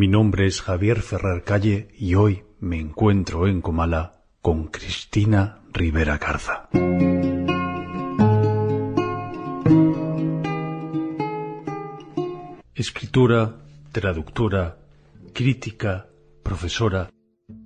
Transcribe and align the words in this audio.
Mi 0.00 0.08
nombre 0.08 0.46
es 0.46 0.62
Javier 0.62 1.02
Ferrer 1.02 1.44
Calle 1.44 1.88
y 1.98 2.14
hoy 2.14 2.42
me 2.58 2.80
encuentro 2.80 3.46
en 3.46 3.60
Comala 3.60 4.22
con 4.40 4.68
Cristina 4.68 5.60
Rivera 5.74 6.16
Garza. 6.16 6.70
Escritora, 12.74 13.56
traductora, 13.92 14.78
crítica, 15.34 16.06
profesora, 16.42 17.10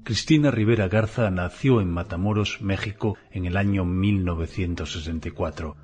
Cristina 0.02 0.50
Rivera 0.50 0.88
Garza 0.88 1.30
nació 1.30 1.80
en 1.80 1.92
Matamoros, 1.92 2.60
México, 2.60 3.16
en 3.30 3.44
el 3.44 3.56
año 3.56 3.84
1964. 3.84 5.76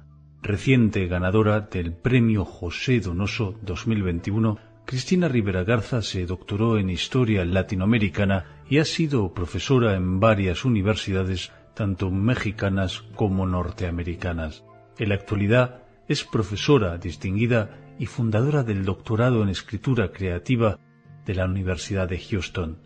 Reciente 0.42 1.06
ganadora 1.06 1.60
del 1.60 1.92
Premio 1.92 2.44
José 2.44 2.98
Donoso 2.98 3.54
2021, 3.62 4.69
Cristina 4.91 5.28
Rivera 5.28 5.62
Garza 5.62 6.02
se 6.02 6.27
doctoró 6.27 6.77
en 6.77 6.91
Historia 6.91 7.44
Latinoamericana 7.44 8.64
y 8.69 8.78
ha 8.78 8.84
sido 8.84 9.32
profesora 9.32 9.94
en 9.94 10.19
varias 10.19 10.64
universidades, 10.64 11.52
tanto 11.74 12.10
mexicanas 12.10 13.05
como 13.14 13.47
norteamericanas. 13.47 14.64
En 14.98 15.10
la 15.10 15.14
actualidad 15.14 15.84
es 16.08 16.24
profesora 16.24 16.98
distinguida 16.98 17.78
y 18.00 18.06
fundadora 18.06 18.64
del 18.64 18.84
doctorado 18.84 19.44
en 19.44 19.50
Escritura 19.50 20.10
Creativa 20.10 20.80
de 21.25 21.36
la 21.36 21.44
Universidad 21.44 22.08
de 22.08 22.19
Houston. 22.19 22.78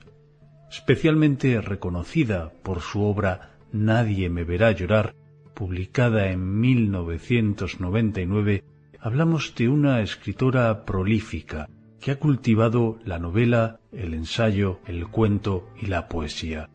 Especialmente 0.70 1.58
reconocida 1.62 2.52
por 2.62 2.82
su 2.82 3.02
obra 3.02 3.54
Nadie 3.72 4.28
me 4.28 4.44
verá 4.44 4.72
llorar, 4.72 5.14
publicada 5.54 6.30
en 6.30 6.60
1999, 6.60 8.62
hablamos 9.00 9.54
de 9.54 9.70
una 9.70 10.02
escritora 10.02 10.84
prolífica 10.84 11.70
que 12.04 12.10
ha 12.10 12.18
cultivado 12.18 12.98
la 13.06 13.18
novela, 13.18 13.80
el 13.90 14.12
ensayo, 14.12 14.78
el 14.84 15.08
cuento 15.08 15.66
y 15.80 15.86
la 15.86 16.06
poesía. 16.06 16.68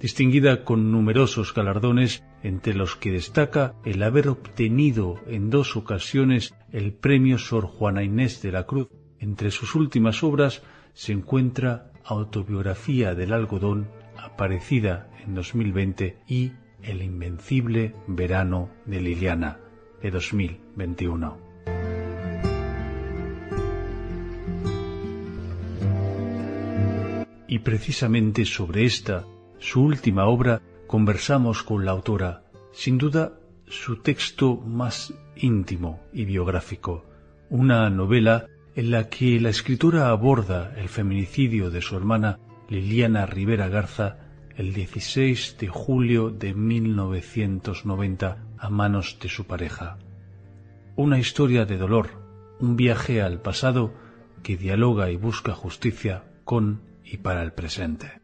Distinguida 0.00 0.64
con 0.64 0.90
numerosos 0.90 1.54
galardones, 1.54 2.24
entre 2.42 2.74
los 2.74 2.96
que 2.96 3.12
destaca 3.12 3.76
el 3.84 4.02
haber 4.02 4.26
obtenido 4.26 5.20
en 5.28 5.50
dos 5.50 5.76
ocasiones 5.76 6.52
el 6.72 6.92
premio 6.92 7.38
Sor 7.38 7.66
Juana 7.66 8.02
Inés 8.02 8.42
de 8.42 8.50
la 8.50 8.66
Cruz. 8.66 8.88
Entre 9.20 9.52
sus 9.52 9.76
últimas 9.76 10.24
obras 10.24 10.64
se 10.94 11.12
encuentra 11.12 11.92
Autobiografía 12.04 13.14
del 13.14 13.34
algodón, 13.34 13.86
aparecida 14.18 15.08
en 15.24 15.36
2020, 15.36 16.18
y 16.26 16.50
El 16.82 17.02
invencible 17.02 17.94
verano 18.08 18.70
de 18.84 19.00
Liliana, 19.00 19.60
de 20.02 20.10
2021. 20.10 21.45
Y 27.56 27.60
precisamente 27.60 28.44
sobre 28.44 28.84
esta, 28.84 29.24
su 29.58 29.82
última 29.82 30.26
obra, 30.26 30.60
conversamos 30.86 31.62
con 31.62 31.86
la 31.86 31.92
autora, 31.92 32.42
sin 32.70 32.98
duda 32.98 33.32
su 33.66 34.02
texto 34.02 34.56
más 34.56 35.14
íntimo 35.36 36.02
y 36.12 36.26
biográfico, 36.26 37.06
una 37.48 37.88
novela 37.88 38.44
en 38.74 38.90
la 38.90 39.08
que 39.08 39.40
la 39.40 39.48
escritora 39.48 40.10
aborda 40.10 40.74
el 40.76 40.90
feminicidio 40.90 41.70
de 41.70 41.80
su 41.80 41.96
hermana 41.96 42.40
Liliana 42.68 43.24
Rivera 43.24 43.68
Garza 43.68 44.18
el 44.54 44.74
16 44.74 45.56
de 45.58 45.68
julio 45.68 46.28
de 46.28 46.52
1990 46.52 48.36
a 48.58 48.68
manos 48.68 49.16
de 49.18 49.30
su 49.30 49.46
pareja. 49.46 49.96
Una 50.94 51.18
historia 51.18 51.64
de 51.64 51.78
dolor, 51.78 52.10
un 52.60 52.76
viaje 52.76 53.22
al 53.22 53.40
pasado 53.40 53.94
que 54.42 54.58
dialoga 54.58 55.10
y 55.10 55.16
busca 55.16 55.54
justicia 55.54 56.24
con 56.44 56.84
y 57.06 57.16
para 57.18 57.42
el 57.42 57.52
presente. 57.52 58.20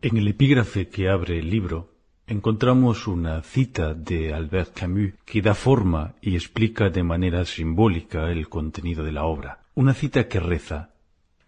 En 0.00 0.16
el 0.16 0.28
epígrafe 0.28 0.88
que 0.88 1.08
abre 1.08 1.38
el 1.38 1.50
libro 1.50 1.90
encontramos 2.26 3.06
una 3.08 3.42
cita 3.42 3.94
de 3.94 4.32
Albert 4.32 4.78
Camus 4.78 5.14
que 5.24 5.42
da 5.42 5.54
forma 5.54 6.14
y 6.20 6.34
explica 6.34 6.88
de 6.88 7.02
manera 7.02 7.44
simbólica 7.44 8.30
el 8.30 8.48
contenido 8.48 9.02
de 9.02 9.12
la 9.12 9.24
obra. 9.24 9.64
Una 9.74 9.94
cita 9.94 10.28
que 10.28 10.40
reza 10.40 10.90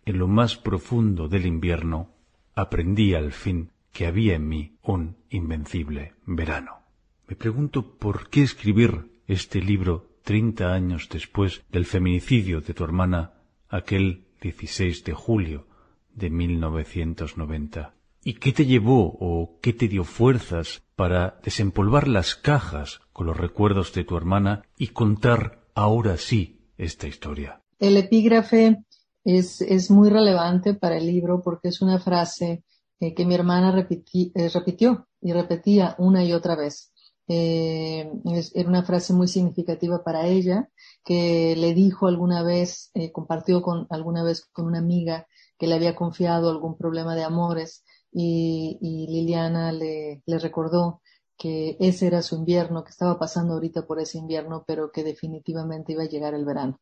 En 0.04 0.18
lo 0.18 0.26
más 0.26 0.56
profundo 0.56 1.28
del 1.28 1.46
invierno 1.46 2.10
aprendí 2.54 3.14
al 3.14 3.32
fin 3.32 3.70
que 3.92 4.06
había 4.06 4.34
en 4.34 4.48
mí 4.48 4.72
un 4.82 5.16
invencible 5.30 6.14
verano. 6.26 6.80
Me 7.28 7.36
pregunto 7.36 7.96
por 7.98 8.28
qué 8.30 8.42
escribir 8.42 9.22
este 9.26 9.60
libro 9.60 10.09
treinta 10.22 10.72
años 10.72 11.08
después 11.10 11.62
del 11.70 11.86
feminicidio 11.86 12.60
de 12.60 12.74
tu 12.74 12.84
hermana 12.84 13.34
aquel 13.68 14.26
16 14.40 15.04
de 15.04 15.12
julio 15.12 15.66
de 16.14 16.30
1990. 16.30 17.94
¿Y 18.22 18.34
qué 18.34 18.52
te 18.52 18.66
llevó 18.66 19.16
o 19.18 19.58
qué 19.62 19.72
te 19.72 19.88
dio 19.88 20.04
fuerzas 20.04 20.82
para 20.94 21.40
desempolvar 21.42 22.06
las 22.08 22.34
cajas 22.34 23.00
con 23.12 23.26
los 23.26 23.36
recuerdos 23.36 23.94
de 23.94 24.04
tu 24.04 24.16
hermana 24.16 24.62
y 24.76 24.88
contar 24.88 25.64
ahora 25.74 26.16
sí 26.18 26.60
esta 26.76 27.06
historia? 27.06 27.62
El 27.78 27.96
epígrafe 27.96 28.84
es, 29.24 29.62
es 29.62 29.90
muy 29.90 30.10
relevante 30.10 30.74
para 30.74 30.98
el 30.98 31.06
libro 31.06 31.40
porque 31.42 31.68
es 31.68 31.80
una 31.80 31.98
frase 31.98 32.64
eh, 33.00 33.14
que 33.14 33.24
mi 33.24 33.34
hermana 33.34 33.74
eh, 33.88 34.48
repitió 34.52 35.08
y 35.22 35.32
repetía 35.32 35.94
una 35.98 36.22
y 36.22 36.34
otra 36.34 36.56
vez. 36.56 36.89
Eh, 37.32 38.10
era 38.54 38.68
una 38.68 38.82
frase 38.82 39.12
muy 39.12 39.28
significativa 39.28 40.02
para 40.02 40.26
ella 40.26 40.68
que 41.04 41.54
le 41.56 41.74
dijo 41.74 42.08
alguna 42.08 42.42
vez, 42.42 42.90
compartió 43.12 43.62
con 43.62 43.86
alguna 43.90 44.24
vez 44.24 44.46
con 44.52 44.66
una 44.66 44.78
amiga 44.78 45.28
que 45.56 45.68
le 45.68 45.76
había 45.76 45.94
confiado 45.94 46.50
algún 46.50 46.76
problema 46.76 47.14
de 47.14 47.22
amores 47.22 47.84
y, 48.12 48.78
Liliana 49.08 49.70
le, 49.72 50.22
le, 50.26 50.38
recordó 50.38 51.02
que 51.36 51.76
ese 51.80 52.08
era 52.08 52.22
su 52.22 52.36
invierno, 52.36 52.82
que 52.84 52.90
estaba 52.90 53.18
pasando 53.18 53.54
ahorita 53.54 53.86
por 53.86 54.00
ese 54.00 54.18
invierno, 54.18 54.64
pero 54.66 54.90
que 54.90 55.04
definitivamente 55.04 55.92
iba 55.92 56.02
a 56.02 56.08
llegar 56.08 56.34
el 56.34 56.44
verano. 56.44 56.80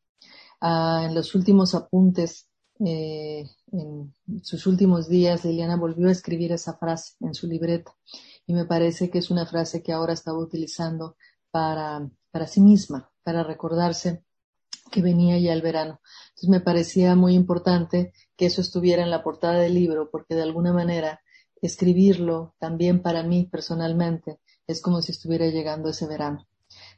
Ah, 0.60 1.04
en 1.06 1.14
los 1.14 1.34
últimos 1.34 1.74
apuntes, 1.74 2.48
eh, 2.84 3.44
en 3.72 4.14
sus 4.42 4.66
últimos 4.66 5.08
días, 5.08 5.44
Liliana 5.44 5.76
volvió 5.76 6.08
a 6.08 6.12
escribir 6.12 6.52
esa 6.52 6.76
frase 6.76 7.14
en 7.20 7.34
su 7.34 7.46
libreta 7.46 7.94
y 8.48 8.54
me 8.54 8.64
parece 8.64 9.10
que 9.10 9.18
es 9.18 9.30
una 9.30 9.44
frase 9.44 9.82
que 9.82 9.92
ahora 9.92 10.14
estaba 10.14 10.38
utilizando 10.38 11.16
para, 11.50 12.10
para 12.30 12.46
sí 12.46 12.62
misma, 12.62 13.10
para 13.22 13.44
recordarse 13.44 14.24
que 14.90 15.02
venía 15.02 15.38
ya 15.38 15.52
el 15.52 15.60
verano. 15.60 16.00
Entonces 16.30 16.48
me 16.48 16.60
parecía 16.60 17.14
muy 17.14 17.34
importante 17.34 18.14
que 18.38 18.46
eso 18.46 18.62
estuviera 18.62 19.02
en 19.02 19.10
la 19.10 19.22
portada 19.22 19.58
del 19.58 19.74
libro, 19.74 20.10
porque 20.10 20.34
de 20.34 20.42
alguna 20.42 20.72
manera 20.72 21.20
escribirlo 21.60 22.54
también 22.58 23.02
para 23.02 23.22
mí 23.22 23.44
personalmente 23.44 24.40
es 24.66 24.80
como 24.80 25.02
si 25.02 25.12
estuviera 25.12 25.46
llegando 25.48 25.90
ese 25.90 26.06
verano. 26.06 26.48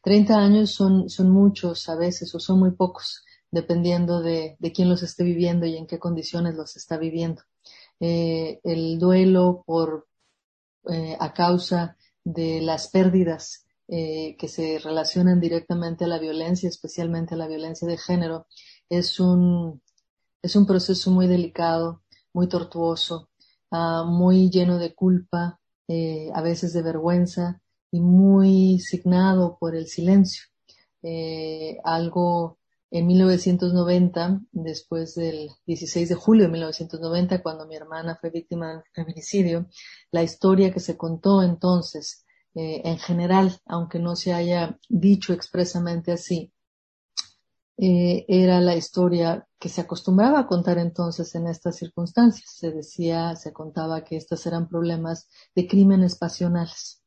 Treinta 0.04 0.38
años 0.38 0.70
son, 0.70 1.10
son 1.10 1.30
muchos 1.30 1.88
a 1.88 1.96
veces 1.96 2.32
o 2.32 2.38
son 2.38 2.60
muy 2.60 2.70
pocos, 2.70 3.24
dependiendo 3.50 4.22
de, 4.22 4.56
de 4.60 4.72
quién 4.72 4.88
los 4.88 5.02
esté 5.02 5.24
viviendo 5.24 5.66
y 5.66 5.76
en 5.76 5.88
qué 5.88 5.98
condiciones 5.98 6.54
los 6.54 6.76
está 6.76 6.96
viviendo. 6.96 7.42
Eh, 7.98 8.60
el 8.62 9.00
duelo 9.00 9.64
por, 9.66 10.06
eh, 10.88 11.16
a 11.18 11.32
causa 11.32 11.96
de 12.24 12.60
las 12.60 12.88
pérdidas 12.88 13.66
eh, 13.88 14.36
que 14.38 14.48
se 14.48 14.78
relacionan 14.78 15.40
directamente 15.40 16.04
a 16.04 16.08
la 16.08 16.18
violencia, 16.18 16.68
especialmente 16.68 17.34
a 17.34 17.38
la 17.38 17.48
violencia 17.48 17.88
de 17.88 17.98
género, 17.98 18.46
es 18.88 19.18
un, 19.18 19.82
es 20.42 20.54
un 20.56 20.64
proceso 20.64 21.10
muy 21.10 21.26
delicado, 21.26 22.02
muy 22.32 22.48
tortuoso, 22.48 23.30
uh, 23.70 24.04
muy 24.04 24.48
lleno 24.48 24.78
de 24.78 24.94
culpa, 24.94 25.60
eh, 25.88 26.30
a 26.34 26.40
veces 26.40 26.72
de 26.72 26.82
vergüenza 26.82 27.60
y 27.90 27.98
muy 27.98 28.78
signado 28.78 29.58
por 29.58 29.74
el 29.74 29.88
silencio. 29.88 30.44
Eh, 31.02 31.78
algo 31.82 32.59
en 32.90 33.06
1990, 33.06 34.40
después 34.52 35.14
del 35.14 35.50
16 35.66 36.08
de 36.08 36.14
julio 36.14 36.44
de 36.46 36.52
1990, 36.52 37.42
cuando 37.42 37.66
mi 37.66 37.76
hermana 37.76 38.18
fue 38.20 38.30
víctima 38.30 38.68
del 38.68 38.82
feminicidio, 38.92 39.68
la 40.10 40.22
historia 40.22 40.72
que 40.72 40.80
se 40.80 40.96
contó 40.96 41.42
entonces, 41.42 42.24
eh, 42.54 42.82
en 42.84 42.98
general, 42.98 43.60
aunque 43.66 44.00
no 44.00 44.16
se 44.16 44.32
haya 44.32 44.78
dicho 44.88 45.32
expresamente 45.32 46.10
así, 46.12 46.52
eh, 47.82 48.26
era 48.28 48.60
la 48.60 48.76
historia 48.76 49.48
que 49.58 49.70
se 49.70 49.80
acostumbraba 49.80 50.40
a 50.40 50.46
contar 50.46 50.76
entonces 50.78 51.34
en 51.34 51.46
estas 51.46 51.76
circunstancias. 51.76 52.50
Se 52.54 52.70
decía, 52.72 53.36
se 53.36 53.52
contaba 53.54 54.04
que 54.04 54.16
estos 54.16 54.44
eran 54.46 54.68
problemas 54.68 55.28
de 55.54 55.66
crímenes 55.66 56.16
pasionales. 56.16 56.99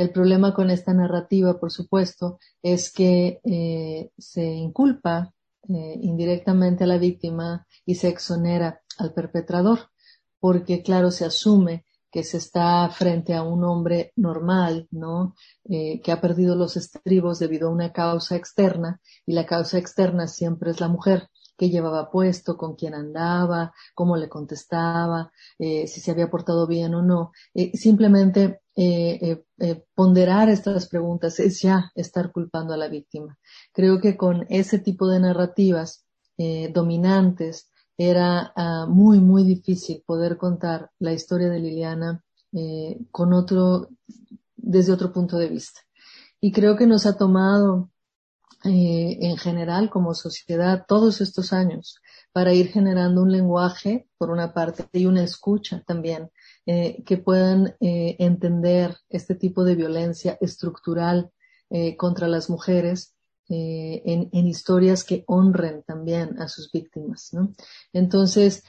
El 0.00 0.12
problema 0.12 0.54
con 0.54 0.70
esta 0.70 0.94
narrativa, 0.94 1.60
por 1.60 1.70
supuesto, 1.70 2.38
es 2.62 2.90
que 2.90 3.38
eh, 3.44 4.10
se 4.16 4.42
inculpa 4.42 5.34
eh, 5.68 5.98
indirectamente 6.00 6.84
a 6.84 6.86
la 6.86 6.96
víctima 6.96 7.66
y 7.84 7.96
se 7.96 8.08
exonera 8.08 8.80
al 8.96 9.12
perpetrador, 9.12 9.90
porque 10.38 10.82
claro, 10.82 11.10
se 11.10 11.26
asume 11.26 11.84
que 12.10 12.24
se 12.24 12.38
está 12.38 12.88
frente 12.88 13.34
a 13.34 13.42
un 13.42 13.62
hombre 13.62 14.14
normal, 14.16 14.88
¿no? 14.90 15.34
Eh, 15.68 16.00
que 16.00 16.12
ha 16.12 16.20
perdido 16.22 16.56
los 16.56 16.78
estribos 16.78 17.38
debido 17.38 17.68
a 17.68 17.72
una 17.72 17.92
causa 17.92 18.36
externa 18.36 19.02
y 19.26 19.34
la 19.34 19.44
causa 19.44 19.76
externa 19.76 20.28
siempre 20.28 20.70
es 20.70 20.80
la 20.80 20.88
mujer 20.88 21.28
qué 21.60 21.68
llevaba 21.68 22.10
puesto, 22.10 22.56
con 22.56 22.74
quién 22.74 22.94
andaba, 22.94 23.74
cómo 23.94 24.16
le 24.16 24.30
contestaba, 24.30 25.30
eh, 25.58 25.86
si 25.86 26.00
se 26.00 26.10
había 26.10 26.30
portado 26.30 26.66
bien 26.66 26.94
o 26.94 27.02
no. 27.02 27.32
Eh, 27.52 27.76
simplemente 27.76 28.62
eh, 28.74 29.44
ponderar 29.94 30.48
estas 30.48 30.88
preguntas 30.88 31.38
es 31.38 31.60
ya 31.60 31.92
estar 31.94 32.32
culpando 32.32 32.72
a 32.72 32.78
la 32.78 32.88
víctima. 32.88 33.38
Creo 33.74 34.00
que 34.00 34.16
con 34.16 34.46
ese 34.48 34.78
tipo 34.78 35.06
de 35.06 35.20
narrativas 35.20 36.06
dominantes 36.72 37.68
era 37.98 38.54
ah, 38.56 38.86
muy, 38.88 39.20
muy 39.20 39.44
difícil 39.44 40.02
poder 40.06 40.38
contar 40.38 40.90
la 40.98 41.12
historia 41.12 41.50
de 41.50 41.60
Liliana 41.60 42.24
con 43.10 43.34
otro, 43.34 43.90
desde 44.56 44.92
otro 44.92 45.12
punto 45.12 45.36
de 45.36 45.50
vista. 45.50 45.80
Y 46.40 46.52
creo 46.52 46.74
que 46.74 46.86
nos 46.86 47.04
ha 47.04 47.18
tomado 47.18 47.90
eh, 48.62 49.16
en 49.22 49.38
general 49.38 49.88
como 49.88 50.12
sociedad 50.12 50.84
todos 50.86 51.22
estos 51.22 51.54
años 51.54 51.96
para 52.30 52.52
ir 52.52 52.68
generando 52.68 53.22
un 53.22 53.32
lenguaje, 53.32 54.06
por 54.18 54.28
una 54.28 54.52
parte, 54.52 54.86
y 54.92 55.06
una 55.06 55.24
escucha 55.24 55.82
también, 55.86 56.30
eh, 56.66 57.02
que 57.06 57.16
puedan 57.16 57.74
eh, 57.80 58.16
entender 58.18 58.98
este 59.08 59.34
tipo 59.34 59.64
de 59.64 59.76
violencia 59.76 60.36
estructural 60.40 61.30
contra 61.96 62.26
las 62.26 62.50
mujeres 62.50 63.14
en, 63.48 64.28
historias 64.32 65.04
que 65.04 65.22
honren 65.28 65.84
también 65.84 66.36
a 66.40 66.48
sus 66.48 66.72
víctimas. 66.72 67.32
¿no? 67.32 67.52
Entonces, 67.92 68.64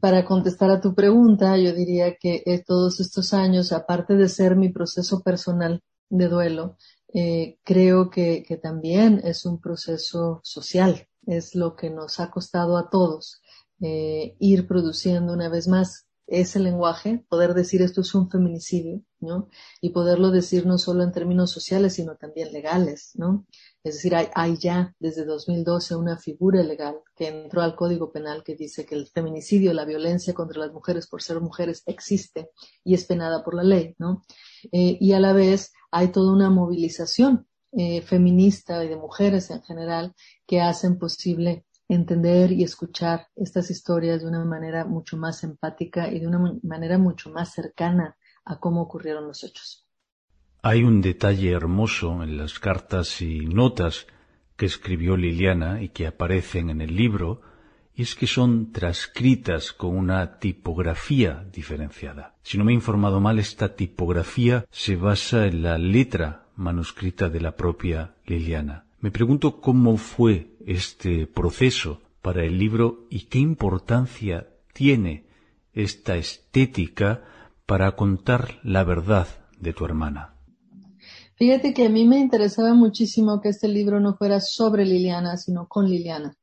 para 0.00 0.24
contestar 0.24 0.70
a 0.70 0.80
tu 0.80 0.94
pregunta, 0.94 1.58
yo 1.58 1.74
diría 1.74 2.16
que 2.16 2.42
todos 2.66 3.00
estos 3.00 3.34
años, 3.34 3.70
aparte 3.70 4.14
de 4.14 4.30
ser 4.30 4.56
mi 4.56 4.70
proceso 4.70 5.20
personal 5.22 5.82
de 6.08 6.28
duelo, 6.28 6.78
eh, 7.14 7.58
creo 7.64 8.10
que, 8.10 8.44
que, 8.46 8.56
también 8.56 9.20
es 9.24 9.46
un 9.46 9.60
proceso 9.60 10.40
social, 10.42 11.08
es 11.26 11.54
lo 11.54 11.76
que 11.76 11.88
nos 11.88 12.20
ha 12.20 12.30
costado 12.30 12.76
a 12.76 12.90
todos 12.90 13.40
eh, 13.80 14.36
ir 14.38 14.66
produciendo 14.66 15.32
una 15.32 15.48
vez 15.48 15.68
más 15.68 16.06
ese 16.26 16.58
lenguaje, 16.58 17.24
poder 17.28 17.52
decir 17.54 17.82
esto 17.82 18.00
es 18.00 18.14
un 18.14 18.30
feminicidio, 18.30 19.02
¿no? 19.20 19.48
Y 19.80 19.90
poderlo 19.90 20.30
decir 20.30 20.64
no 20.64 20.78
solo 20.78 21.02
en 21.02 21.12
términos 21.12 21.50
sociales, 21.50 21.94
sino 21.94 22.16
también 22.16 22.52
legales, 22.52 23.10
¿no? 23.14 23.46
Es 23.82 23.96
decir, 23.96 24.14
hay, 24.14 24.28
hay, 24.34 24.56
ya 24.56 24.94
desde 24.98 25.24
2012 25.24 25.96
una 25.96 26.16
figura 26.16 26.62
legal 26.62 26.96
que 27.14 27.28
entró 27.28 27.60
al 27.60 27.76
Código 27.76 28.10
Penal 28.10 28.42
que 28.42 28.56
dice 28.56 28.86
que 28.86 28.94
el 28.94 29.06
feminicidio, 29.08 29.74
la 29.74 29.84
violencia 29.84 30.32
contra 30.32 30.60
las 30.60 30.72
mujeres 30.72 31.06
por 31.06 31.22
ser 31.22 31.40
mujeres 31.40 31.82
existe 31.86 32.50
y 32.84 32.94
es 32.94 33.04
penada 33.04 33.44
por 33.44 33.54
la 33.54 33.64
ley, 33.64 33.94
¿no? 33.98 34.22
Eh, 34.72 34.98
y 35.00 35.12
a 35.12 35.20
la 35.20 35.32
vez 35.32 35.72
hay 35.90 36.08
toda 36.08 36.32
una 36.32 36.50
movilización 36.50 37.46
eh, 37.72 38.02
feminista 38.02 38.84
y 38.84 38.88
de 38.88 38.96
mujeres 38.96 39.50
en 39.50 39.62
general 39.62 40.14
que 40.46 40.60
hacen 40.60 40.98
posible 40.98 41.66
entender 41.88 42.52
y 42.52 42.62
escuchar 42.62 43.28
estas 43.36 43.70
historias 43.70 44.22
de 44.22 44.28
una 44.28 44.44
manera 44.44 44.84
mucho 44.84 45.16
más 45.16 45.44
empática 45.44 46.10
y 46.10 46.20
de 46.20 46.26
una 46.26 46.58
manera 46.62 46.98
mucho 46.98 47.30
más 47.30 47.52
cercana 47.52 48.16
a 48.44 48.58
cómo 48.58 48.82
ocurrieron 48.82 49.26
los 49.26 49.44
hechos. 49.44 49.86
Hay 50.62 50.82
un 50.82 51.02
detalle 51.02 51.50
hermoso 51.50 52.22
en 52.22 52.38
las 52.38 52.58
cartas 52.58 53.20
y 53.20 53.40
notas 53.40 54.06
que 54.56 54.66
escribió 54.66 55.16
Liliana 55.16 55.82
y 55.82 55.90
que 55.90 56.06
aparecen 56.06 56.70
en 56.70 56.80
el 56.80 56.96
libro, 56.96 57.42
y 57.96 58.02
es 58.02 58.14
que 58.14 58.26
son 58.26 58.72
transcritas 58.72 59.72
con 59.72 59.96
una 59.96 60.38
tipografía 60.38 61.44
diferenciada. 61.52 62.34
Si 62.42 62.58
no 62.58 62.64
me 62.64 62.72
he 62.72 62.74
informado 62.74 63.20
mal, 63.20 63.38
esta 63.38 63.76
tipografía 63.76 64.66
se 64.70 64.96
basa 64.96 65.46
en 65.46 65.62
la 65.62 65.78
letra 65.78 66.46
manuscrita 66.56 67.28
de 67.28 67.40
la 67.40 67.56
propia 67.56 68.14
Liliana. 68.26 68.84
Me 69.00 69.10
pregunto 69.10 69.60
cómo 69.60 69.96
fue 69.96 70.56
este 70.66 71.26
proceso 71.26 72.00
para 72.20 72.42
el 72.44 72.58
libro 72.58 73.06
y 73.10 73.26
qué 73.26 73.38
importancia 73.38 74.48
tiene 74.72 75.26
esta 75.72 76.16
estética 76.16 77.22
para 77.66 77.92
contar 77.96 78.60
la 78.62 78.82
verdad 78.82 79.28
de 79.60 79.72
tu 79.72 79.84
hermana. 79.84 80.34
Fíjate 81.36 81.74
que 81.74 81.86
a 81.86 81.90
mí 81.90 82.06
me 82.06 82.18
interesaba 82.18 82.74
muchísimo 82.74 83.40
que 83.40 83.48
este 83.48 83.68
libro 83.68 84.00
no 84.00 84.16
fuera 84.16 84.40
sobre 84.40 84.84
Liliana, 84.84 85.36
sino 85.36 85.66
con 85.66 85.88
Liliana. 85.88 86.36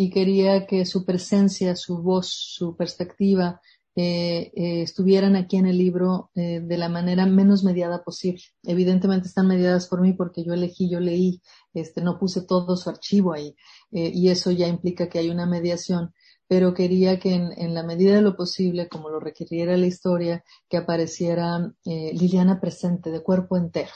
Y 0.00 0.10
quería 0.10 0.64
que 0.64 0.86
su 0.86 1.04
presencia, 1.04 1.74
su 1.74 2.00
voz, 2.00 2.28
su 2.28 2.76
perspectiva, 2.76 3.60
eh, 4.00 4.52
eh, 4.54 4.82
estuvieran 4.82 5.34
aquí 5.34 5.56
en 5.56 5.66
el 5.66 5.76
libro 5.76 6.30
eh, 6.36 6.60
de 6.62 6.78
la 6.78 6.88
manera 6.88 7.26
menos 7.26 7.64
mediada 7.64 8.04
posible. 8.04 8.44
Evidentemente 8.62 9.26
están 9.26 9.48
mediadas 9.48 9.88
por 9.88 10.00
mí 10.00 10.12
porque 10.12 10.44
yo 10.44 10.52
elegí, 10.54 10.88
yo 10.88 11.00
leí, 11.00 11.42
este, 11.74 12.00
no 12.00 12.16
puse 12.16 12.42
todo 12.42 12.76
su 12.76 12.88
archivo 12.88 13.32
ahí 13.32 13.56
y 13.90 14.28
eso 14.28 14.52
ya 14.52 14.68
implica 14.68 15.08
que 15.08 15.18
hay 15.18 15.30
una 15.30 15.46
mediación, 15.46 16.14
pero 16.46 16.74
quería 16.74 17.18
que 17.18 17.34
en, 17.34 17.50
en, 17.56 17.74
la 17.74 17.82
medida 17.82 18.14
de 18.14 18.22
lo 18.22 18.36
posible, 18.36 18.86
como 18.86 19.08
lo 19.08 19.18
requiriera 19.18 19.76
la 19.76 19.86
historia, 19.86 20.44
que 20.68 20.76
apareciera 20.76 21.74
Liliana 21.84 22.60
presente 22.60 23.10
de 23.10 23.20
cuerpo 23.20 23.56
entero. 23.56 23.90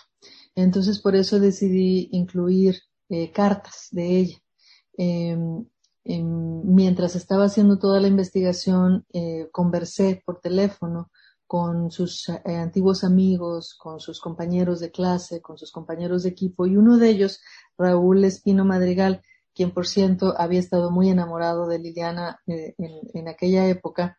Entonces 0.57 0.99
por 0.99 1.15
eso 1.15 1.39
decidí 1.39 2.09
incluir 2.11 2.81
cartas 3.33 3.87
de 3.93 4.19
ella. 4.19 4.43
Em, 6.05 6.63
mientras 6.65 7.15
estaba 7.15 7.45
haciendo 7.45 7.79
toda 7.79 8.01
la 8.01 8.09
investigación, 8.09 9.07
eh, 9.13 9.49
conversé 9.53 10.23
por 10.27 10.41
teléfono 10.41 11.11
con 11.47 11.91
sus 11.91 12.29
eh, 12.29 12.57
antiguos 12.57 13.05
amigos, 13.05 13.75
con 13.79 14.01
sus 14.01 14.21
compañeros 14.21 14.81
de 14.81 14.91
clase, 14.91 15.41
con 15.43 15.59
sus 15.59 15.71
compañeros 15.71 16.25
de 16.25 16.31
equipo, 16.31 16.67
y 16.67 16.77
uno 16.77 16.97
de 16.99 17.11
ellos, 17.11 17.41
Raúl 17.79 18.25
Espino 18.25 18.65
Madrigal, 18.65 19.23
quien 19.55 19.73
por 19.73 19.87
cierto 19.87 20.35
había 20.39 20.61
estado 20.61 20.91
muy 20.91 21.11
enamorado 21.11 21.69
de 21.69 21.79
Liliana 21.79 22.41
eh, 22.47 22.75
en, 22.79 23.29
aquella 23.29 23.69
época, 23.69 24.19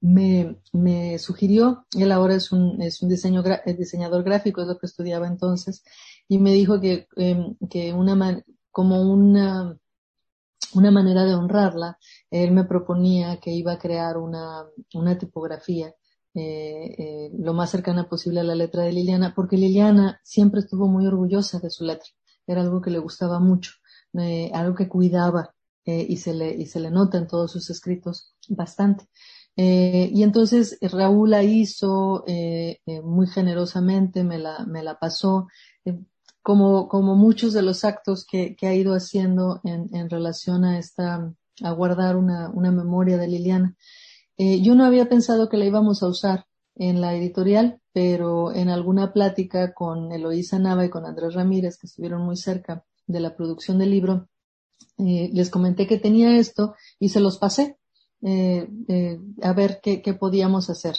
me, 0.00 0.60
me, 0.72 1.18
sugirió, 1.18 1.86
él 1.96 2.12
ahora 2.12 2.34
es 2.34 2.52
un, 2.52 2.80
es 2.82 3.02
un 3.02 3.08
diseño, 3.08 3.42
diseñador 3.78 4.24
gráfico, 4.24 4.60
es 4.62 4.66
lo 4.68 4.78
que 4.78 4.86
estudiaba 4.86 5.26
entonces, 5.26 5.82
y 6.28 6.38
me 6.38 6.52
dijo 6.52 6.80
que, 6.80 7.06
em, 7.16 7.56
que 7.70 7.92
una, 7.92 8.42
como 8.70 9.02
una, 9.02 9.78
una 10.74 10.90
manera 10.90 11.24
de 11.24 11.34
honrarla, 11.34 11.98
él 12.30 12.52
me 12.52 12.64
proponía 12.64 13.38
que 13.40 13.50
iba 13.50 13.72
a 13.72 13.78
crear 13.78 14.16
una, 14.16 14.64
una 14.94 15.18
tipografía 15.18 15.94
eh, 16.36 16.96
eh, 16.98 17.30
lo 17.38 17.54
más 17.54 17.70
cercana 17.70 18.08
posible 18.08 18.40
a 18.40 18.44
la 18.44 18.56
letra 18.56 18.82
de 18.82 18.92
Liliana, 18.92 19.32
porque 19.36 19.56
Liliana 19.56 20.20
siempre 20.24 20.60
estuvo 20.60 20.88
muy 20.88 21.06
orgullosa 21.06 21.60
de 21.60 21.70
su 21.70 21.84
letra. 21.84 22.08
Era 22.46 22.62
algo 22.62 22.80
que 22.80 22.90
le 22.90 22.98
gustaba 22.98 23.38
mucho, 23.38 23.72
eh, 24.18 24.50
algo 24.52 24.74
que 24.74 24.88
cuidaba 24.88 25.54
eh, 25.84 26.04
y, 26.08 26.16
se 26.16 26.34
le, 26.34 26.52
y 26.52 26.66
se 26.66 26.80
le 26.80 26.90
nota 26.90 27.18
en 27.18 27.28
todos 27.28 27.52
sus 27.52 27.70
escritos 27.70 28.34
bastante. 28.48 29.08
Y 29.56 30.24
entonces 30.24 30.78
Raúl 30.80 31.30
la 31.30 31.44
hizo 31.44 32.24
muy 33.04 33.28
generosamente, 33.28 34.24
me 34.24 34.36
la, 34.36 34.66
me 34.66 34.82
la 34.82 34.98
pasó 34.98 35.46
como, 36.44 37.16
muchos 37.16 37.54
de 37.54 37.62
los 37.62 37.84
actos 37.84 38.26
que, 38.26 38.54
ha 38.62 38.74
ido 38.74 38.92
haciendo 38.92 39.62
en, 39.64 39.88
en, 39.96 40.10
relación 40.10 40.64
a 40.64 40.78
esta, 40.78 41.32
a 41.62 41.70
guardar 41.70 42.16
una, 42.16 42.50
memoria 42.54 43.16
de 43.16 43.28
Liliana. 43.28 43.74
Eh, 44.36 44.60
yo 44.60 44.74
no 44.74 44.84
había 44.84 45.08
pensado 45.08 45.48
que 45.48 45.56
la 45.56 45.64
íbamos 45.64 46.02
a 46.02 46.08
usar 46.08 46.46
en 46.74 47.00
la 47.00 47.14
editorial, 47.14 47.80
pero 47.94 48.52
en 48.52 48.68
alguna 48.68 49.14
plática 49.14 49.72
con 49.72 50.12
Eloísa 50.12 50.58
Nava 50.58 50.84
y 50.84 50.90
con 50.90 51.06
Andrés 51.06 51.32
Ramírez, 51.32 51.78
que 51.78 51.86
estuvieron 51.86 52.22
muy 52.22 52.36
cerca 52.36 52.84
de 53.06 53.20
la 53.20 53.34
producción 53.34 53.78
del 53.78 53.92
libro, 53.92 54.28
eh, 54.98 55.30
les 55.32 55.48
comenté 55.48 55.86
que 55.86 55.98
tenía 55.98 56.36
esto 56.36 56.74
y 56.98 57.08
se 57.08 57.20
los 57.20 57.38
pasé 57.38 57.78
eh, 58.22 58.68
a 59.42 59.52
ver 59.54 59.80
qué 59.82 60.14
podíamos 60.20 60.68
hacer. 60.68 60.96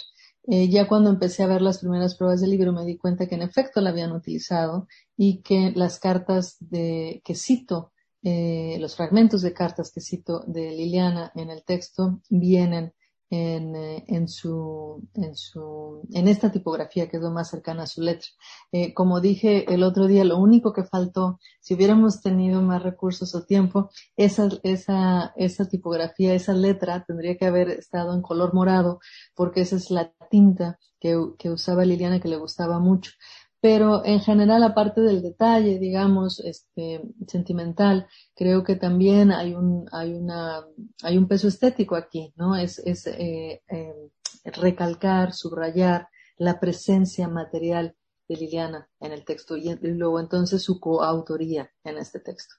Eh, 0.48 0.68
ya 0.68 0.86
cuando 0.86 1.10
empecé 1.10 1.42
a 1.42 1.48
ver 1.48 1.60
las 1.60 1.78
primeras 1.78 2.14
pruebas 2.14 2.40
del 2.40 2.50
libro 2.50 2.72
me 2.72 2.84
di 2.84 2.96
cuenta 2.96 3.26
que 3.26 3.34
en 3.34 3.42
efecto 3.42 3.80
la 3.80 3.90
habían 3.90 4.12
utilizado 4.12 4.86
y 5.16 5.42
que 5.42 5.72
las 5.74 5.98
cartas 5.98 6.56
de, 6.60 7.20
que 7.24 7.34
cito 7.34 7.92
eh, 8.22 8.76
los 8.80 8.96
fragmentos 8.96 9.42
de 9.42 9.52
cartas 9.52 9.90
que 9.92 10.00
cito 10.00 10.44
de 10.46 10.70
Liliana 10.70 11.32
en 11.34 11.50
el 11.50 11.64
texto 11.64 12.20
vienen 12.28 12.92
en, 13.30 13.74
eh, 13.74 14.04
en, 14.08 14.28
su, 14.28 15.02
en, 15.14 15.34
su, 15.34 16.06
en 16.12 16.28
esta 16.28 16.52
tipografía 16.52 17.08
que 17.08 17.16
es 17.16 17.22
lo 17.22 17.30
más 17.30 17.50
cercana 17.50 17.84
a 17.84 17.86
su 17.86 18.02
letra. 18.02 18.28
Eh, 18.72 18.94
como 18.94 19.20
dije 19.20 19.72
el 19.72 19.82
otro 19.82 20.06
día, 20.06 20.24
lo 20.24 20.38
único 20.38 20.72
que 20.72 20.84
faltó, 20.84 21.40
si 21.60 21.74
hubiéramos 21.74 22.22
tenido 22.22 22.62
más 22.62 22.82
recursos 22.82 23.34
o 23.34 23.44
tiempo, 23.44 23.90
esa, 24.16 24.48
esa, 24.62 25.32
esa 25.36 25.68
tipografía, 25.68 26.34
esa 26.34 26.52
letra 26.52 27.04
tendría 27.06 27.36
que 27.36 27.46
haber 27.46 27.70
estado 27.70 28.14
en 28.14 28.22
color 28.22 28.54
morado, 28.54 29.00
porque 29.34 29.62
esa 29.62 29.76
es 29.76 29.90
la 29.90 30.12
tinta 30.30 30.78
que, 31.00 31.16
que 31.38 31.50
usaba 31.50 31.84
Liliana 31.84 32.20
que 32.20 32.28
le 32.28 32.36
gustaba 32.36 32.78
mucho 32.78 33.12
pero 33.60 34.04
en 34.04 34.20
general, 34.20 34.62
aparte 34.62 35.00
del 35.00 35.22
detalle, 35.22 35.78
digamos, 35.78 36.40
este, 36.40 37.02
sentimental, 37.26 38.06
creo 38.34 38.62
que 38.62 38.76
también 38.76 39.32
hay 39.32 39.54
un, 39.54 39.88
hay 39.92 40.12
una, 40.14 40.64
hay 41.02 41.18
un 41.18 41.26
peso 41.26 41.48
estético 41.48 41.96
aquí, 41.96 42.32
¿no? 42.36 42.56
Es, 42.56 42.78
es 42.80 43.06
eh, 43.06 43.62
eh, 43.68 43.94
recalcar, 44.44 45.32
subrayar 45.32 46.08
la 46.38 46.60
presencia 46.60 47.28
material 47.28 47.96
de 48.28 48.36
Liliana 48.36 48.88
en 49.00 49.12
el 49.12 49.24
texto 49.24 49.56
y, 49.56 49.76
luego 49.82 50.20
entonces 50.20 50.62
su 50.62 50.80
coautoría 50.80 51.70
en 51.84 51.98
este 51.98 52.20
texto. 52.20 52.56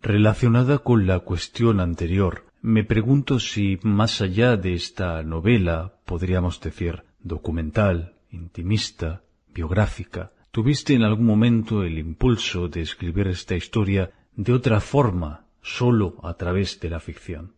Relacionada 0.00 0.78
con 0.78 1.06
la 1.06 1.20
cuestión 1.20 1.80
anterior, 1.80 2.44
me 2.60 2.84
pregunto 2.84 3.40
si 3.40 3.78
más 3.82 4.20
allá 4.20 4.56
de 4.56 4.74
esta 4.74 5.22
novela, 5.22 5.94
podríamos 6.04 6.60
decir, 6.60 7.04
documental, 7.20 8.16
intimista, 8.30 9.23
biográfica, 9.54 10.32
¿tuviste 10.50 10.94
en 10.94 11.02
algún 11.02 11.26
momento 11.26 11.82
el 11.82 11.98
impulso 11.98 12.68
de 12.68 12.82
escribir 12.82 13.28
esta 13.28 13.54
historia 13.54 14.10
de 14.36 14.52
otra 14.52 14.80
forma, 14.80 15.46
solo 15.62 16.16
a 16.22 16.34
través 16.34 16.80
de 16.80 16.90
la 16.90 17.00
ficción? 17.00 17.54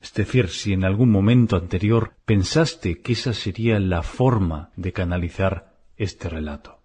Es 0.00 0.12
decir, 0.12 0.48
si 0.48 0.72
en 0.72 0.84
algún 0.84 1.10
momento 1.10 1.56
anterior 1.56 2.12
pensaste 2.26 3.00
que 3.00 3.12
esa 3.12 3.32
sería 3.32 3.78
la 3.80 4.02
forma 4.02 4.70
de 4.76 4.92
canalizar 4.92 5.74
este 5.96 6.28
relato. 6.28 6.82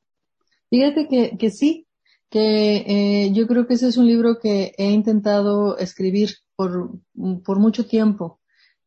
Fíjate 0.70 1.08
que, 1.10 1.38
que 1.38 1.50
sí, 1.50 1.88
que 2.30 2.78
eh, 2.88 3.32
yo 3.34 3.48
creo 3.48 3.66
que 3.68 3.74
ese 3.74 3.88
es 3.88 3.98
un 3.98 4.08
libro 4.08 4.40
que 4.40 4.74
he 4.78 4.92
intentado 4.92 5.78
escribir 5.78 6.30
por, 6.56 6.92
por 7.44 7.60
mucho 7.60 7.88
tiempo. 7.88 8.39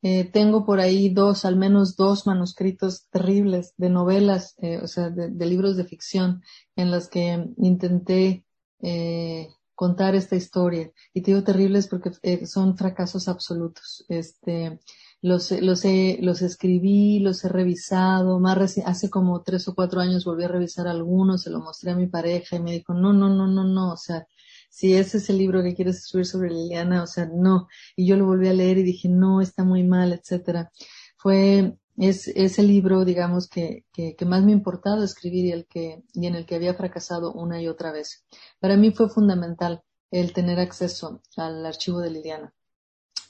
Eh, 0.03 0.25
tengo 0.25 0.67
por 0.67 0.81
ahí 0.81 1.11
dos, 1.11 1.45
al 1.45 1.57
menos 1.57 1.95
dos 1.97 2.27
manuscritos 2.27 3.07
terribles 3.11 3.73
de 3.77 3.89
novelas, 3.89 4.57
eh, 4.59 4.79
o 4.83 4.89
sea, 4.89 5.11
de, 5.11 5.47
libros 5.47 5.77
de 5.77 5.85
ficción 5.85 6.43
en 6.75 6.91
las 6.91 7.09
que 7.09 7.47
intenté 7.57 8.45
eh, 8.81 9.49
contar 9.77 10.17
esta 10.17 10.35
historia. 10.35 10.91
Y 11.15 11.23
te 11.23 11.31
digo 11.31 11.45
terribles 11.45 11.87
porque 11.87 12.11
son 12.47 12.77
fracasos 12.77 13.29
absolutos. 13.29 14.05
Este, 14.09 14.81
los, 15.23 15.53
los, 15.53 15.85
he, 15.85 16.19
los 16.21 16.43
escribí, 16.43 17.21
los 17.21 17.45
he 17.45 17.49
revisado, 17.49 18.41
más 18.41 18.79
hace 18.85 19.09
como 19.09 19.43
tres 19.43 19.69
o 19.69 19.75
cuatro 19.75 20.01
años 20.01 20.25
volví 20.25 20.43
a 20.43 20.49
revisar 20.49 20.89
algunos, 20.89 21.43
se 21.43 21.51
lo 21.51 21.61
mostré 21.61 21.93
a 21.93 21.97
mi 21.97 22.09
pareja 22.09 22.57
y 22.57 22.61
me 22.61 22.73
dijo, 22.73 22.93
no, 22.93 23.13
no, 23.13 23.29
no, 23.29 23.47
no, 23.47 23.63
no, 23.63 23.93
o 23.93 23.97
sea, 23.97 24.27
si 24.73 24.95
ese 24.95 25.19
es 25.19 25.29
el 25.29 25.37
libro 25.37 25.63
que 25.63 25.75
quieres 25.75 25.99
escribir 25.99 26.27
sobre 26.27 26.51
Liliana, 26.51 27.03
o 27.03 27.07
sea, 27.07 27.27
no. 27.31 27.69
Y 27.95 28.07
yo 28.07 28.17
lo 28.17 28.25
volví 28.25 28.49
a 28.49 28.55
leer 28.55 28.79
y 28.79 28.83
dije, 28.83 29.07
no, 29.07 29.43
está 29.43 29.65
muy 29.65 29.85
mal, 29.85 30.15
etcétera. 30.15 30.73
Fue 31.19 31.77
es 31.99 32.27
ese 32.29 32.63
libro, 32.63 33.05
digamos, 33.05 33.49
que, 33.49 33.85
que, 33.93 34.17
que, 34.17 34.25
más 34.25 34.43
me 34.43 34.53
ha 34.53 34.55
importado 34.55 35.05
escribir 35.05 35.45
y, 35.45 35.53
el 35.53 35.67
que, 35.67 36.03
y 36.15 36.27
en 36.27 36.35
el 36.37 36.47
que 36.47 36.55
había 36.55 36.73
fracasado 36.73 37.35
una 37.35 37.61
y 37.61 37.69
otra 37.69 37.93
vez. 37.93 38.25
Para 38.61 38.79
mí 38.79 38.93
fue 38.93 39.11
fundamental 39.11 39.83
el 40.11 40.33
tener 40.33 40.59
acceso 40.59 41.21
al 41.37 41.67
archivo 41.67 42.01
de 42.01 42.11
Liliana. 42.11 42.55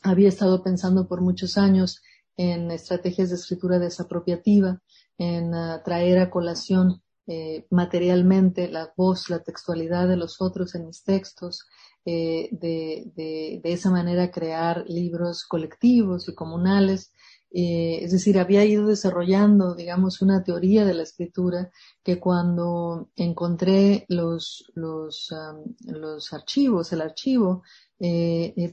Había 0.03 0.29
estado 0.29 0.63
pensando 0.63 1.09
por 1.09 1.23
muchos 1.23 1.59
años 1.59 2.03
en 2.37 2.71
estrategias 2.71 3.31
de 3.31 3.35
escritura 3.35 3.81
desapropiativa, 3.81 4.81
en 5.19 5.53
uh, 5.55 5.83
traer 5.85 6.21
a 6.21 6.31
colación 6.31 7.02
eh, 7.27 7.67
materialmente 7.71 8.69
la 8.69 8.93
voz, 8.97 9.31
la 9.31 9.43
textualidad 9.45 10.09
de 10.09 10.17
los 10.17 10.41
otros 10.41 10.75
en 10.75 10.87
mis 10.87 11.05
textos, 11.05 11.67
eh, 12.05 12.49
de, 12.51 13.13
de, 13.15 13.61
de, 13.63 13.73
esa 13.73 13.91
manera 13.91 14.33
crear 14.33 14.85
libros 14.89 15.45
colectivos 15.45 16.29
y 16.29 16.35
comunales. 16.35 17.13
Eh, 17.55 18.01
es 18.03 18.11
decir, 18.11 18.39
había 18.41 18.65
ido 18.65 18.89
desarrollando, 18.89 19.77
digamos, 19.77 20.21
una 20.21 20.43
teoría 20.43 20.85
de 20.85 20.95
la 20.95 21.05
escritura 21.05 21.71
que 22.03 22.19
cuando 22.19 23.11
encontré 23.15 24.05
los, 24.09 24.65
los, 24.75 25.29
los 25.85 26.33
archivos, 26.33 26.93
el 26.93 27.03
archivo, 27.03 27.63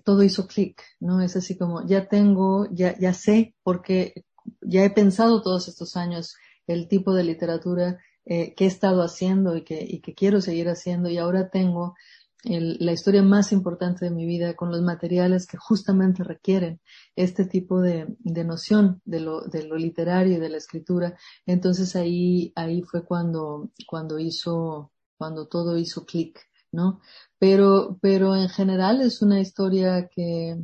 todo 0.03 0.23
hizo 0.23 0.47
clic, 0.47 0.81
¿no? 0.99 1.21
Es 1.21 1.35
así 1.35 1.55
como, 1.55 1.85
ya 1.85 2.07
tengo, 2.07 2.67
ya, 2.71 2.97
ya 2.97 3.13
sé, 3.13 3.53
porque 3.61 4.25
ya 4.61 4.83
he 4.83 4.89
pensado 4.89 5.43
todos 5.43 5.67
estos 5.67 5.95
años 5.95 6.35
el 6.65 6.87
tipo 6.87 7.13
de 7.13 7.23
literatura 7.23 7.99
eh, 8.31 8.53
que 8.53 8.65
he 8.65 8.67
estado 8.67 9.01
haciendo 9.01 9.57
y 9.57 9.63
que, 9.63 9.83
y 9.83 10.01
que 10.01 10.13
quiero 10.13 10.39
seguir 10.39 10.69
haciendo 10.69 11.09
y 11.09 11.17
ahora 11.17 11.49
tengo 11.49 11.95
la 12.43 12.91
historia 12.91 13.23
más 13.23 13.51
importante 13.51 14.05
de 14.05 14.11
mi 14.11 14.27
vida 14.27 14.55
con 14.55 14.69
los 14.69 14.83
materiales 14.83 15.47
que 15.47 15.57
justamente 15.57 16.23
requieren 16.23 16.79
este 17.15 17.45
tipo 17.45 17.81
de, 17.81 18.05
de 18.19 18.43
noción 18.43 19.01
de 19.03 19.19
lo, 19.19 19.41
de 19.41 19.63
lo 19.63 19.77
literario 19.77 20.37
y 20.37 20.39
de 20.39 20.49
la 20.49 20.57
escritura. 20.57 21.17
Entonces 21.47 21.95
ahí, 21.95 22.53
ahí 22.55 22.83
fue 22.83 23.03
cuando, 23.03 23.71
cuando 23.87 24.19
hizo, 24.19 24.91
cuando 25.17 25.47
todo 25.47 25.75
hizo 25.79 26.05
clic, 26.05 26.39
¿no? 26.71 27.01
Pero, 27.39 27.97
pero 27.99 28.35
en 28.35 28.49
general 28.49 29.01
es 29.01 29.23
una 29.23 29.41
historia 29.41 30.07
que, 30.07 30.55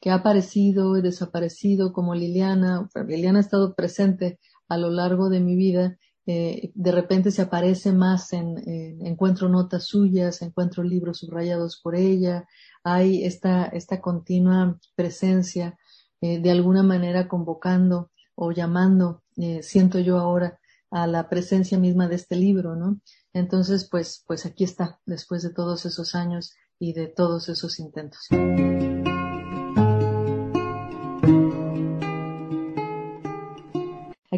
que 0.00 0.10
ha 0.10 0.14
aparecido 0.14 0.96
y 0.96 1.02
desaparecido 1.02 1.92
como 1.92 2.14
Liliana. 2.14 2.88
Liliana 3.08 3.40
ha 3.40 3.42
estado 3.42 3.74
presente 3.74 4.38
a 4.68 4.78
lo 4.78 4.90
largo 4.90 5.28
de 5.28 5.40
mi 5.40 5.56
vida 5.56 5.98
eh, 6.26 6.70
de 6.74 6.92
repente 6.92 7.30
se 7.30 7.42
aparece 7.42 7.92
más 7.92 8.32
en, 8.32 8.56
encuentro 9.04 9.48
notas 9.48 9.86
suyas, 9.86 10.42
encuentro 10.42 10.82
libros 10.82 11.18
subrayados 11.18 11.80
por 11.82 11.96
ella, 11.96 12.46
hay 12.84 13.24
esta, 13.24 13.66
esta 13.66 14.00
continua 14.00 14.78
presencia 14.94 15.78
eh, 16.20 16.40
de 16.40 16.50
alguna 16.50 16.82
manera 16.82 17.28
convocando 17.28 18.10
o 18.34 18.52
llamando, 18.52 19.22
eh, 19.36 19.62
siento 19.62 19.98
yo 19.98 20.18
ahora, 20.18 20.58
a 20.90 21.06
la 21.06 21.28
presencia 21.28 21.78
misma 21.78 22.06
de 22.06 22.16
este 22.16 22.36
libro, 22.36 22.76
¿no? 22.76 23.00
Entonces, 23.32 23.88
pues, 23.90 24.22
pues 24.26 24.44
aquí 24.46 24.64
está, 24.64 25.00
después 25.06 25.42
de 25.42 25.50
todos 25.50 25.86
esos 25.86 26.14
años 26.14 26.54
y 26.78 26.92
de 26.92 27.08
todos 27.08 27.48
esos 27.48 27.80
intentos. 27.80 28.28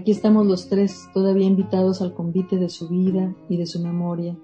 Aquí 0.04 0.10
estamos 0.10 0.44
los 0.46 0.68
tres, 0.68 1.08
todavía 1.14 1.46
invitados 1.46 2.02
al 2.02 2.12
convite 2.12 2.58
de 2.58 2.68
su 2.68 2.90
vida 2.90 3.34
y 3.48 3.56
de 3.56 3.64
su 3.64 3.80
memoria. 3.80 4.36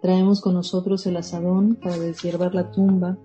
Traemos 0.00 0.40
con 0.40 0.54
nosotros 0.54 1.04
el 1.04 1.16
asadón 1.16 1.74
para 1.74 1.98
deshiervar 1.98 2.54
la 2.54 2.70
tumba 2.70 3.18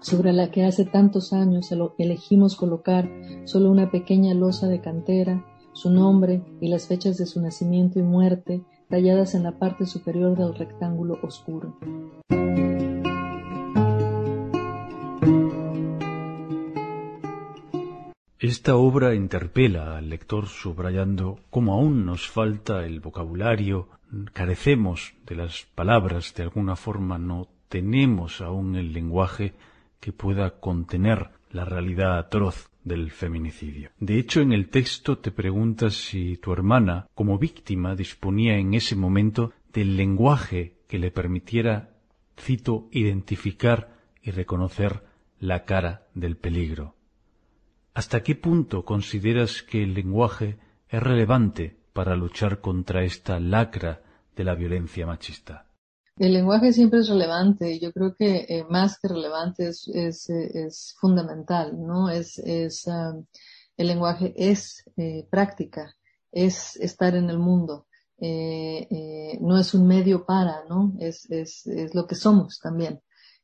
sobre 0.00 0.32
la 0.32 0.52
que 0.52 0.64
hace 0.64 0.84
tantos 0.84 1.32
años 1.32 1.74
elegimos 1.98 2.54
colocar 2.54 3.10
solo 3.46 3.68
una 3.72 3.90
pequeña 3.90 4.32
losa 4.32 4.68
de 4.68 4.80
cantera, 4.80 5.44
su 5.72 5.90
nombre 5.90 6.40
y 6.60 6.68
las 6.68 6.86
fechas 6.86 7.18
de 7.18 7.26
su 7.26 7.40
nacimiento 7.40 7.98
y 7.98 8.02
muerte 8.04 8.62
talladas 8.88 9.34
en 9.34 9.42
la 9.42 9.58
parte 9.58 9.86
superior 9.86 10.38
del 10.38 10.54
rectángulo 10.54 11.18
oscuro. 11.24 11.74
Esta 18.40 18.76
obra 18.76 19.16
interpela 19.16 19.96
al 19.98 20.10
lector 20.10 20.46
subrayando 20.46 21.40
cómo 21.50 21.74
aún 21.74 22.06
nos 22.06 22.28
falta 22.28 22.86
el 22.86 23.00
vocabulario, 23.00 23.88
carecemos 24.32 25.14
de 25.26 25.34
las 25.34 25.66
palabras, 25.74 26.32
de 26.36 26.44
alguna 26.44 26.76
forma 26.76 27.18
no 27.18 27.48
tenemos 27.68 28.40
aún 28.40 28.76
el 28.76 28.92
lenguaje 28.92 29.54
que 29.98 30.12
pueda 30.12 30.60
contener 30.60 31.30
la 31.50 31.64
realidad 31.64 32.16
atroz 32.16 32.70
del 32.84 33.10
feminicidio. 33.10 33.90
De 33.98 34.20
hecho, 34.20 34.40
en 34.40 34.52
el 34.52 34.68
texto 34.68 35.18
te 35.18 35.32
preguntas 35.32 35.94
si 35.94 36.36
tu 36.36 36.52
hermana, 36.52 37.08
como 37.16 37.38
víctima, 37.38 37.96
disponía 37.96 38.56
en 38.56 38.74
ese 38.74 38.94
momento 38.94 39.52
del 39.72 39.96
lenguaje 39.96 40.74
que 40.86 41.00
le 41.00 41.10
permitiera, 41.10 41.90
cito, 42.38 42.86
identificar 42.92 43.96
y 44.22 44.30
reconocer 44.30 45.02
la 45.40 45.64
cara 45.64 46.06
del 46.14 46.36
peligro. 46.36 46.94
¿Hasta 47.98 48.22
qué 48.22 48.36
punto 48.36 48.84
consideras 48.84 49.64
que 49.64 49.82
el 49.82 49.92
lenguaje 49.92 50.56
es 50.88 51.02
relevante 51.02 51.76
para 51.92 52.14
luchar 52.14 52.60
contra 52.60 53.02
esta 53.02 53.40
lacra 53.40 54.02
de 54.36 54.44
la 54.44 54.54
violencia 54.54 55.04
machista? 55.04 55.66
El 56.16 56.32
lenguaje 56.32 56.72
siempre 56.72 57.00
es 57.00 57.08
relevante 57.08 57.80
yo 57.80 57.92
creo 57.92 58.14
que 58.14 58.46
eh, 58.48 58.64
más 58.70 59.00
que 59.00 59.08
relevante 59.08 59.66
es, 59.66 59.88
es 59.88 60.94
fundamental, 61.00 61.76
¿no? 61.76 62.08
Es, 62.08 62.40
um, 62.86 63.24
el 63.76 63.86
lenguaje 63.88 64.32
es 64.36 64.84
eh, 64.96 65.26
práctica, 65.28 65.96
es 66.30 66.76
estar 66.76 67.16
en 67.16 67.28
el 67.30 67.40
mundo, 67.40 67.88
eh, 68.20 69.38
no 69.40 69.58
es 69.58 69.74
un 69.74 69.88
medio 69.88 70.24
para, 70.24 70.64
¿no? 70.68 70.94
Es, 71.00 71.28
es, 71.32 71.66
es 71.66 71.96
lo 71.96 72.06
que 72.06 72.14
somos 72.14 72.60
también. 72.60 73.00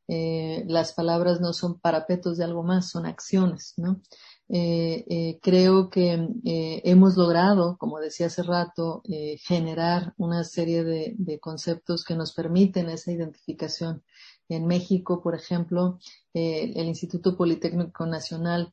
eh, 0.07 0.65
las 0.69 0.93
palabras 0.93 1.41
no 1.41 1.53
son 1.53 1.81
parapetos 1.81 2.37
de 2.39 2.45
algo 2.45 2.63
más, 2.63 2.91
son 2.91 3.07
acciones, 3.07 3.75
¿no? 3.79 4.03
Eh, 4.49 5.05
eh, 5.09 5.39
creo 5.43 5.89
que 5.89 6.29
hemos 6.45 7.17
logrado, 7.17 7.77
como 7.79 7.99
decía 7.99 8.27
hace 8.27 8.43
rato, 8.43 9.03
generar 9.39 10.15
una 10.17 10.45
serie 10.45 10.85
de, 10.85 11.39
conceptos 11.41 12.05
que 12.05 12.15
nos 12.15 12.33
permiten 12.33 12.91
esa 12.91 13.13
identificación. 13.13 14.03
En 14.49 14.67
México, 14.67 15.23
por 15.23 15.35
ejemplo, 15.35 15.99
el 16.33 16.87
Instituto 16.87 17.37
Politécnico 17.37 18.07
Nacional 18.07 18.73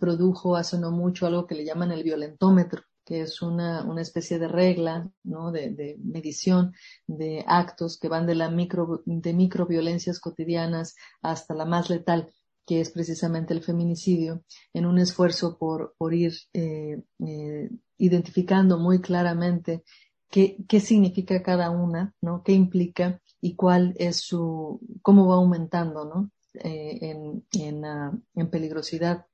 produjo 0.00 0.56
hace 0.56 0.78
no 0.78 0.90
mucho 0.90 1.26
algo 1.26 1.46
que 1.46 1.54
le 1.54 1.64
llaman 1.64 1.92
el 1.92 2.02
violentómetro, 2.02 2.82
que 3.08 3.22
es 3.22 3.40
una, 3.40 3.84
una 3.84 4.02
especie 4.02 4.38
de 4.38 4.48
regla 4.48 5.10
¿no? 5.24 5.50
de, 5.50 5.70
de, 5.70 5.96
medición 6.04 6.74
de 7.06 7.42
actos 7.46 7.98
que 7.98 8.06
van 8.06 8.26
de 8.26 8.34
la 8.34 8.50
micro, 8.50 9.02
de 9.06 9.32
microviolencias 9.32 10.20
cotidianas 10.20 10.94
hasta 11.22 11.54
la 11.54 11.64
más 11.64 11.88
letal, 11.88 12.30
que 12.68 12.82
es 12.82 12.90
precisamente 12.90 13.54
el 13.54 13.62
feminicidio, 13.62 14.44
en 14.74 14.84
un 14.84 14.98
esfuerzo 14.98 15.56
por, 15.56 15.94
por 15.96 16.12
ir 16.12 16.34
eh, 16.52 17.00
eh, 17.26 17.70
identificando 17.96 18.78
muy 18.78 19.00
claramente 19.00 19.84
qué, 20.28 20.58
qué 20.68 20.78
significa 20.78 21.42
cada 21.42 21.70
una, 21.70 22.14
¿no? 22.20 22.42
qué 22.44 22.52
implica 22.52 23.22
y 23.40 23.54
cuál 23.54 23.94
es 23.98 24.16
su, 24.18 24.80
cómo 25.00 25.26
va 25.26 25.36
aumentando 25.36 26.04
¿no? 26.04 26.30
Eh, 26.52 26.98
en, 27.00 27.46
en, 27.52 27.84
uh, 27.86 28.20
en 28.34 28.50
peligrosidad. 28.50 29.24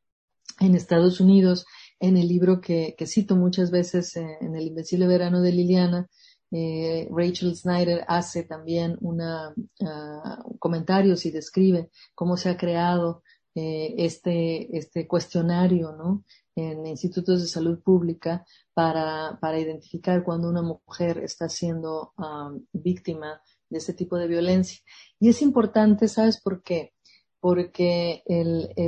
En 0.61 0.77
Estados 0.77 1.19
Unidos, 1.19 1.67
en 1.99 2.17
el 2.17 2.29
libro 2.29 2.61
que, 2.61 2.95
cito 3.05 3.35
muchas 3.35 3.73
veces 3.73 4.15
en 4.15 4.55
El 4.55 4.69
Invencible 4.69 5.09
Verano 5.09 5.41
de 5.41 5.51
Liliana, 5.51 6.09
eh, 6.57 7.09
Rachel 7.11 7.57
Snyder 7.57 8.05
hace 8.07 8.45
también 8.45 8.97
una, 9.01 9.53
uh, 9.81 10.59
comentarios 10.61 11.27
y 11.27 11.33
describe 11.33 11.91
cómo 12.15 12.37
se 12.37 12.49
ha 12.49 12.57
creado 12.57 13.25
eh, 13.57 13.93
este, 13.99 14.77
este 14.79 15.09
cuestionario 15.09 15.91
¿no? 15.97 16.23
en 16.55 16.87
institutos 16.87 17.43
de 17.43 17.49
salud 17.49 17.83
pública 17.83 18.47
para, 18.73 19.37
para 19.41 19.59
identificar 19.59 20.23
cuando 20.23 20.49
una 20.49 20.63
mujer 20.63 21.19
está 21.25 21.49
siendo 21.49 22.13
um, 22.19 22.65
víctima 22.73 23.43
de 23.69 23.79
este 23.79 23.93
tipo 23.93 24.17
de 24.17 24.29
violencia. 24.29 24.79
Y 25.19 25.31
es 25.31 25.43
importante, 25.43 26.07
¿sabes 26.07 26.41
por 26.41 26.63
qué? 26.63 26.93
porque 27.41 28.23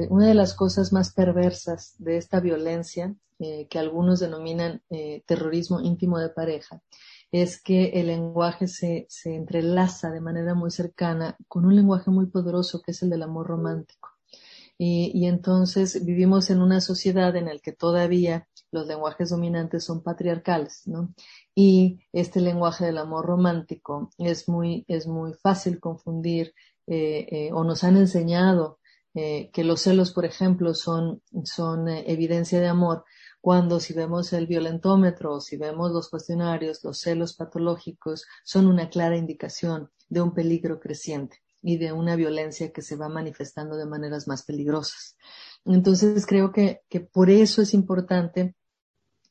una 0.08 0.28
de 0.28 0.34
las 0.34 0.54
cosas 0.54 0.90
más 0.90 1.12
perversas 1.12 1.94
de 1.98 2.16
esta 2.16 2.40
violencia, 2.40 3.14
eh, 3.38 3.66
que 3.68 3.78
algunos 3.78 4.18
denominan 4.18 4.82
terrorismo 5.26 5.82
íntimo 5.82 6.18
de 6.18 6.30
pareja, 6.30 6.80
es 7.42 7.60
que 7.62 7.90
el 8.00 8.06
lenguaje 8.06 8.66
se, 8.68 9.06
entrelaza 9.24 10.10
de 10.10 10.20
manera 10.20 10.54
muy 10.54 10.70
cercana 10.70 11.36
con 11.48 11.66
un 11.66 11.76
lenguaje 11.76 12.10
muy 12.10 12.26
poderoso 12.26 12.80
que 12.80 12.92
es 12.92 13.02
el 13.02 13.10
del 13.10 13.22
amor 13.22 13.46
romántico. 13.46 14.10
Y, 14.78 15.26
entonces 15.26 16.04
vivimos 16.04 16.50
en 16.50 16.60
una 16.60 16.80
sociedad 16.80 17.34
en 17.36 17.46
la 17.46 17.58
que 17.58 17.72
todavía 17.72 18.46
los 18.70 18.86
lenguajes 18.86 19.30
dominantes 19.30 19.84
son 19.84 20.02
patriarcales, 20.02 20.82
¿no? 20.86 21.14
Y 21.54 22.00
este 22.12 22.40
lenguaje 22.40 22.84
del 22.84 22.98
amor 22.98 23.24
romántico 23.24 24.10
es 24.18 24.48
muy, 24.48 24.84
es 24.86 25.06
muy 25.06 25.32
fácil 25.32 25.80
confundir 25.80 26.52
eh, 26.86 27.26
eh, 27.30 27.50
o 27.52 27.64
nos 27.64 27.84
han 27.84 27.96
enseñado 27.96 28.78
eh, 29.14 29.50
que 29.50 29.64
los 29.64 29.80
celos, 29.80 30.12
por 30.12 30.26
ejemplo, 30.26 30.74
son, 30.74 31.22
son 31.44 31.88
evidencia 31.88 32.60
de 32.60 32.68
amor, 32.68 33.04
cuando 33.46 33.78
si 33.78 33.94
vemos 33.94 34.32
el 34.32 34.48
violentómetro 34.48 35.40
si 35.40 35.56
vemos 35.56 35.92
los 35.92 36.08
cuestionarios, 36.08 36.82
los 36.82 36.98
celos 36.98 37.34
patológicos 37.34 38.26
son 38.42 38.66
una 38.66 38.90
clara 38.90 39.16
indicación 39.16 39.88
de 40.08 40.20
un 40.20 40.34
peligro 40.34 40.80
creciente 40.80 41.36
y 41.62 41.76
de 41.76 41.92
una 41.92 42.16
violencia 42.16 42.72
que 42.72 42.82
se 42.82 42.96
va 42.96 43.08
manifestando 43.08 43.76
de 43.76 43.86
maneras 43.86 44.26
más 44.26 44.42
peligrosas. 44.42 45.16
Entonces 45.64 46.26
creo 46.26 46.50
que, 46.50 46.80
que 46.88 46.98
por 46.98 47.30
eso 47.30 47.62
es 47.62 47.72
importante 47.72 48.56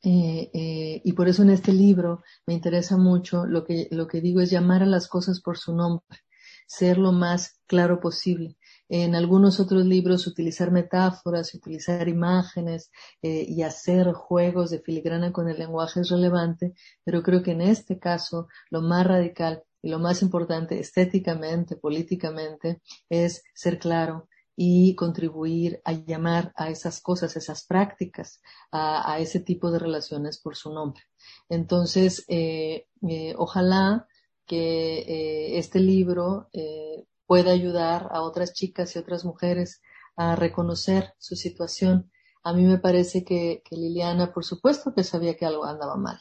y 0.01 1.12
por 1.12 1.28
eso 1.28 1.43
en 1.43 1.49
este 1.49 1.73
libro 1.73 2.23
me 2.47 2.54
interesa 2.54 2.95
mucho 2.95 3.45
lo 3.45 3.65
que, 3.65 3.89
lo 3.91 4.08
que 4.08 4.21
digo 4.21 4.39
es 4.39 4.49
llamar 4.49 4.82
a 4.82 4.86
las 4.86 5.10
cosas 5.10 5.41
por 5.41 5.58
su 5.58 5.75
nombre 5.75 6.19
ser 6.67 6.97
lo 6.97 7.12
más 7.12 7.60
claro 7.67 7.99
posible. 7.99 8.58
En 8.89 9.15
algunos 9.15 9.60
otros 9.60 9.86
libros 9.86 10.28
utilizar 10.28 10.71
metáforas, 10.71 11.54
utilizar 11.54 12.08
imágenes 12.08 12.91
eh, 13.21 13.45
y 13.48 13.63
hacer 13.63 14.13
juegos 14.13 14.69
de 14.69 14.80
filigrana 14.80 15.32
con 15.32 15.50
el 15.50 15.58
lenguaje 15.58 16.02
es 16.02 16.10
relevante, 16.10 16.74
pero 17.04 17.24
creo 17.24 17.41
que 17.41 17.52
en 17.52 17.62
este 17.62 18.00
caso 18.00 18.48
lo 18.69 18.82
más 18.82 19.08
radical 19.08 19.63
y 19.82 19.89
lo 19.89 20.00
más 20.00 20.21
importante 20.21 20.80
estéticamente, 20.80 21.76
políticamente, 21.76 22.82
es 23.10 23.43
ser 23.54 23.80
claro 23.80 24.28
y 24.56 24.95
contribuir 24.95 25.82
a 25.84 25.91
llamar 25.91 26.54
a 26.56 26.69
esas 26.69 27.02
cosas, 27.02 27.36
esas 27.36 27.65
prácticas, 27.65 28.41
a, 28.71 29.19
ese 29.19 29.41
tipo 29.41 29.69
de 29.69 29.80
relaciones 29.80 30.39
por 30.39 30.56
su 30.56 30.74
nombre. 30.74 31.04
Entonces, 31.50 32.24
eh, 32.28 32.88
eh, 33.08 33.34
ojalá 33.38 34.08
que 34.45 35.00
eh, 35.00 35.58
este 35.58 35.80
libro 35.80 36.50
eh, 36.54 37.06
pueda 37.27 37.51
ayudar 37.51 38.07
a 38.11 38.21
otras 38.21 38.53
chicas 38.53 38.95
y 38.95 38.99
otras 38.99 39.25
mujeres 39.25 39.81
a 40.15 40.35
reconocer 40.35 41.13
su 41.17 41.35
situación. 41.35 42.11
A 42.43 42.53
mí 42.53 42.63
me 42.63 42.77
parece 42.77 43.23
que, 43.23 43.63
Liliana, 43.71 44.33
por 44.33 44.45
supuesto 44.45 44.93
que 44.93 45.03
sabía 45.03 45.35
que 45.35 45.45
algo 45.45 45.65
andaba 45.65 45.97
mal. 45.97 46.19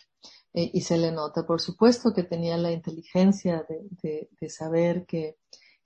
Eh, 0.55 0.71
y 0.73 0.83
se 0.83 0.99
le 0.99 1.13
nota, 1.13 1.47
por 1.47 1.61
supuesto 1.61 2.15
que 2.15 2.23
tenía 2.23 2.57
la 2.57 2.71
inteligencia 2.71 3.67
de, 3.69 4.49
saber 4.49 5.05
que, 5.07 5.37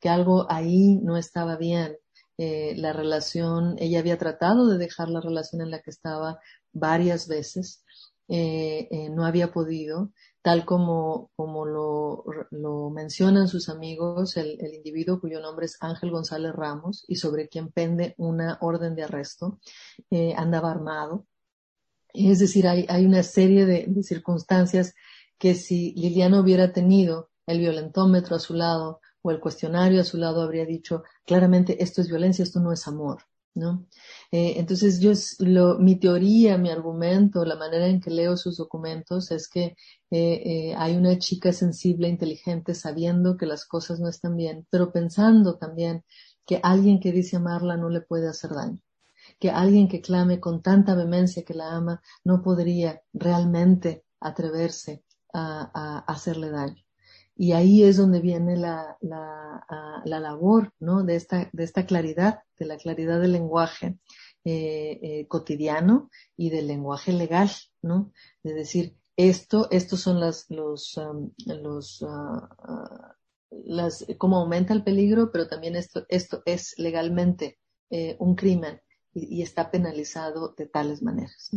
algo 0.05 0.47
ahí 0.51 0.97
no 1.03 1.17
estaba 1.17 1.57
bien. 1.57 1.97
la 2.37 2.93
relación, 2.93 3.75
ella 3.79 3.99
había 3.99 4.19
tratado 4.19 4.69
de 4.69 4.79
dejar 4.79 5.09
la 5.09 5.21
relación 5.21 5.63
en 5.63 5.71
la 5.71 5.83
que 5.83 5.91
estaba 5.91 6.39
varias 6.73 7.27
veces, 7.29 7.85
no 8.29 9.25
había 9.25 9.53
podido 9.53 10.13
tal 10.49 10.65
como, 10.65 11.31
como 11.37 11.67
lo, 11.67 12.25
lo, 12.53 12.89
mencionan 12.89 13.49
sus 13.49 13.69
amigos, 13.69 14.39
el, 14.39 14.59
el, 14.61 14.73
individuo 14.73 15.21
cuyo 15.21 15.41
nombre 15.41 15.67
es 15.67 15.77
Ángel 15.81 16.11
González 16.11 16.55
Ramos 16.55 17.05
y 17.07 17.17
sobre 17.17 17.49
quien 17.49 17.69
pende 17.71 18.15
una 18.17 18.57
orden 18.63 18.95
de 18.95 19.03
arresto, 19.03 19.61
eh, 20.11 20.33
andaba 20.37 20.71
armado. 20.71 21.27
Es 22.15 22.39
decir, 22.39 22.67
hay, 22.67 22.87
hay 22.89 23.05
una 23.05 23.23
serie 23.23 23.67
de, 23.67 23.85
de, 23.89 24.03
circunstancias 24.03 24.95
que 25.39 25.55
si 25.55 25.93
Liliana 25.95 26.41
hubiera 26.41 26.73
tenido 26.73 27.29
el 27.47 27.59
violentómetro 27.59 28.37
a 28.37 28.41
su 28.41 28.55
lado 28.55 29.01
o 29.21 29.31
el 29.31 29.41
cuestionario 29.41 30.01
a 30.01 30.05
su 30.05 30.17
lado, 30.17 30.41
habría 30.41 30.65
dicho 30.65 31.03
claramente 31.27 31.83
esto 31.83 32.01
es 32.01 32.09
violencia, 32.09 32.43
esto 32.43 32.61
no 32.61 32.73
es 32.73 32.89
amor. 32.89 33.28
¿No? 33.59 33.87
Eh, 34.33 34.55
entonces 34.57 35.01
yo, 35.01 35.13
lo, 35.41 35.79
mi 35.79 35.97
teoría, 35.97 36.57
mi 36.59 36.71
argumento, 36.71 37.45
la 37.45 37.57
manera 37.57 37.87
en 37.89 38.01
que 38.01 38.11
leo 38.11 38.37
sus 38.37 38.57
documentos 38.57 39.31
es 39.31 39.49
que 39.49 39.77
eh, 40.11 40.43
eh, 40.71 40.75
hay 40.77 40.97
una 40.97 41.19
chica 41.19 41.53
sensible, 41.53 42.09
inteligente, 42.09 42.75
sabiendo 42.75 43.37
que 43.37 43.47
las 43.47 43.67
cosas 43.67 44.01
no 44.01 44.09
están 44.09 44.37
bien, 44.37 44.67
pero 44.71 44.93
pensando 44.93 45.59
también 45.59 46.05
que 46.47 46.61
alguien 46.63 47.01
que 47.01 47.13
dice 47.13 47.37
amarla 47.37 47.77
no 47.77 47.91
le 47.91 48.01
puede 48.01 48.29
hacer 48.29 48.53
daño, 48.55 48.81
que 49.41 49.51
alguien 49.51 49.89
que 49.89 50.01
clame 50.01 50.41
con 50.41 50.63
tanta 50.63 50.95
vehemencia 50.95 51.45
que 51.45 51.55
la 51.55 51.73
ama 51.77 52.03
no 52.25 52.43
podría 52.43 53.03
realmente 53.13 54.05
atreverse 54.21 55.05
a 55.35 56.05
hacerle 56.09 56.51
daño. 56.51 56.88
Y 57.41 57.53
ahí 57.53 57.85
es 57.85 57.97
donde 57.97 58.21
viene 58.21 58.57
la, 58.57 58.99
la, 59.01 59.65
ah, 59.69 60.03
la 60.05 60.19
labor 60.19 60.73
¿no? 60.81 61.05
de, 61.05 61.15
esta, 61.15 61.49
de 61.53 61.63
esta 61.65 61.87
claridad, 61.87 62.41
de 62.59 62.67
la 62.67 62.77
claridad 62.77 63.21
del 63.21 63.33
lenguaje 63.33 63.97
eh, 64.45 64.99
eh, 65.03 65.27
cotidiano 65.29 66.11
y 66.37 66.51
del 66.51 66.67
lenguaje 66.67 67.13
legal, 67.13 67.49
¿no? 67.81 68.13
Es 68.43 68.55
decir, 68.55 68.97
esto, 69.17 69.69
estos 69.71 70.01
son 70.01 70.21
las, 70.21 70.47
los, 70.49 70.99
los, 71.47 72.03
uh, 72.03 72.49
las, 73.51 74.07
cómo 74.17 74.39
aumenta 74.39 74.73
el 74.75 74.85
peligro, 74.85 75.31
pero 75.31 75.49
también 75.49 75.77
esto, 75.77 76.07
esto 76.09 76.43
es 76.45 76.75
legalmente 76.79 77.59
eh, 77.91 78.17
un 78.19 78.35
crimen 78.35 78.81
y, 79.15 79.43
está 79.43 79.71
penalizado 79.71 80.55
de 80.57 80.67
tales 80.67 81.03
maneras. 81.03 81.51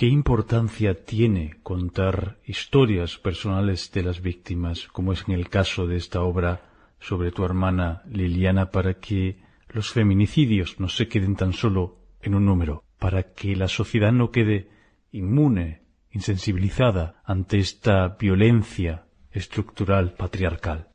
¿Qué 0.00 0.06
importancia 0.06 1.04
tiene 1.04 1.60
contar 1.62 2.38
historias 2.46 3.18
personales 3.18 3.92
de 3.92 4.02
las 4.02 4.22
víctimas, 4.22 4.88
como 4.88 5.12
es 5.12 5.24
en 5.28 5.34
el 5.34 5.50
caso 5.50 5.86
de 5.86 5.96
esta 5.96 6.22
obra 6.22 6.62
sobre 6.98 7.32
tu 7.32 7.44
hermana 7.44 8.02
Liliana, 8.06 8.70
para 8.70 8.94
que 8.94 9.42
los 9.68 9.92
feminicidios 9.92 10.80
no 10.80 10.88
se 10.88 11.06
queden 11.06 11.36
tan 11.36 11.52
solo 11.52 11.98
en 12.22 12.34
un 12.34 12.46
número, 12.46 12.82
para 12.98 13.34
que 13.34 13.54
la 13.54 13.68
sociedad 13.68 14.10
no 14.10 14.30
quede 14.30 14.70
inmune, 15.12 15.82
insensibilizada 16.12 17.20
ante 17.22 17.58
esta 17.58 18.16
violencia 18.18 19.04
estructural 19.30 20.14
patriarcal? 20.14 20.88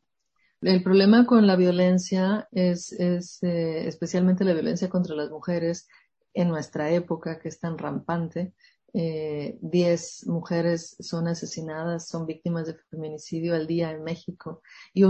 El 0.62 0.82
problema 0.82 1.28
con 1.28 1.46
la 1.46 1.56
violencia 1.56 2.48
es, 2.52 2.92
eh, 2.92 3.88
especialmente 3.88 4.44
la 4.44 4.54
violencia 4.54 4.90
contra 4.90 5.16
las 5.16 5.30
mujeres 5.30 5.88
en 6.34 6.50
nuestra 6.50 6.90
época, 6.90 7.38
que 7.38 7.50
es 7.50 7.60
tan 7.60 7.78
rampante, 7.78 8.56
10 8.96 10.24
eh, 10.24 10.32
mujeres 10.32 10.96
son 11.02 11.28
asesinadas, 11.28 12.08
son 12.08 12.26
víctimas 12.26 12.68
de 12.68 12.78
feminicidio 12.90 13.54
al 13.54 13.68
día 13.68 13.92
en 13.92 14.04
México 14.06 14.62
y, 14.94 15.04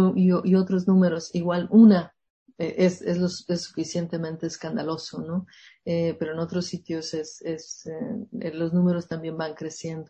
otros 0.56 0.88
números, 0.88 1.30
igual 1.36 1.68
una 1.70 2.16
eh, 2.58 2.76
es, 2.80 3.04
es, 3.04 3.20
suficientemente 3.62 4.48
escandaloso, 4.48 5.22
¿no? 5.22 5.46
Eh, 5.86 6.16
pero 6.18 6.34
en 6.34 6.40
otros 6.40 6.66
sitios 6.66 7.14
es, 7.14 7.44
es 7.44 7.88
los 8.32 8.74
números 8.74 9.08
también 9.08 9.38
van 9.38 9.54
creciendo. 9.54 10.10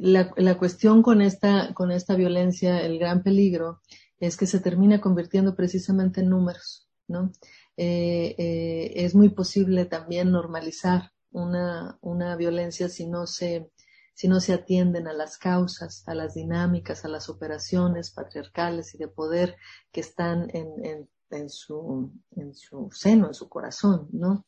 La, 0.00 0.32
la, 0.36 0.58
cuestión 0.58 1.02
con 1.02 1.22
esta, 1.22 1.72
con 1.74 1.92
esta 1.92 2.16
violencia, 2.16 2.80
el 2.84 2.98
gran 2.98 3.22
peligro, 3.22 3.80
es 4.18 4.36
que 4.36 4.46
se 4.46 4.58
termina 4.58 5.00
convirtiendo 5.00 5.54
precisamente 5.54 6.20
en 6.22 6.30
números, 6.30 6.88
¿no? 7.06 7.30
es 7.76 9.14
muy 9.14 9.28
posible 9.28 9.84
también 9.84 10.32
normalizar 10.32 11.12
una, 11.32 11.98
una 12.00 12.36
violencia 12.36 12.88
si 12.88 13.06
no 13.06 13.26
se 13.26 13.70
si 14.18 14.26
no 14.26 14.40
se 14.40 14.52
atienden 14.52 15.06
a 15.06 15.12
las 15.12 15.38
causas, 15.38 16.02
a 16.08 16.12
las 16.12 16.34
dinámicas, 16.34 17.04
a 17.04 17.08
las 17.08 17.28
operaciones 17.28 18.10
patriarcales 18.10 18.92
y 18.96 18.98
de 18.98 19.06
poder 19.06 19.54
que 19.92 20.00
están 20.00 20.50
en, 20.54 20.84
en, 20.84 21.08
en 21.30 21.48
su, 21.48 22.12
en 22.34 22.52
su 22.52 22.90
seno, 22.90 23.28
en 23.28 23.34
su 23.34 23.48
corazón, 23.48 24.08
¿no? 24.10 24.44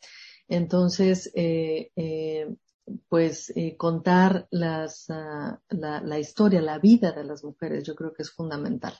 Entonces, 0.49 1.31
eh, 1.37 1.93
eh, 1.95 2.49
pues 3.09 3.53
eh, 3.57 3.77
contar 3.77 4.47
las, 4.51 5.09
uh, 5.09 5.57
la, 5.69 6.01
la, 6.03 6.19
historia, 6.19 6.61
la 6.61 6.79
vida 6.79 7.13
de 7.13 7.25
las 7.25 7.45
mujeres, 7.45 7.85
yo 7.85 7.95
creo 7.95 8.13
que 8.13 8.23
es 8.23 8.31
fundamental. 8.31 8.95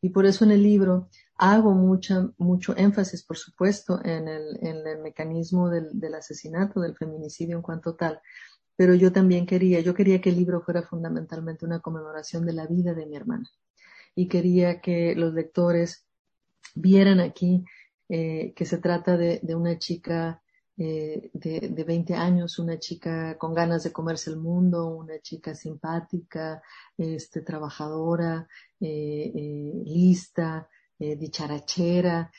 Y 0.00 0.10
por 0.10 0.26
eso 0.26 0.44
en 0.44 0.52
el 0.52 0.62
libro 0.62 1.08
hago 1.36 1.72
mucha, 1.72 2.28
mucho 2.38 2.76
énfasis, 2.76 3.24
por 3.24 3.36
supuesto, 3.36 4.00
en 4.04 4.28
el, 4.28 4.58
en 4.60 4.86
el 4.86 5.00
mecanismo 5.00 5.68
del, 5.68 5.98
del 5.98 6.14
asesinato, 6.14 6.80
del 6.80 6.96
feminicidio 6.96 7.56
en 7.56 7.62
cuanto 7.62 7.94
tal. 7.94 8.20
Pero 8.76 8.94
yo 8.94 9.12
también 9.12 9.46
quería, 9.46 9.80
yo 9.80 9.94
quería 9.94 10.20
que 10.20 10.30
el 10.30 10.36
libro 10.36 10.60
fuera 10.60 10.82
fundamentalmente 10.82 11.64
una 11.64 11.80
conmemoración 11.80 12.44
de 12.44 12.52
la 12.52 12.66
vida 12.66 12.94
de 12.94 13.06
mi 13.06 13.16
hermana. 13.16 13.48
Y 14.14 14.28
quería 14.28 14.80
que 14.80 15.14
los 15.14 15.34
lectores 15.34 16.06
vieran 16.74 17.20
aquí 17.20 17.64
eh, 18.08 18.52
que 18.54 18.64
se 18.64 18.78
trata 18.78 19.16
de, 19.16 19.40
de 19.42 19.54
una 19.54 19.78
chica 19.78 20.42
eh, 20.78 21.30
de, 21.32 21.68
de 21.70 21.84
20 21.84 22.14
años, 22.14 22.58
una 22.58 22.78
chica 22.78 23.38
con 23.38 23.54
ganas 23.54 23.82
de 23.84 23.92
comerse 23.92 24.30
el 24.30 24.36
mundo, 24.36 24.86
una 24.88 25.18
chica 25.20 25.54
simpática, 25.54 26.62
este, 26.98 27.40
trabajadora, 27.40 28.46
eh, 28.80 29.32
eh, 29.34 29.72
lista, 29.86 30.68
eh, 30.98 31.16
dicharachera, 31.16 32.30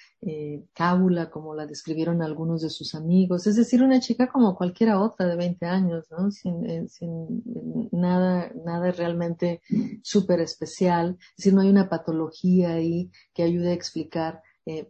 cábula, 0.74 1.30
como 1.30 1.54
la 1.56 1.66
describieron 1.68 2.22
algunos 2.22 2.62
de 2.62 2.70
sus 2.70 2.96
amigos, 2.96 3.46
es 3.48 3.56
decir, 3.56 3.84
una 3.84 4.00
chica 4.00 4.28
como 4.28 4.56
cualquiera 4.56 5.00
otra 5.00 5.28
de 5.28 5.36
20 5.36 5.66
años, 5.68 6.06
¿no? 6.10 6.32
Sin, 6.32 6.90
sin 6.90 7.44
nada, 7.92 8.52
nada 8.66 8.92
realmente 8.92 9.62
súper 10.04 10.42
especial, 10.42 11.18
es 11.20 11.38
decir, 11.38 11.54
no 11.54 11.62
hay 11.62 11.70
una 11.70 11.90
patología 11.90 12.74
ahí 12.74 13.12
que 13.34 13.44
ayude 13.44 13.70
a 13.70 13.74
explicar 13.74 14.42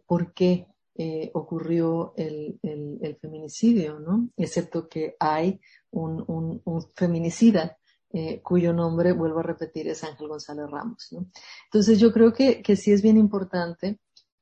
por 0.06 0.32
qué 0.32 0.66
eh, 0.98 1.30
ocurrió 1.32 2.12
el, 2.16 2.58
el, 2.62 2.98
el, 3.00 3.16
feminicidio, 3.16 4.00
¿no? 4.00 4.30
Excepto 4.36 4.88
que 4.88 5.14
hay 5.20 5.60
un, 5.90 6.24
un, 6.26 6.60
un 6.64 6.82
feminicida 6.94 7.78
eh, 8.10 8.42
cuyo 8.42 8.72
nombre, 8.72 9.12
vuelvo 9.12 9.38
a 9.38 9.44
repetir, 9.44 9.86
es 9.88 10.02
Ángel 10.02 10.28
González 10.28 10.68
Ramos, 10.68 11.08
¿no? 11.12 11.30
Entonces 11.66 12.00
yo 12.00 12.12
creo 12.12 12.32
que, 12.32 12.62
que 12.62 12.74
sí 12.74 12.90
es 12.90 13.00
bien 13.00 13.16
importante 13.16 14.00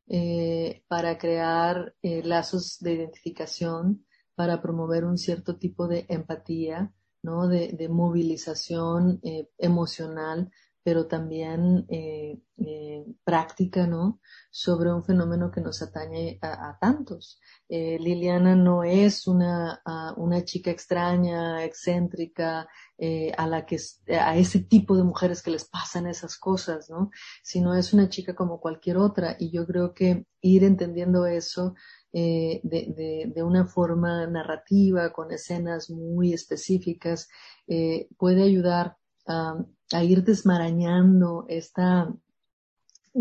eh, 0.08 0.82
para 0.88 1.18
crear 1.18 1.94
eh, 2.00 2.22
lazos 2.22 2.78
de 2.80 2.94
identificación, 2.94 4.06
para 4.34 4.62
promover 4.62 5.04
un 5.04 5.18
cierto 5.18 5.58
tipo 5.58 5.88
de 5.88 6.06
empatía, 6.08 6.92
¿no? 7.22 7.48
De, 7.48 7.72
de 7.72 7.88
movilización 7.88 9.20
eh, 9.22 9.48
emocional 9.58 10.50
pero 10.86 11.08
también 11.08 11.84
eh, 11.88 12.38
eh, 12.58 13.04
práctica, 13.24 13.88
¿no? 13.88 14.20
Sobre 14.52 14.92
un 14.94 15.02
fenómeno 15.02 15.50
que 15.50 15.60
nos 15.60 15.82
atañe 15.82 16.38
a, 16.40 16.68
a 16.68 16.78
tantos. 16.78 17.40
Eh, 17.68 17.98
Liliana 17.98 18.54
no 18.54 18.84
es 18.84 19.26
una, 19.26 19.82
una 20.16 20.44
chica 20.44 20.70
extraña, 20.70 21.64
excéntrica, 21.64 22.68
eh, 22.98 23.32
a 23.36 23.48
la 23.48 23.66
que, 23.66 23.78
a 24.16 24.36
ese 24.36 24.60
tipo 24.60 24.96
de 24.96 25.02
mujeres 25.02 25.42
que 25.42 25.50
les 25.50 25.64
pasan 25.64 26.06
esas 26.06 26.38
cosas, 26.38 26.88
¿no? 26.88 27.10
Sino 27.42 27.74
es 27.74 27.92
una 27.92 28.08
chica 28.08 28.36
como 28.36 28.60
cualquier 28.60 28.98
otra. 28.98 29.34
Y 29.40 29.50
yo 29.50 29.66
creo 29.66 29.92
que 29.92 30.24
ir 30.40 30.62
entendiendo 30.62 31.26
eso 31.26 31.74
eh, 32.12 32.60
de, 32.62 32.94
de, 32.96 33.32
de, 33.34 33.42
una 33.42 33.66
forma 33.66 34.24
narrativa, 34.28 35.12
con 35.12 35.32
escenas 35.32 35.90
muy 35.90 36.32
específicas, 36.32 37.28
eh, 37.66 38.06
puede 38.16 38.44
ayudar 38.44 38.96
a, 39.26 39.64
a 39.92 40.04
ir 40.04 40.24
desmarañando 40.24 41.46
esta, 41.48 42.12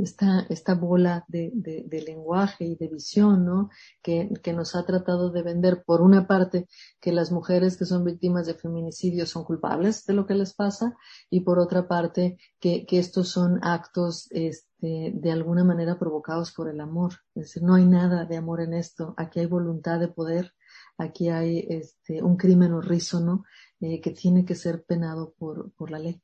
esta, 0.03 0.45
esta 0.49 0.75
bola 0.75 1.25
de, 1.27 1.51
de, 1.53 1.85
de, 1.87 2.01
lenguaje 2.01 2.65
y 2.65 2.75
de 2.75 2.87
visión, 2.87 3.45
¿no? 3.45 3.69
Que, 4.01 4.29
que, 4.43 4.53
nos 4.53 4.75
ha 4.75 4.85
tratado 4.85 5.31
de 5.31 5.41
vender, 5.41 5.83
por 5.85 6.01
una 6.01 6.27
parte, 6.27 6.67
que 6.99 7.11
las 7.11 7.31
mujeres 7.31 7.77
que 7.77 7.85
son 7.85 8.03
víctimas 8.03 8.45
de 8.45 8.55
feminicidio 8.55 9.25
son 9.25 9.45
culpables 9.45 10.05
de 10.05 10.13
lo 10.13 10.25
que 10.25 10.35
les 10.35 10.53
pasa, 10.53 10.95
y 11.29 11.41
por 11.41 11.59
otra 11.59 11.87
parte, 11.87 12.37
que, 12.59 12.85
que 12.85 12.99
estos 12.99 13.29
son 13.29 13.59
actos 13.63 14.27
este, 14.31 15.13
de 15.13 15.31
alguna 15.31 15.63
manera 15.63 15.97
provocados 15.97 16.51
por 16.51 16.69
el 16.69 16.81
amor. 16.81 17.13
Es 17.33 17.43
decir, 17.43 17.63
no 17.63 17.75
hay 17.75 17.85
nada 17.85 18.25
de 18.25 18.37
amor 18.37 18.61
en 18.61 18.73
esto. 18.73 19.13
Aquí 19.17 19.39
hay 19.39 19.45
voluntad 19.47 19.99
de 19.99 20.09
poder, 20.09 20.53
aquí 20.97 21.29
hay 21.29 21.65
este, 21.69 22.21
un 22.21 22.37
crimen 22.37 22.73
horrísono 22.73 23.45
eh, 23.81 23.99
que 24.01 24.11
tiene 24.11 24.45
que 24.45 24.55
ser 24.55 24.83
penado 24.83 25.33
por, 25.37 25.71
por 25.73 25.91
la 25.91 25.99
ley. 25.99 26.21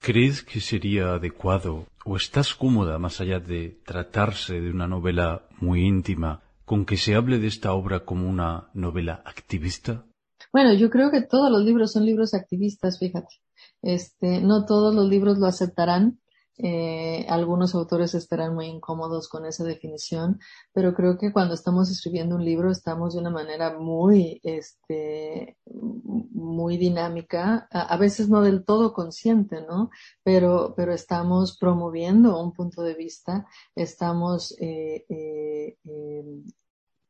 ¿Crees 0.00 0.42
que 0.42 0.60
sería 0.60 1.14
adecuado 1.14 1.86
o 2.04 2.16
estás 2.16 2.54
cómoda, 2.54 2.98
más 2.98 3.20
allá 3.20 3.40
de 3.40 3.80
tratarse 3.84 4.60
de 4.60 4.70
una 4.70 4.86
novela 4.86 5.48
muy 5.60 5.84
íntima, 5.84 6.42
con 6.64 6.84
que 6.84 6.96
se 6.96 7.14
hable 7.14 7.38
de 7.38 7.48
esta 7.48 7.72
obra 7.72 8.04
como 8.04 8.28
una 8.28 8.70
novela 8.74 9.22
activista? 9.24 10.04
Bueno, 10.52 10.72
yo 10.74 10.88
creo 10.88 11.10
que 11.10 11.22
todos 11.22 11.50
los 11.50 11.64
libros 11.64 11.92
son 11.92 12.06
libros 12.06 12.32
activistas, 12.32 12.98
fíjate. 12.98 13.34
Este, 13.82 14.40
no 14.40 14.64
todos 14.66 14.94
los 14.94 15.08
libros 15.08 15.38
lo 15.38 15.46
aceptarán, 15.46 16.20
eh, 16.60 17.24
algunos 17.28 17.74
autores 17.74 18.14
estarán 18.14 18.54
muy 18.54 18.66
incómodos 18.66 19.28
con 19.28 19.46
esa 19.46 19.62
definición, 19.62 20.40
pero 20.72 20.92
creo 20.92 21.16
que 21.16 21.32
cuando 21.32 21.54
estamos 21.54 21.88
escribiendo 21.90 22.34
un 22.34 22.44
libro 22.44 22.70
estamos 22.70 23.14
de 23.14 23.20
una 23.20 23.30
manera 23.30 23.78
muy, 23.78 24.40
este, 24.42 25.56
muy 25.66 26.76
dinámica, 26.76 27.68
a, 27.70 27.96
veces 27.96 28.28
no 28.28 28.40
del 28.40 28.64
todo 28.64 28.92
consciente, 28.92 29.62
¿no? 29.62 29.90
Pero, 30.24 30.74
pero 30.76 30.92
estamos 30.92 31.56
promoviendo 31.56 32.42
un 32.42 32.52
punto 32.52 32.82
de 32.82 32.94
vista, 32.94 33.46
estamos 33.76 34.56
eh, 34.60 35.06
eh, 35.08 35.76
em, 35.84 36.44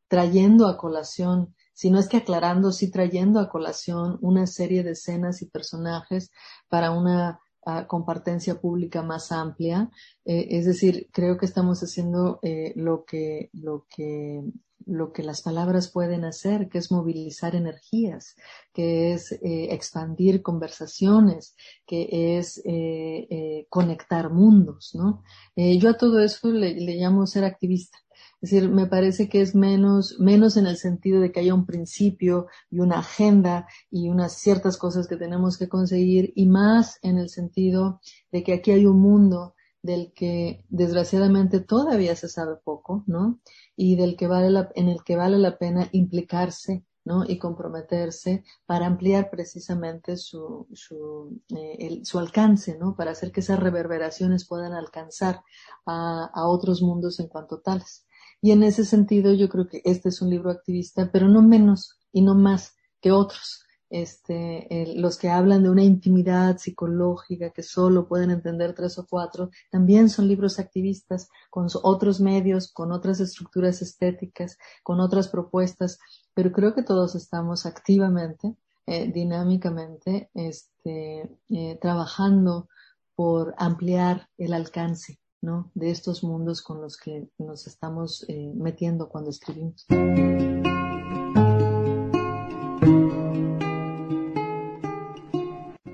trayendo 0.07 0.67
a 0.67 0.77
colación 0.77 1.55
si 1.79 1.89
no 1.89 1.97
es 1.97 2.09
que 2.09 2.17
aclarando, 2.17 2.73
sí 2.73 2.91
trayendo 2.91 3.39
a 3.39 3.47
colación 3.47 4.17
una 4.19 4.45
serie 4.47 4.83
de 4.83 4.91
escenas 4.91 5.41
y 5.41 5.45
personajes 5.45 6.29
para 6.67 6.91
una 6.91 7.39
compartencia 7.87 8.59
pública 8.59 9.03
más 9.03 9.31
amplia. 9.31 9.89
Eh, 10.25 10.47
es 10.51 10.65
decir, 10.65 11.07
creo 11.11 11.37
que 11.37 11.45
estamos 11.45 11.81
haciendo 11.81 12.39
eh, 12.41 12.73
lo 12.75 13.05
que, 13.05 13.49
lo 13.53 13.85
que, 13.89 14.41
lo 14.85 15.11
que 15.11 15.23
las 15.23 15.41
palabras 15.41 15.91
pueden 15.91 16.25
hacer, 16.25 16.69
que 16.69 16.77
es 16.77 16.91
movilizar 16.91 17.55
energías, 17.55 18.35
que 18.73 19.13
es 19.13 19.31
eh, 19.31 19.73
expandir 19.73 20.41
conversaciones, 20.41 21.55
que 21.85 22.37
es 22.37 22.61
eh, 22.65 23.67
conectar 23.69 24.31
mundos, 24.31 24.91
¿no? 24.93 25.23
Yo 25.55 25.89
a 25.89 25.97
todo 25.97 26.19
eso 26.21 26.49
le 26.51 26.95
llamo 26.95 27.27
ser 27.27 27.43
activista. 27.43 27.99
Es 28.41 28.51
decir, 28.51 28.69
me 28.69 28.87
parece 28.87 29.27
que 29.29 29.41
es 29.41 29.55
menos, 29.55 30.17
menos 30.19 30.57
en 30.57 30.65
el 30.65 30.77
sentido 30.77 31.19
de 31.19 31.31
que 31.31 31.41
haya 31.41 31.53
un 31.53 31.65
principio 31.65 32.47
y 32.69 32.79
una 32.79 32.99
agenda 32.99 33.67
y 33.91 34.09
unas 34.09 34.33
ciertas 34.33 34.77
cosas 34.77 35.07
que 35.07 35.17
tenemos 35.17 35.57
que 35.57 35.67
conseguir 35.67 36.31
y 36.35 36.45
más 36.47 36.99
en 37.01 37.17
el 37.17 37.29
sentido 37.29 38.01
de 38.31 38.43
que 38.43 38.53
aquí 38.53 38.71
hay 38.71 38.85
un 38.85 38.99
mundo 39.01 39.55
del 39.81 40.13
que 40.13 40.65
desgraciadamente 40.69 41.59
todavía 41.61 42.15
se 42.15 42.27
sabe 42.27 42.55
poco, 42.63 43.03
¿no? 43.07 43.39
Y 43.75 43.95
del 43.95 44.17
que 44.17 44.27
vale 44.27 44.49
la, 44.49 44.69
en 44.75 44.89
el 44.89 45.03
que 45.03 45.15
vale 45.15 45.37
la 45.37 45.57
pena 45.57 45.89
implicarse, 45.91 46.85
¿no? 47.05 47.23
Y 47.25 47.39
comprometerse 47.39 48.43
para 48.65 48.85
ampliar 48.87 49.29
precisamente 49.29 50.17
su, 50.17 50.67
su, 50.73 51.41
eh, 51.55 51.77
el, 51.79 52.05
su 52.05 52.19
alcance, 52.19 52.77
¿no? 52.77 52.95
Para 52.95 53.11
hacer 53.11 53.31
que 53.31 53.39
esas 53.39 53.59
reverberaciones 53.59 54.47
puedan 54.47 54.73
alcanzar 54.73 55.41
a, 55.85 56.29
a 56.33 56.47
otros 56.47 56.81
mundos 56.81 57.19
en 57.19 57.27
cuanto 57.27 57.59
tales. 57.61 58.05
Y 58.41 58.51
en 58.51 58.63
ese 58.63 58.85
sentido 58.85 59.33
yo 59.33 59.49
creo 59.49 59.67
que 59.67 59.81
este 59.83 60.09
es 60.09 60.21
un 60.21 60.29
libro 60.29 60.49
activista, 60.49 61.11
pero 61.11 61.27
no 61.27 61.41
menos 61.41 61.97
y 62.11 62.21
no 62.21 62.35
más 62.35 62.75
que 63.01 63.11
otros. 63.11 63.63
Este, 63.89 64.85
los 64.97 65.17
que 65.17 65.29
hablan 65.29 65.63
de 65.63 65.69
una 65.69 65.83
intimidad 65.83 66.57
psicológica 66.59 67.49
que 67.49 67.63
solo 67.63 68.07
pueden 68.07 68.29
entender 68.29 68.75
tres 68.75 68.99
o 68.99 69.07
cuatro, 69.09 69.49
también 69.71 70.09
son 70.09 70.27
libros 70.27 70.59
activistas 70.59 71.27
con 71.49 71.67
otros 71.81 72.21
medios, 72.21 72.71
con 72.71 72.91
otras 72.91 73.19
estructuras 73.19 73.81
estéticas, 73.81 74.59
con 74.83 74.99
otras 74.99 75.27
propuestas, 75.27 75.97
pero 76.35 76.51
creo 76.51 76.75
que 76.75 76.83
todos 76.83 77.15
estamos 77.15 77.65
activamente, 77.65 78.55
eh, 78.85 79.11
dinámicamente, 79.11 80.29
este, 80.35 81.35
eh, 81.49 81.79
trabajando 81.81 82.69
por 83.15 83.55
ampliar 83.57 84.29
el 84.37 84.53
alcance 84.53 85.19
¿no? 85.41 85.71
de 85.73 85.89
estos 85.91 86.23
mundos 86.23 86.61
con 86.61 86.81
los 86.81 86.97
que 86.97 87.29
nos 87.37 87.67
estamos 87.67 88.25
eh, 88.27 88.51
metiendo 88.55 89.09
cuando 89.09 89.29
escribimos. 89.29 89.85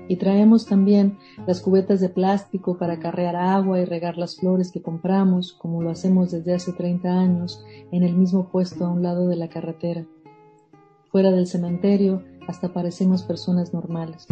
Y 0.08 0.16
traemos 0.16 0.66
también 0.66 1.18
las 1.46 1.60
cubetas 1.60 2.00
de 2.00 2.08
plástico 2.08 2.78
para 2.78 3.00
carrear 3.00 3.36
agua 3.36 3.80
y 3.80 3.84
regar 3.84 4.16
las 4.16 4.36
flores 4.36 4.70
que 4.70 4.82
compramos, 4.82 5.52
como 5.52 5.82
lo 5.82 5.90
hacemos 5.90 6.30
desde 6.30 6.54
hace 6.54 6.72
30 6.72 7.08
años, 7.08 7.64
en 7.90 8.02
el 8.02 8.14
mismo 8.14 8.48
puesto 8.48 8.86
a 8.86 8.92
un 8.92 9.02
lado 9.02 9.28
de 9.28 9.36
la 9.36 9.48
carretera. 9.48 10.06
Fuera 11.10 11.30
del 11.32 11.46
cementerio, 11.46 12.22
hasta 12.46 12.72
parecemos 12.72 13.24
personas 13.24 13.74
normales. 13.74 14.26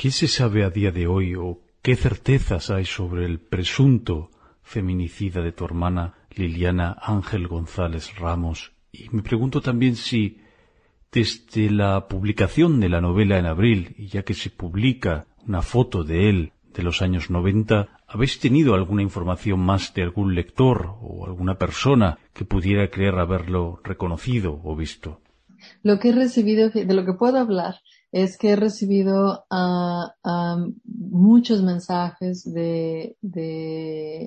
¿Qué 0.00 0.10
se 0.10 0.28
sabe 0.28 0.64
a 0.64 0.70
día 0.70 0.92
de 0.92 1.06
hoy 1.06 1.34
o 1.34 1.60
qué 1.82 1.94
certezas 1.94 2.70
hay 2.70 2.86
sobre 2.86 3.26
el 3.26 3.38
presunto 3.38 4.30
feminicida 4.62 5.42
de 5.42 5.52
tu 5.52 5.66
hermana 5.66 6.14
Liliana 6.34 6.96
Ángel 7.02 7.46
González 7.48 8.18
Ramos? 8.18 8.72
Y 8.92 9.10
me 9.10 9.20
pregunto 9.20 9.60
también 9.60 9.96
si 9.96 10.38
desde 11.12 11.68
la 11.68 12.08
publicación 12.08 12.80
de 12.80 12.88
la 12.88 13.02
novela 13.02 13.38
en 13.38 13.44
abril, 13.44 13.94
y 13.98 14.06
ya 14.06 14.22
que 14.22 14.32
se 14.32 14.48
publica 14.48 15.26
una 15.46 15.60
foto 15.60 16.02
de 16.02 16.30
él 16.30 16.52
de 16.72 16.82
los 16.82 17.02
años 17.02 17.28
90, 17.28 17.90
¿habéis 18.06 18.40
tenido 18.40 18.72
alguna 18.72 19.02
información 19.02 19.60
más 19.60 19.92
de 19.92 20.02
algún 20.02 20.34
lector 20.34 20.96
o 21.02 21.26
alguna 21.26 21.58
persona 21.58 22.18
que 22.32 22.46
pudiera 22.46 22.88
creer 22.88 23.16
haberlo 23.16 23.82
reconocido 23.84 24.62
o 24.64 24.74
visto? 24.74 25.20
Lo 25.82 25.98
que 25.98 26.08
he 26.08 26.12
recibido, 26.12 26.70
de 26.70 26.94
lo 26.94 27.04
que 27.04 27.12
puedo 27.12 27.36
hablar, 27.36 27.74
es 28.12 28.36
que 28.36 28.50
he 28.50 28.56
recibido 28.56 29.46
ah, 29.50 30.14
ah, 30.24 30.66
muchos 30.84 31.62
mensajes 31.62 32.44
de, 32.52 33.16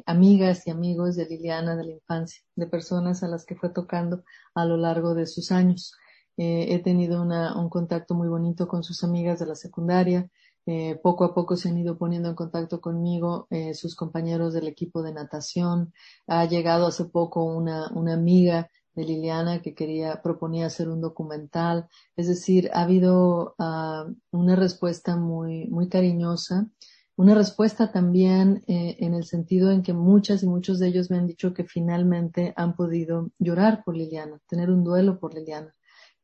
amigas 0.05 0.65
y 0.67 0.71
amigos 0.71 1.15
de 1.15 1.25
Liliana 1.25 1.75
de 1.75 1.83
la 1.85 1.91
infancia, 1.91 2.43
de 2.55 2.67
personas 2.67 3.23
a 3.23 3.27
las 3.27 3.45
que 3.45 3.55
fue 3.55 3.69
tocando 3.69 4.23
a 4.55 4.65
lo 4.65 4.77
largo 4.77 5.13
de 5.15 5.25
sus 5.25 5.51
años. 5.51 5.93
Eh, 6.37 6.67
he 6.73 6.79
tenido 6.79 7.21
un 7.21 7.69
contacto 7.69 8.15
muy 8.15 8.27
bonito 8.27 8.67
con 8.67 8.83
sus 8.83 9.03
amigas 9.03 9.39
de 9.39 9.45
la 9.47 9.55
secundaria. 9.55 10.29
Eh, 10.65 10.97
poco 11.03 11.25
a 11.25 11.33
poco 11.33 11.57
se 11.57 11.67
han 11.67 11.77
ido 11.77 11.97
poniendo 11.97 12.29
en 12.29 12.35
contacto 12.35 12.79
conmigo 12.79 13.47
eh, 13.49 13.73
sus 13.73 13.95
compañeros 13.95 14.53
del 14.53 14.67
equipo 14.67 15.03
de 15.03 15.13
natación. 15.13 15.93
Ha 16.27 16.45
llegado 16.45 16.87
hace 16.87 17.05
poco 17.05 17.43
una, 17.43 17.91
una 17.93 18.13
amiga 18.13 18.69
de 18.95 19.03
Liliana 19.05 19.61
que 19.61 19.73
quería, 19.73 20.21
proponía 20.21 20.67
hacer 20.67 20.89
un 20.89 21.01
documental. 21.01 21.87
Es 22.15 22.27
decir, 22.27 22.69
ha 22.73 22.83
habido 22.83 23.55
ah, 23.59 24.07
una 24.31 24.55
respuesta 24.55 25.15
muy, 25.15 25.67
muy 25.67 25.89
cariñosa, 25.89 26.67
una 27.15 27.35
respuesta 27.35 27.91
también 27.91 28.63
eh, 28.67 28.97
en 28.99 29.13
el 29.13 29.25
sentido 29.25 29.71
en 29.71 29.83
que 29.83 29.93
muchas 29.93 30.41
y 30.41 30.47
muchos 30.47 30.79
de 30.79 30.87
ellos 30.87 31.11
me 31.11 31.17
han 31.17 31.27
dicho 31.27 31.53
que 31.53 31.63
finalmente 31.63 32.53
han 32.55 32.75
podido 32.75 33.29
llorar 33.37 33.83
por 33.83 33.95
Liliana, 33.95 34.39
tener 34.47 34.71
un 34.71 34.83
duelo 34.83 35.19
por 35.19 35.33
Liliana. 35.35 35.73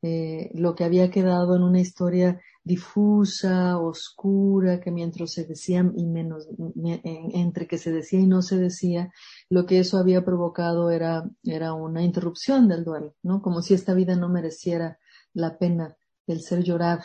Eh, 0.02 0.50
lo 0.54 0.74
que 0.74 0.84
había 0.84 1.10
quedado 1.10 1.56
en 1.56 1.62
una 1.62 1.80
historia 1.80 2.40
difusa, 2.64 3.78
oscura, 3.78 4.80
que 4.80 4.90
mientras 4.90 5.32
se 5.32 5.44
decía 5.44 5.84
y 5.94 6.06
menos, 6.06 6.48
entre 6.84 7.66
que 7.66 7.78
se 7.78 7.92
decía 7.92 8.20
y 8.20 8.26
no 8.26 8.42
se 8.42 8.56
decía, 8.58 9.12
lo 9.48 9.66
que 9.66 9.78
eso 9.78 9.98
había 9.98 10.24
provocado 10.24 10.90
era, 10.90 11.28
era 11.42 11.74
una 11.74 12.02
interrupción 12.02 12.68
del 12.68 12.84
duelo, 12.84 13.14
¿no? 13.22 13.42
Como 13.42 13.62
si 13.62 13.74
esta 13.74 13.94
vida 13.94 14.16
no 14.16 14.28
mereciera 14.28 14.98
la 15.34 15.58
pena 15.58 15.96
del 16.26 16.40
ser 16.40 16.62
llorada. 16.62 17.04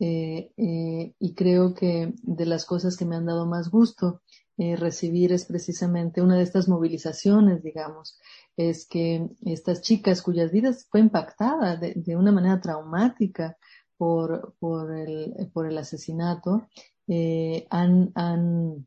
Eh, 0.00 0.52
eh, 0.56 1.14
y 1.18 1.34
creo 1.34 1.72
que 1.72 2.14
de 2.22 2.46
las 2.46 2.64
cosas 2.64 2.96
que 2.96 3.04
me 3.04 3.14
han 3.14 3.26
dado 3.26 3.46
más 3.46 3.70
gusto 3.70 4.22
eh, 4.56 4.76
recibir 4.76 5.32
es 5.32 5.46
precisamente 5.46 6.22
una 6.22 6.36
de 6.36 6.42
estas 6.42 6.68
movilizaciones, 6.68 7.62
digamos, 7.62 8.18
es 8.56 8.86
que 8.86 9.28
estas 9.44 9.80
chicas 9.82 10.22
cuyas 10.22 10.52
vidas 10.52 10.86
fue 10.90 11.00
impactada 11.00 11.76
de, 11.76 12.16
una 12.16 12.30
manera 12.30 12.60
traumática 12.60 13.56
por, 13.96 14.54
por, 14.58 14.92
el, 14.96 15.50
por 15.52 15.66
el 15.66 15.76
asesinato, 15.78 16.68
eh, 17.08 17.66
han, 17.70 18.12
han, 18.14 18.86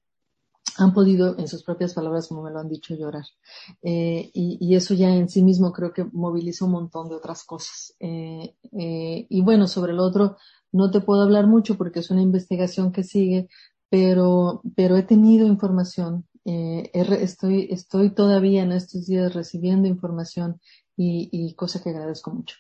han 0.77 0.93
podido, 0.93 1.37
en 1.37 1.47
sus 1.47 1.63
propias 1.63 1.93
palabras, 1.93 2.27
como 2.27 2.43
me 2.43 2.51
lo 2.51 2.59
han 2.59 2.69
dicho, 2.69 2.95
llorar. 2.95 3.25
Eh, 3.81 4.29
y, 4.33 4.57
y, 4.61 4.75
eso 4.75 4.93
ya 4.93 5.13
en 5.13 5.27
sí 5.27 5.43
mismo 5.43 5.73
creo 5.73 5.91
que 5.91 6.05
moviliza 6.05 6.65
un 6.65 6.71
montón 6.71 7.09
de 7.09 7.15
otras 7.15 7.43
cosas. 7.43 7.95
Eh, 7.99 8.55
y 8.61 9.41
bueno, 9.41 9.67
sobre 9.67 9.91
el 9.91 9.99
otro, 9.99 10.37
no 10.71 10.91
te 10.91 11.01
puedo 11.01 11.23
hablar 11.23 11.47
mucho 11.47 11.77
porque 11.77 11.99
es 11.99 12.11
una 12.11 12.21
investigación 12.21 12.91
que 12.91 13.03
sigue, 13.03 13.49
pero, 13.89 14.61
pero 14.75 14.97
he 14.97 15.03
tenido 15.03 15.47
información. 15.47 16.25
Eh, 16.45 16.89
estoy, 16.93 17.67
estoy 17.71 18.11
todavía 18.11 18.63
en 18.63 18.71
estos 18.71 19.05
días 19.05 19.33
recibiendo 19.33 19.87
información 19.87 20.61
y, 20.95 21.29
y 21.31 21.53
cosa 21.55 21.81
que 21.81 21.89
agradezco 21.89 22.31
mucho. 22.31 22.55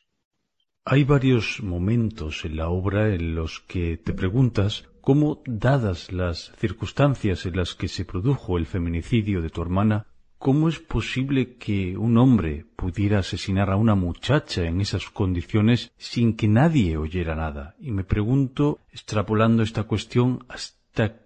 Hay 0.83 1.03
varios 1.03 1.61
momentos 1.61 2.45
en 2.45 2.55
la 2.55 2.69
obra 2.69 3.13
en 3.13 3.35
los 3.35 3.59
que 3.59 3.97
te 3.97 4.13
preguntas 4.13 4.85
cómo, 5.01 5.41
dadas 5.45 6.11
las 6.11 6.53
circunstancias 6.57 7.45
en 7.45 7.55
las 7.55 7.75
que 7.75 7.87
se 7.87 8.05
produjo 8.05 8.57
el 8.57 8.65
feminicidio 8.65 9.41
de 9.41 9.49
tu 9.49 9.61
hermana, 9.61 10.07
¿cómo 10.37 10.69
es 10.69 10.79
posible 10.79 11.55
que 11.55 11.97
un 11.97 12.17
hombre 12.17 12.65
pudiera 12.75 13.19
asesinar 13.19 13.69
a 13.69 13.75
una 13.75 13.95
muchacha 13.95 14.65
en 14.65 14.81
esas 14.81 15.09
condiciones 15.09 15.91
sin 15.97 16.35
que 16.35 16.47
nadie 16.47 16.97
oyera 16.97 17.35
nada? 17.35 17.75
Y 17.79 17.91
me 17.91 18.03
pregunto, 18.03 18.79
extrapolando 18.91 19.63
esta 19.63 19.83
cuestión, 19.83 20.45
¿hasta 20.49 20.76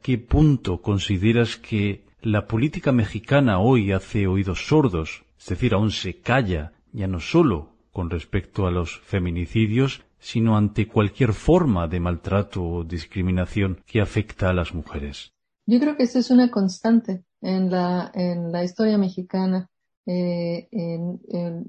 qué 0.01 0.17
punto 0.17 0.81
consideras 0.81 1.57
que 1.57 2.05
la 2.21 2.47
política 2.47 2.91
mexicana 2.91 3.59
hoy 3.59 3.91
hace 3.91 4.27
oídos 4.27 4.67
sordos? 4.67 5.23
Es 5.39 5.47
decir, 5.47 5.73
aún 5.73 5.91
se 5.91 6.19
calla, 6.19 6.73
ya 6.91 7.07
no 7.07 7.19
solo 7.19 7.69
con 7.91 8.09
respecto 8.09 8.67
a 8.67 8.71
los 8.71 8.99
feminicidios, 8.99 10.03
sino 10.19 10.55
ante 10.55 10.87
cualquier 10.87 11.33
forma 11.33 11.87
de 11.87 11.99
maltrato 11.99 12.63
o 12.63 12.83
discriminación 12.83 13.81
que 13.85 14.01
afecta 14.01 14.49
a 14.49 14.53
las 14.53 14.73
mujeres. 14.73 15.33
Yo 15.65 15.79
creo 15.79 15.95
que 15.97 16.03
esto 16.03 16.19
es 16.19 16.29
una 16.29 16.51
constante 16.51 17.23
en 17.41 17.71
la, 17.71 18.11
en 18.13 18.51
la 18.51 18.63
historia 18.63 18.97
mexicana. 18.97 19.69
Eh, 20.05 20.67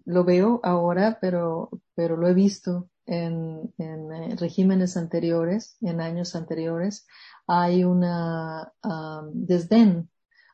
lo 0.05 0.25
veo 0.25 0.61
ahora, 0.63 1.19
pero, 1.21 1.71
pero 1.95 2.17
lo 2.17 2.29
he 2.29 2.35
visto 2.35 2.89
en, 3.07 3.73
en 3.79 4.13
eh, 4.13 4.37
regímenes 4.37 4.97
anteriores, 4.97 5.77
en 5.81 6.01
años 6.01 6.35
anteriores. 6.35 7.07
Hay 7.47 7.85
una 7.85 8.73
desdén, 9.33 10.11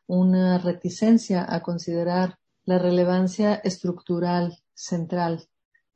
una 0.06 0.58
reticencia 0.58 1.46
a 1.48 1.62
considerar 1.62 2.38
la 2.64 2.78
relevancia 2.78 3.54
estructural 3.54 4.58
central 4.74 5.48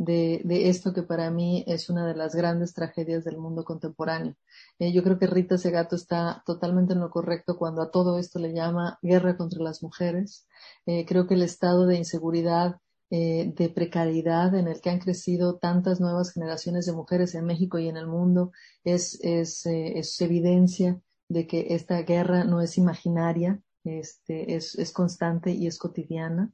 de, 0.04 0.68
esto 0.68 0.92
que 0.92 1.02
para 1.02 1.30
mí 1.30 1.64
es 1.66 1.88
una 1.90 2.06
de 2.06 2.14
las 2.14 2.34
grandes 2.34 2.74
tragedias 2.74 3.24
del 3.24 3.38
mundo 3.38 3.64
contemporáneo. 3.64 4.36
Eh, 4.78 4.92
yo 4.92 5.02
creo 5.02 5.18
que 5.18 5.26
Rita 5.26 5.58
Segato 5.58 5.96
está 5.96 6.42
totalmente 6.46 6.92
en 6.94 7.00
lo 7.00 7.10
correcto 7.10 7.56
cuando 7.56 7.82
a 7.82 7.90
todo 7.90 8.18
esto 8.18 8.38
le 8.38 8.52
llama 8.52 8.98
guerra 9.02 9.36
contra 9.36 9.62
las 9.62 9.82
mujeres. 9.82 10.46
Eh, 10.86 11.04
creo 11.06 11.26
que 11.26 11.34
el 11.34 11.42
estado 11.42 11.86
de 11.86 11.96
inseguridad, 11.96 12.80
eh, 13.14 13.52
de 13.54 13.68
precariedad 13.68 14.54
en 14.54 14.68
el 14.68 14.80
que 14.80 14.88
han 14.88 14.98
crecido 14.98 15.58
tantas 15.58 16.00
nuevas 16.00 16.32
generaciones 16.32 16.86
de 16.86 16.92
mujeres 16.92 17.34
en 17.34 17.44
México 17.44 17.78
y 17.78 17.88
en 17.88 17.98
el 17.98 18.06
mundo 18.06 18.52
es, 18.84 19.20
es, 19.22 19.66
es 19.66 20.18
evidencia 20.22 20.98
de 21.28 21.46
que 21.46 21.74
esta 21.74 22.00
guerra 22.02 22.44
no 22.44 22.62
es 22.62 22.78
imaginaria, 22.78 23.60
este, 23.84 24.54
es, 24.54 24.76
es 24.76 24.92
constante 24.92 25.52
y 25.52 25.66
es 25.66 25.78
cotidiana. 25.78 26.50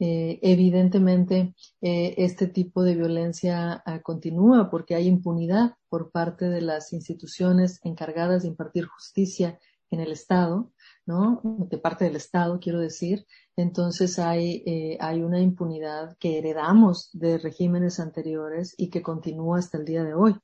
Eh, 0.00 0.38
evidentemente 0.42 1.54
eh, 1.80 2.14
este 2.18 2.46
tipo 2.46 2.84
de 2.84 2.94
violencia 2.94 3.82
ah, 3.84 4.00
continúa 4.00 4.70
porque 4.70 4.94
hay 4.94 5.08
impunidad 5.08 5.74
por 5.88 6.12
parte 6.12 6.48
de 6.48 6.60
las 6.60 6.92
instituciones 6.92 7.80
encargadas 7.82 8.42
de 8.42 8.48
impartir 8.48 8.86
justicia 8.86 9.58
en 9.90 9.98
el 10.00 10.12
Estado, 10.12 10.70
¿no? 11.08 11.40
De 11.44 11.78
parte 11.78 12.04
del 12.04 12.14
Estado, 12.14 12.60
quiero 12.60 12.78
decir. 12.78 13.26
Entonces 13.56 14.20
hay, 14.20 14.62
eh, 14.66 14.98
hay 15.00 15.22
una 15.22 15.40
impunidad 15.40 16.16
que 16.18 16.38
heredamos 16.38 17.10
de 17.12 17.38
regímenes 17.38 17.98
anteriores 17.98 18.74
y 18.78 18.90
que 18.90 19.02
continúa 19.02 19.58
hasta 19.58 19.78
el 19.78 19.84
día 19.84 20.04
de 20.04 20.14
hoy. 20.14 20.36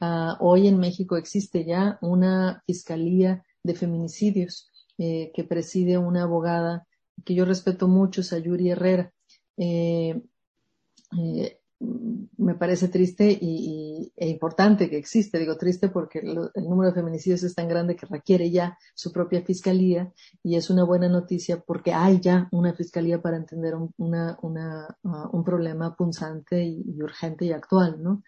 Ah, 0.00 0.38
hoy 0.40 0.68
en 0.68 0.78
México 0.78 1.16
existe 1.16 1.64
ya 1.64 1.98
una 2.00 2.62
fiscalía 2.66 3.44
de 3.62 3.74
feminicidios 3.74 4.70
que 4.98 5.46
preside 5.46 5.98
una 5.98 6.22
abogada 6.22 6.86
que 7.24 7.34
yo 7.34 7.44
respeto 7.44 7.88
mucho, 7.88 8.22
Sayuri 8.22 8.70
Herrera. 8.70 9.12
Eh, 9.56 10.22
eh, 11.18 11.60
me 11.78 12.54
parece 12.54 12.88
triste 12.88 13.36
y, 13.40 14.12
e 14.16 14.28
importante 14.28 14.88
que 14.88 14.96
existe. 14.96 15.38
Digo 15.38 15.56
triste 15.56 15.88
porque 15.88 16.20
el 16.20 16.68
número 16.68 16.90
de 16.90 16.94
feminicidios 16.94 17.42
es 17.42 17.54
tan 17.54 17.68
grande 17.68 17.96
que 17.96 18.06
requiere 18.06 18.50
ya 18.50 18.78
su 18.94 19.12
propia 19.12 19.42
fiscalía 19.42 20.12
y 20.42 20.56
es 20.56 20.70
una 20.70 20.84
buena 20.84 21.08
noticia 21.08 21.60
porque 21.60 21.92
hay 21.92 22.20
ya 22.20 22.48
una 22.52 22.72
fiscalía 22.72 23.20
para 23.20 23.36
entender 23.36 23.74
un, 23.74 23.92
uh, 23.98 25.28
un 25.32 25.44
problema 25.44 25.94
punzante 25.96 26.64
y, 26.64 26.82
y, 26.86 27.02
urgente 27.02 27.44
y 27.44 27.52
actual, 27.52 28.02
¿no? 28.02 28.22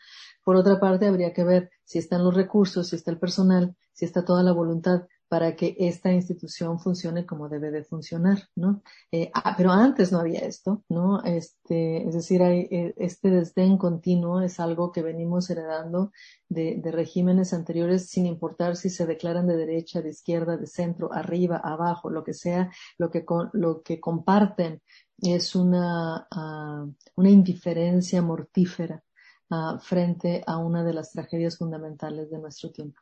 Por 0.45 0.57
otra 0.57 0.81
parte, 0.81 1.07
habría 1.07 1.33
que 1.33 1.45
ver 1.45 1.71
si 1.85 1.99
están 1.99 2.25
los 2.25 2.35
recursos, 2.35 2.89
si 2.89 2.97
está 2.97 3.11
el 3.11 3.19
personal, 3.19 3.77
si 3.93 4.05
está 4.05 4.25
toda 4.25 4.43
la 4.43 4.53
voluntad 4.53 5.03
para 5.29 5.57
que 5.57 5.77
esta 5.79 6.11
institución 6.11 6.81
funcione 6.81 7.27
como 7.27 7.49
debe 7.49 7.71
de 7.71 7.85
funcionar, 7.85 8.49
¿no? 8.57 8.83
Eh, 9.13 9.31
ah, 9.35 9.55
pero 9.57 9.71
antes 9.71 10.11
no 10.11 10.21
había 10.21 10.41
esto, 10.41 10.85
¿no? 10.89 11.23
Este, 11.23 12.09
es 12.09 12.15
decir, 12.15 12.43
hay, 12.43 12.61
eh, 12.71 12.95
este 12.97 13.31
desdén 13.31 13.77
continuo 13.77 14.41
es 14.41 14.59
algo 14.59 14.91
que 14.91 15.03
venimos 15.03 15.51
heredando 15.51 16.13
de, 16.49 16.81
regímenes 16.91 17.53
anteriores 17.53 18.09
sin 18.09 18.25
importar 18.25 18.75
si 18.75 18.89
se 18.89 19.05
declaran 19.05 19.47
de 19.47 19.57
derecha, 19.57 20.01
de 20.01 20.11
izquierda, 20.11 20.57
de 20.57 20.67
centro, 20.67 21.13
arriba, 21.13 21.61
abajo, 21.63 22.09
lo 22.09 22.25
que 22.25 22.33
sea, 22.33 22.73
lo 22.97 23.11
que, 23.11 23.27
con, 23.27 23.51
lo 23.53 23.83
que 23.83 24.01
comparten 24.01 24.81
es 25.19 25.55
una, 25.55 26.27
uh, 26.35 26.91
una 27.17 27.31
indiferencia 27.31 28.23
mortífera 28.23 29.05
uh, 29.51 29.79
frente 29.79 30.43
a 30.47 30.57
una 30.57 30.83
de 30.83 30.95
las 30.95 31.13
tragedias 31.13 31.59
fundamentales 31.59 32.31
de 32.31 32.39
nuestro 32.39 32.71
tiempo. 32.71 33.01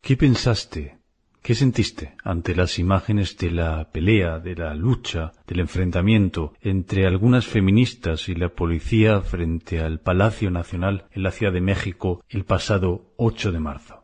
¿Qué 0.00 0.16
pensaste 0.16 1.05
¿Qué 1.46 1.54
sentiste 1.54 2.16
ante 2.24 2.56
las 2.56 2.76
imágenes 2.80 3.38
de 3.38 3.52
la 3.52 3.88
pelea, 3.92 4.40
de 4.40 4.56
la 4.56 4.74
lucha, 4.74 5.30
del 5.46 5.60
enfrentamiento 5.60 6.54
entre 6.60 7.06
algunas 7.06 7.46
feministas 7.46 8.28
y 8.28 8.34
la 8.34 8.48
policía 8.48 9.20
frente 9.20 9.78
al 9.78 10.00
Palacio 10.00 10.50
Nacional 10.50 11.06
en 11.12 11.22
la 11.22 11.30
Ciudad 11.30 11.52
de 11.52 11.60
México 11.60 12.20
el 12.28 12.44
pasado 12.44 13.12
8 13.16 13.52
de 13.52 13.60
marzo? 13.60 14.02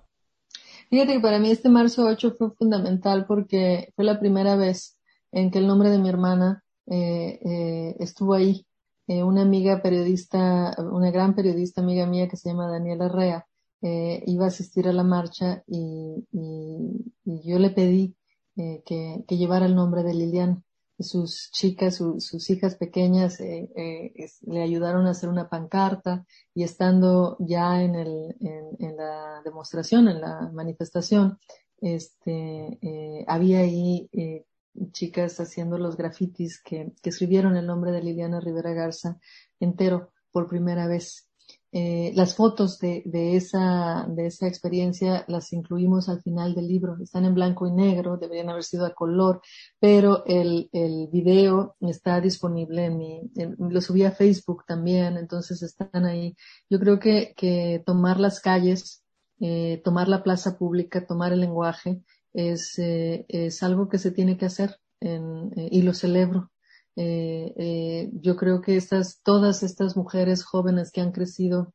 Fíjate 0.88 1.14
que 1.14 1.18
para 1.20 1.40
mí 1.40 1.50
este 1.50 1.68
marzo 1.68 2.06
8 2.06 2.36
fue 2.38 2.52
fundamental 2.52 3.26
porque 3.26 3.88
fue 3.96 4.04
la 4.04 4.20
primera 4.20 4.54
vez 4.54 4.96
en 5.32 5.50
que 5.50 5.58
el 5.58 5.66
nombre 5.66 5.90
de 5.90 5.98
mi 5.98 6.10
hermana 6.10 6.62
eh, 6.86 7.40
eh, 7.44 7.96
estuvo 7.98 8.34
ahí. 8.34 8.64
Eh, 9.08 9.24
una 9.24 9.42
amiga 9.42 9.82
periodista, 9.82 10.76
una 10.78 11.10
gran 11.10 11.34
periodista 11.34 11.80
amiga 11.80 12.06
mía 12.06 12.28
que 12.28 12.36
se 12.36 12.50
llama 12.50 12.70
Daniela 12.70 13.08
Rea, 13.08 13.46
eh, 13.82 14.22
iba 14.26 14.44
a 14.44 14.48
asistir 14.48 14.88
a 14.88 14.92
la 14.92 15.04
marcha 15.04 15.62
y, 15.66 16.26
y, 16.32 17.12
y 17.24 17.42
yo 17.48 17.58
le 17.58 17.70
pedí 17.70 18.14
eh, 18.56 18.82
que, 18.86 19.24
que, 19.26 19.36
llevara 19.36 19.66
el 19.66 19.74
nombre 19.74 20.02
de 20.02 20.14
Liliana. 20.14 20.62
Sus 20.98 21.50
chicas, 21.50 21.96
su, 21.96 22.20
sus 22.20 22.48
hijas 22.50 22.76
pequeñas 22.76 23.40
eh, 23.40 23.68
eh, 23.74 24.12
es, 24.14 24.40
le 24.42 24.62
ayudaron 24.62 25.06
a 25.06 25.10
hacer 25.10 25.28
una 25.28 25.48
pancarta 25.48 26.24
y 26.54 26.62
estando 26.62 27.36
ya 27.40 27.82
en, 27.82 27.96
el, 27.96 28.36
en, 28.40 28.76
en 28.78 28.96
la 28.96 29.42
demostración, 29.44 30.06
en 30.08 30.20
la 30.20 30.50
manifestación, 30.52 31.38
este, 31.82 32.78
eh, 32.80 33.24
había 33.26 33.58
ahí 33.58 34.08
eh, 34.12 34.46
chicas 34.92 35.40
haciendo 35.40 35.78
los 35.78 35.96
grafitis 35.96 36.62
que, 36.62 36.92
que 37.02 37.10
escribieron 37.10 37.56
el 37.56 37.66
nombre 37.66 37.90
de 37.90 38.02
Liliana 38.02 38.40
Rivera 38.40 38.72
Garza 38.72 39.18
entero 39.58 40.12
por 40.30 40.48
primera 40.48 40.86
vez 40.86 41.28
eh, 41.72 42.12
las 42.14 42.36
fotos 42.36 42.78
de, 42.78 43.02
de, 43.06 43.36
esa, 43.36 44.06
de 44.08 44.26
esa 44.26 44.46
experiencia 44.46 45.24
las 45.26 45.52
incluimos 45.52 46.08
al 46.10 46.20
final 46.20 46.54
del 46.54 46.68
libro. 46.68 46.96
Están 47.02 47.24
en 47.24 47.34
blanco 47.34 47.66
y 47.66 47.72
negro, 47.72 48.18
deberían 48.18 48.50
haber 48.50 48.62
sido 48.62 48.84
a 48.84 48.94
color, 48.94 49.40
pero 49.80 50.24
el, 50.26 50.68
el 50.72 51.08
video 51.10 51.76
está 51.80 52.20
disponible 52.20 52.84
en 52.84 52.98
mi, 52.98 53.20
lo 53.58 53.80
subí 53.80 54.04
a 54.04 54.12
Facebook 54.12 54.64
también, 54.66 55.16
entonces 55.16 55.62
están 55.62 56.04
ahí. 56.04 56.36
Yo 56.68 56.78
creo 56.78 56.98
que, 56.98 57.32
que 57.36 57.82
tomar 57.86 58.20
las 58.20 58.40
calles, 58.40 59.02
eh, 59.40 59.80
tomar 59.82 60.08
la 60.08 60.22
plaza 60.22 60.58
pública, 60.58 61.06
tomar 61.06 61.32
el 61.32 61.40
lenguaje, 61.40 62.02
es, 62.32 62.78
eh, 62.78 63.24
es 63.28 63.62
algo 63.62 63.88
que 63.88 63.98
se 63.98 64.10
tiene 64.10 64.36
que 64.36 64.46
hacer 64.46 64.76
en, 65.00 65.52
eh, 65.56 65.68
y 65.70 65.82
lo 65.82 65.94
celebro. 65.94 66.50
Eh, 66.96 67.54
eh, 67.56 68.10
yo 68.12 68.36
creo 68.36 68.60
que 68.60 68.76
estas, 68.76 69.22
todas 69.22 69.62
estas 69.62 69.96
mujeres 69.96 70.44
jóvenes 70.44 70.90
que 70.90 71.00
han 71.00 71.12
crecido, 71.12 71.72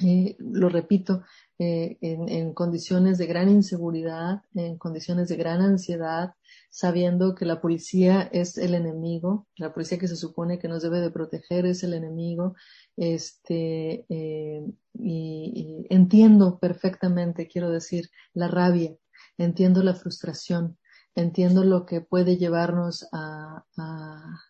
eh, 0.00 0.36
lo 0.38 0.68
repito, 0.68 1.22
en, 1.58 2.52
condiciones 2.52 3.16
de 3.16 3.26
gran 3.26 3.48
inseguridad, 3.48 4.42
en 4.54 4.76
condiciones 4.76 5.28
de 5.28 5.36
gran 5.36 5.62
ansiedad, 5.62 6.34
sabiendo 6.70 7.34
que 7.34 7.46
la 7.46 7.62
policía 7.62 8.28
es 8.30 8.58
el 8.58 8.74
enemigo, 8.74 9.46
la 9.56 9.72
policía 9.72 9.98
que 9.98 10.08
se 10.08 10.16
supone 10.16 10.58
que 10.58 10.68
nos 10.68 10.82
debe 10.82 11.00
de 11.00 11.10
proteger 11.10 11.64
es 11.64 11.82
el 11.82 11.94
enemigo, 11.94 12.56
este, 12.96 14.04
y 14.08 15.86
entiendo 15.88 16.58
perfectamente, 16.58 17.48
quiero 17.48 17.70
decir, 17.70 18.10
la 18.34 18.48
rabia, 18.48 18.94
entiendo 19.38 19.82
la 19.82 19.94
frustración, 19.94 20.76
entiendo 21.16 21.64
lo 21.64 21.86
que 21.86 22.00
puede 22.02 22.36
llevarnos 22.36 23.08
a, 23.10 23.64
a, 23.76 24.40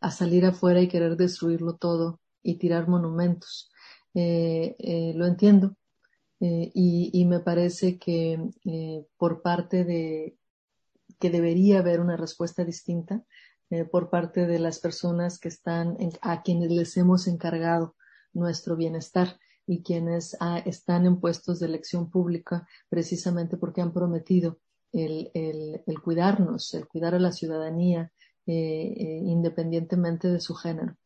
a, 0.00 0.10
salir 0.10 0.46
afuera 0.46 0.80
y 0.80 0.88
querer 0.88 1.16
destruirlo 1.16 1.76
todo 1.76 2.20
y 2.42 2.56
tirar 2.56 2.88
monumentos. 2.88 3.70
Eh, 4.14 4.74
eh, 4.78 5.12
lo 5.14 5.26
entiendo 5.26 5.76
eh, 6.40 6.72
y, 6.74 7.10
y, 7.12 7.26
me 7.26 7.38
parece 7.38 7.96
que 7.98 8.40
por 9.16 9.40
parte 9.40 9.84
de 9.84 10.36
que 11.20 11.30
debería 11.30 11.78
haber 11.78 12.00
una 12.00 12.16
respuesta 12.16 12.64
distinta 12.64 13.22
por 13.92 14.10
parte 14.10 14.48
de 14.48 14.58
las 14.58 14.80
personas 14.80 15.38
que 15.38 15.46
están 15.46 15.96
en, 16.00 16.10
a 16.22 16.42
quienes 16.42 16.72
les 16.72 16.96
hemos 16.96 17.28
encargado 17.28 17.94
nuestro 18.32 18.74
bienestar 18.74 19.38
y 19.64 19.84
quienes 19.84 20.36
ah, 20.40 20.58
están 20.64 21.06
en 21.06 21.20
puestos 21.20 21.60
de 21.60 21.66
elección 21.66 22.10
pública 22.10 22.66
precisamente 22.88 23.56
porque 23.56 23.80
han 23.80 23.92
prometido 23.92 24.58
el, 24.92 25.30
el, 25.34 25.82
el 25.86 26.00
cuidarnos, 26.00 26.74
el 26.74 26.86
cuidar 26.86 27.14
a 27.14 27.18
la 27.18 27.32
ciudadanía, 27.32 28.12
eh, 28.46 28.94
eh, 28.96 29.20
independientemente 29.24 30.28
de 30.28 30.40
su 30.40 30.54
género. 30.54 30.96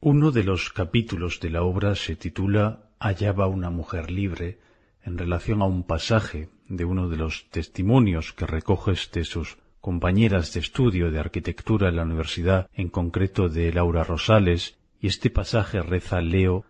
Uno 0.00 0.30
de 0.30 0.44
los 0.44 0.70
capítulos 0.70 1.40
de 1.40 1.50
la 1.50 1.62
obra 1.62 1.94
se 1.94 2.14
titula 2.14 2.90
Allá 2.98 3.32
va 3.32 3.46
una 3.48 3.70
mujer 3.70 4.10
libre, 4.10 4.60
en 5.02 5.18
relación 5.18 5.62
a 5.62 5.66
un 5.66 5.84
pasaje 5.84 6.50
de 6.68 6.84
uno 6.84 7.08
de 7.08 7.16
los 7.16 7.48
testimonios 7.50 8.32
que 8.32 8.46
recoges 8.46 9.10
de 9.12 9.24
sus 9.24 9.58
compañeras 9.80 10.54
de 10.54 10.60
estudio 10.60 11.10
de 11.10 11.18
arquitectura 11.18 11.88
en 11.88 11.96
la 11.96 12.02
universidad, 12.04 12.68
en 12.72 12.88
concreto 12.88 13.48
de 13.48 13.72
Laura 13.72 14.04
Rosales, 14.04 14.78
y 15.00 15.08
este 15.08 15.30
pasaje 15.30 15.82
reza 15.82 16.20
Leo, 16.20 16.64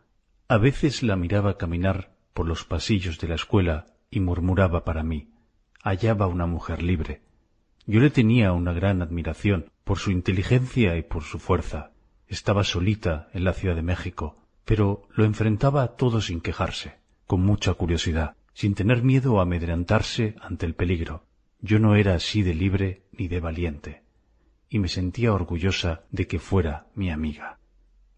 a 0.48 0.58
veces 0.58 1.02
la 1.02 1.16
miraba 1.16 1.56
caminar 1.56 2.16
por 2.32 2.48
los 2.48 2.64
pasillos 2.64 3.18
de 3.20 3.28
la 3.28 3.36
escuela 3.36 3.86
y 4.10 4.20
murmuraba 4.20 4.84
para 4.84 5.02
mí, 5.02 5.33
allá 5.84 6.14
va 6.14 6.26
una 6.26 6.46
mujer 6.46 6.82
libre. 6.82 7.20
Yo 7.86 8.00
le 8.00 8.08
tenía 8.08 8.52
una 8.52 8.72
gran 8.72 9.02
admiración 9.02 9.70
por 9.84 9.98
su 9.98 10.10
inteligencia 10.10 10.96
y 10.96 11.02
por 11.02 11.22
su 11.22 11.38
fuerza. 11.38 11.92
Estaba 12.26 12.64
solita 12.64 13.28
en 13.34 13.44
la 13.44 13.52
Ciudad 13.52 13.76
de 13.76 13.82
México, 13.82 14.38
pero 14.64 15.06
lo 15.14 15.26
enfrentaba 15.26 15.96
todo 15.96 16.22
sin 16.22 16.40
quejarse, 16.40 16.94
con 17.26 17.42
mucha 17.42 17.74
curiosidad, 17.74 18.34
sin 18.54 18.74
tener 18.74 19.02
miedo 19.02 19.38
a 19.38 19.42
amedrentarse 19.42 20.36
ante 20.40 20.64
el 20.64 20.74
peligro. 20.74 21.26
Yo 21.60 21.78
no 21.78 21.96
era 21.96 22.14
así 22.14 22.42
de 22.42 22.54
libre 22.54 23.02
ni 23.12 23.28
de 23.28 23.40
valiente, 23.40 24.02
y 24.70 24.78
me 24.78 24.88
sentía 24.88 25.34
orgullosa 25.34 26.04
de 26.10 26.26
que 26.26 26.38
fuera 26.38 26.86
mi 26.94 27.10
amiga. 27.10 27.58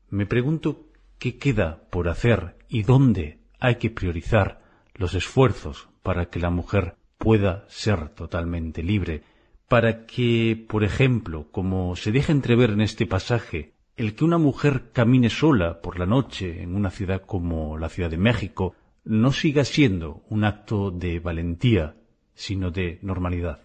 Me 0.09 0.25
pregunto 0.25 0.87
qué 1.19 1.37
queda 1.37 1.83
por 1.91 2.09
hacer 2.09 2.57
y 2.69 2.85
dónde 2.85 3.41
hay 3.59 3.77
que 3.77 3.91
priorizar 3.91 4.63
los 4.95 5.15
esfuerzos 5.15 5.89
para 6.05 6.27
que 6.27 6.39
la 6.39 6.51
mujer 6.51 6.97
pueda 7.19 7.65
ser 7.69 8.11
totalmente 8.11 8.83
libre, 8.83 9.23
para 9.69 10.07
que, 10.07 10.65
por 10.69 10.85
ejemplo, 10.85 11.49
como 11.51 11.97
se 11.97 12.13
deja 12.13 12.33
entrever 12.33 12.71
en 12.71 12.81
este 12.81 13.07
pasaje, 13.07 13.75
el 13.97 14.15
que 14.15 14.25
una 14.25 14.39
mujer 14.39 14.91
camine 14.93 15.31
sola 15.31 15.81
por 15.81 15.99
la 15.99 16.07
noche 16.07 16.63
en 16.63 16.75
una 16.75 16.91
ciudad 16.91 17.23
como 17.23 17.79
la 17.79 17.89
Ciudad 17.89 18.11
de 18.11 18.19
México 18.19 18.75
no 19.05 19.33
siga 19.33 19.65
siendo 19.65 20.25
un 20.29 20.45
acto 20.45 20.91
de 20.91 21.19
valentía, 21.21 21.97
sino 22.35 22.71
de 22.71 22.99
normalidad. 23.03 23.61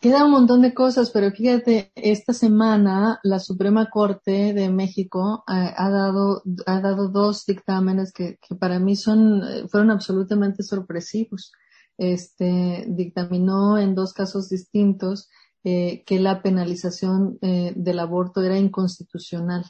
Queda 0.00 0.24
un 0.24 0.30
montón 0.30 0.62
de 0.62 0.74
cosas, 0.74 1.10
pero 1.10 1.30
fíjate, 1.32 1.90
esta 1.96 2.32
semana 2.32 3.18
la 3.24 3.40
Suprema 3.40 3.90
Corte 3.90 4.54
de 4.54 4.68
México 4.68 5.42
ha, 5.46 5.66
eh, 5.66 5.74
ha 5.76 5.90
dado, 5.90 6.42
ha 6.66 6.80
dado 6.80 7.08
dos 7.08 7.44
dictámenes 7.46 8.12
que, 8.12 8.38
que 8.40 8.54
para 8.54 8.78
mí 8.78 8.94
son, 8.94 9.42
eh, 9.42 9.68
fueron 9.68 9.90
absolutamente 9.90 10.62
sorpresivos 10.62 11.52
este, 11.98 12.86
dictaminó 12.88 13.76
en 13.76 13.94
dos 13.94 14.12
casos 14.14 14.48
distintos 14.48 15.28
eh, 15.64 16.04
que 16.06 16.20
la 16.20 16.40
penalización 16.40 17.38
eh, 17.42 17.72
del 17.76 17.98
aborto 17.98 18.40
era 18.42 18.56
inconstitucional. 18.56 19.64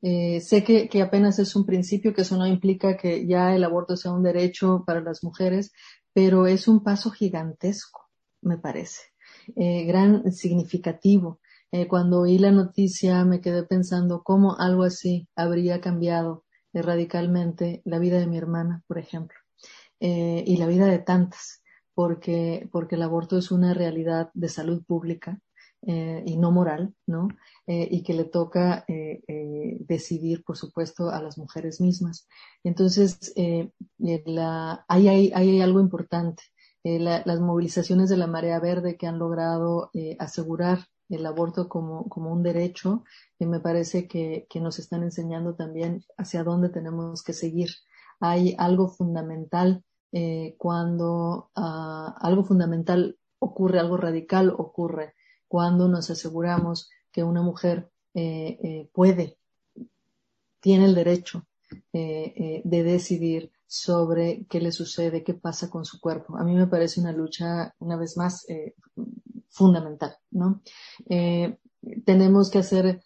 Eh, 0.00 0.40
sé 0.40 0.62
que, 0.62 1.02
apenas 1.02 1.38
es 1.38 1.56
un 1.56 1.66
principio, 1.66 2.14
que 2.14 2.22
eso 2.22 2.36
no 2.36 2.46
implica 2.46 2.96
que 2.96 3.26
ya 3.26 3.54
el 3.54 3.64
aborto 3.64 3.96
sea 3.96 4.12
un 4.12 4.22
derecho 4.22 4.84
para 4.86 5.00
las 5.00 5.24
mujeres, 5.24 5.72
pero 6.12 6.46
es 6.46 6.68
un 6.68 6.84
paso 6.84 7.10
gigantesco, 7.10 8.08
me 8.42 8.58
parece, 8.58 9.00
gran, 9.56 10.30
significativo. 10.32 11.40
Cuando 11.88 12.20
oí 12.20 12.38
la 12.38 12.52
noticia 12.52 13.24
me 13.24 13.40
quedé 13.40 13.64
pensando 13.64 14.22
cómo 14.22 14.56
algo 14.58 14.84
así 14.84 15.28
habría 15.34 15.80
cambiado 15.80 16.44
radicalmente 16.72 17.82
la 17.84 17.98
vida 17.98 18.20
de 18.20 18.28
mi 18.28 18.38
hermana, 18.38 18.84
por 18.86 18.98
ejemplo, 18.98 19.38
y 19.98 20.56
la 20.56 20.66
vida 20.66 20.86
de 20.86 21.00
tantas, 21.00 21.63
porque, 21.94 22.68
porque 22.72 22.96
el 22.96 23.02
aborto 23.02 23.38
es 23.38 23.50
una 23.50 23.74
realidad 23.74 24.30
de 24.34 24.48
salud 24.48 24.84
pública 24.84 25.40
eh, 25.86 26.22
y 26.26 26.38
no 26.38 26.50
moral, 26.50 26.94
¿no? 27.06 27.28
Eh, 27.66 27.88
y 27.90 28.02
que 28.02 28.14
le 28.14 28.24
toca 28.24 28.86
eh, 28.88 29.20
decidir, 29.86 30.42
por 30.42 30.56
supuesto, 30.56 31.10
a 31.10 31.20
las 31.20 31.36
mujeres 31.36 31.80
mismas. 31.80 32.26
Entonces, 32.62 33.34
la, 34.24 34.84
ahí, 34.88 35.08
hay, 35.08 35.32
hay, 35.34 35.60
algo 35.60 35.80
importante. 35.80 36.42
las 36.84 37.40
movilizaciones 37.40 38.08
de 38.08 38.16
la 38.16 38.26
marea 38.26 38.60
verde 38.60 38.96
que 38.96 39.06
han 39.06 39.18
logrado 39.18 39.90
asegurar 40.18 40.86
el 41.10 41.26
aborto 41.26 41.68
como, 41.68 42.08
como 42.08 42.32
un 42.32 42.42
derecho, 42.42 43.04
me 43.38 43.60
parece 43.60 44.08
que, 44.08 44.46
que, 44.48 44.60
nos 44.60 44.78
están 44.78 45.02
enseñando 45.02 45.54
también 45.54 46.02
hacia 46.16 46.44
dónde 46.44 46.70
tenemos 46.70 47.22
que 47.22 47.34
seguir. 47.34 47.70
Hay 48.20 48.54
algo 48.58 48.88
fundamental 48.88 49.84
cuando 50.58 51.50
uh, 51.56 52.14
algo 52.20 52.44
fundamental 52.44 53.18
ocurre, 53.40 53.80
algo 53.80 53.96
radical 53.96 54.50
ocurre 54.50 55.14
cuando 55.48 55.88
nos 55.88 56.10
aseguramos 56.10 56.90
que 57.12 57.22
una 57.22 57.42
mujer 57.42 57.90
eh, 58.14 58.58
eh, 58.62 58.90
puede, 58.92 59.38
tiene 60.60 60.86
el 60.86 60.94
derecho 60.94 61.46
eh, 61.92 62.62
de 62.64 62.82
decidir 62.82 63.52
sobre 63.66 64.46
qué 64.48 64.60
le 64.60 64.72
sucede, 64.72 65.22
qué 65.22 65.34
pasa 65.34 65.70
con 65.70 65.84
su 65.84 66.00
cuerpo. 66.00 66.36
A 66.36 66.44
mí 66.44 66.54
me 66.54 66.66
parece 66.66 67.00
una 67.00 67.12
lucha, 67.12 67.74
una 67.78 67.96
vez 67.96 68.16
más, 68.16 68.46
fundamental, 69.48 70.16
¿no? 70.30 70.60
tenemos 72.04 72.50
que 72.50 72.58
hacer, 72.58 73.02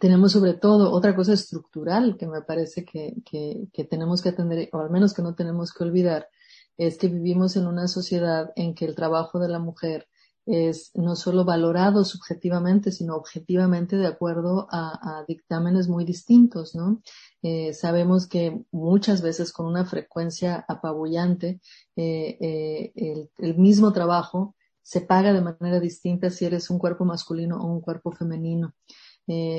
tenemos 0.00 0.32
sobre 0.32 0.54
todo 0.54 0.92
otra 0.92 1.14
cosa 1.14 1.32
estructural 1.32 2.16
que 2.16 2.26
me 2.26 2.42
parece 2.42 2.84
que, 2.84 3.14
que 3.24 3.84
tenemos 3.84 4.22
que 4.22 4.30
atender, 4.30 4.68
o 4.72 4.78
al 4.78 4.90
menos 4.90 5.14
que 5.14 5.22
no 5.22 5.34
tenemos 5.34 5.72
que 5.72 5.84
olvidar, 5.84 6.28
es 6.76 6.96
que 6.96 7.08
vivimos 7.08 7.56
en 7.56 7.66
una 7.66 7.88
sociedad 7.88 8.52
en 8.56 8.74
que 8.74 8.84
el 8.84 8.94
trabajo 8.94 9.38
de 9.38 9.48
la 9.48 9.58
mujer 9.58 10.08
es 10.48 10.92
no 10.94 11.14
solo 11.14 11.44
valorado 11.44 12.06
subjetivamente, 12.06 12.90
sino 12.90 13.16
objetivamente 13.16 13.96
de 13.96 14.06
acuerdo 14.06 14.66
a, 14.70 15.22
dictámenes 15.28 15.88
muy 15.88 16.06
distintos, 16.06 16.74
¿no? 16.74 17.02
Eh, 17.42 17.74
sabemos 17.74 18.26
que 18.26 18.64
muchas 18.70 19.20
veces 19.20 19.52
con 19.52 19.66
una 19.66 19.84
frecuencia 19.84 20.64
apabullante, 20.66 21.60
eh, 21.96 22.38
eh, 22.40 23.28
el, 23.36 23.58
mismo 23.58 23.92
trabajo 23.92 24.56
se 24.80 25.02
paga 25.02 25.34
de 25.34 25.42
manera 25.42 25.80
distinta 25.80 26.30
si 26.30 26.46
eres 26.46 26.70
un 26.70 26.78
cuerpo 26.78 27.04
masculino 27.04 27.60
o 27.60 27.66
un 27.66 27.82
cuerpo 27.82 28.10
femenino. 28.10 28.72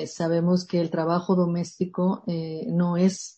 Sabemos 0.07 0.65
que 0.65 0.81
el 0.81 0.89
trabajo 0.89 1.35
doméstico 1.35 2.23
no 2.67 2.97
es 2.97 3.37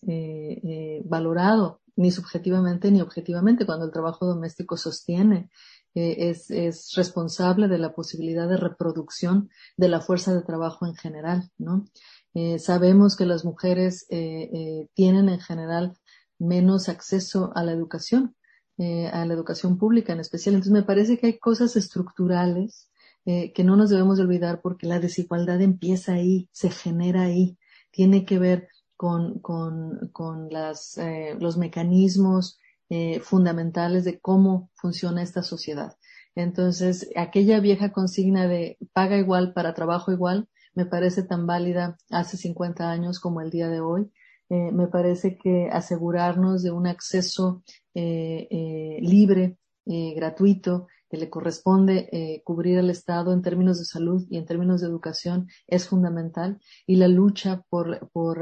valorado 1.04 1.82
ni 1.96 2.10
subjetivamente 2.10 2.90
ni 2.90 3.02
objetivamente 3.02 3.66
cuando 3.66 3.86
el 3.86 3.92
trabajo 3.92 4.26
doméstico 4.26 4.78
sostiene 4.78 5.50
es, 5.94 6.50
es, 6.50 6.94
responsable 6.96 7.68
de 7.68 7.78
la 7.78 7.94
posibilidad 7.94 8.48
de 8.48 8.56
reproducción 8.56 9.50
de 9.76 9.90
la 9.90 10.00
fuerza 10.00 10.34
de 10.34 10.42
trabajo 10.42 10.86
en 10.86 10.96
general, 10.96 11.50
¿no? 11.58 11.86
Eh, 12.34 12.60
sabemos 12.60 13.16
que 13.16 13.26
las 13.26 13.44
mujeres 13.44 14.06
eh, 14.10 14.50
eh, 14.54 14.88
tienen 14.94 15.28
en 15.30 15.40
general 15.40 15.98
menos 16.40 16.88
acceso 16.90 17.52
a 17.56 17.64
la 17.64 17.74
educación, 17.74 18.36
a 18.80 19.26
la 19.26 19.34
educación 19.36 19.78
pública 19.78 20.12
en 20.14 20.22
especial. 20.22 20.56
Entonces 20.56 20.74
me 20.74 20.82
parece 20.82 21.20
que 21.20 21.28
hay 21.28 21.38
cosas 21.38 21.76
estructurales 21.76 22.90
que 23.26 23.63
no 23.63 23.76
nos 23.76 23.89
debemos 23.89 24.19
olvidar 24.19 24.61
porque 24.61 24.88
la 24.88 24.99
desigualdad 24.99 25.61
empieza 25.61 26.13
ahí, 26.13 26.49
se 26.51 26.69
genera 26.72 27.22
ahí, 27.22 27.57
tiene 27.91 28.26
que 28.26 28.39
ver 28.39 28.67
con, 28.97 29.39
con, 29.39 30.09
con 30.11 30.49
las, 30.49 30.99
los 31.39 31.57
mecanismos 31.57 32.57
eh, 32.93 33.22
fundamentales 33.22 34.03
de 34.03 34.19
cómo 34.19 34.69
funciona 34.74 35.24
esta 35.24 35.43
sociedad. 35.43 35.95
Entonces, 36.36 37.09
aquella 37.15 37.61
vieja 37.61 37.93
consigna 37.93 38.49
de 38.49 38.78
paga 38.91 39.17
igual 39.17 39.53
para 39.53 39.74
trabajo 39.74 40.11
igual 40.11 40.49
me 40.74 40.86
parece 40.86 41.24
tan 41.24 41.47
válida 41.47 41.97
hace 42.09 42.36
50 42.36 42.91
años 42.91 43.22
como 43.22 43.39
el 43.39 43.49
día 43.49 43.69
de 43.69 43.80
hoy. 43.80 44.11
Eh, 44.49 44.74
me 44.74 44.88
parece 44.88 45.38
que 45.38 45.69
asegurarnos 45.72 46.63
de 46.63 46.72
un 46.72 46.86
acceso 46.86 47.63
eh, 47.93 48.99
libre, 49.01 49.57
gratuito, 49.86 50.88
que 51.12 51.18
le 51.18 51.30
corresponde 51.30 52.41
cubrir 52.45 52.80
al 52.80 52.89
Estado 52.89 53.34
en 53.34 53.41
términos 53.41 53.78
de 53.78 53.86
salud 53.86 54.26
y 54.30 54.38
en 54.38 54.45
términos 54.45 54.80
de 54.80 54.88
educación 54.88 55.49
es 55.68 55.88
fundamental. 55.89 56.59
Y 56.88 56.95
la 56.95 57.09
lucha 57.09 57.66
por, 57.70 58.09
por 58.12 58.39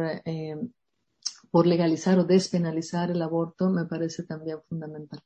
por 1.52 1.66
legalizar 1.66 2.20
o 2.20 2.26
despenalizar 2.26 3.10
el 3.12 3.22
aborto 3.22 3.70
me 3.70 3.86
parece 3.86 4.24
también 4.24 4.60
fundamental. 4.68 5.22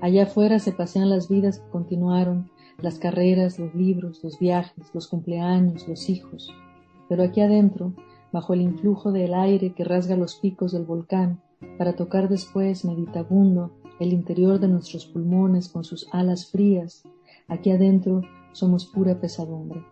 Allá 0.00 0.22
afuera 0.22 0.58
se 0.58 0.72
pasean 0.72 1.10
las 1.10 1.28
vidas 1.28 1.58
que 1.58 1.68
continuaron, 1.68 2.50
las 2.78 2.98
carreras, 2.98 3.58
los 3.58 3.74
libros, 3.74 4.20
los 4.24 4.38
viajes, 4.38 4.90
los 4.94 5.08
cumpleaños, 5.08 5.86
los 5.86 6.08
hijos. 6.08 6.50
Pero 7.08 7.22
aquí 7.22 7.40
adentro, 7.42 7.94
bajo 8.32 8.54
el 8.54 8.60
influjo 8.60 9.12
del 9.12 9.34
aire 9.34 9.72
que 9.72 9.84
rasga 9.84 10.16
los 10.16 10.36
picos 10.36 10.72
del 10.72 10.84
volcán, 10.84 11.40
para 11.78 11.94
tocar 11.94 12.28
después 12.28 12.84
meditabundo 12.84 13.72
el 13.98 14.12
interior 14.12 14.58
de 14.58 14.68
nuestros 14.68 15.06
pulmones 15.06 15.68
con 15.68 15.84
sus 15.84 16.08
alas 16.12 16.50
frías, 16.50 17.02
aquí 17.48 17.70
adentro 17.70 18.22
somos 18.52 18.86
pura 18.86 19.20
pesadumbre. 19.20 19.84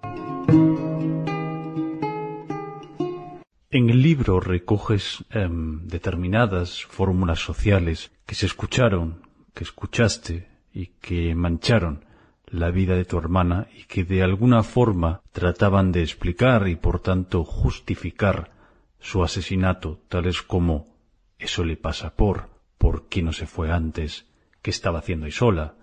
En 3.71 3.91
el 3.91 4.01
libro 4.01 4.41
recoges 4.41 5.25
em, 5.31 5.87
determinadas 5.87 6.85
fórmulas 6.87 7.41
sociales 7.41 8.11
que 8.25 8.35
se 8.35 8.47
escucharon, 8.47 9.21
que 9.53 9.65
escuchaste 9.65 10.49
y 10.73 10.87
que 11.01 11.35
mancharon 11.35 12.08
la 12.51 12.71
vida 12.71 12.97
de 12.97 13.05
tu 13.05 13.19
hermana 13.19 13.69
y 13.77 13.85
que 13.85 14.05
de 14.05 14.23
alguna 14.23 14.63
forma 14.63 15.21
trataban 15.33 15.93
de 15.93 16.03
explicar 16.03 16.69
y 16.69 16.77
por 16.77 17.01
tanto 17.01 17.45
justificar 17.45 18.51
su 19.01 19.23
asesinato, 19.23 20.01
tales 20.09 20.43
como 20.43 20.87
eso 21.39 21.65
le 21.65 21.77
pasa 21.77 22.15
por, 22.15 22.49
por 22.79 23.09
qué 23.09 23.23
no 23.23 23.33
se 23.33 23.47
fue 23.47 23.71
antes, 23.71 24.27
qué 24.63 24.71
estaba 24.71 24.99
haciendo 24.99 25.27
ahí 25.27 25.33
sola, 25.33 25.75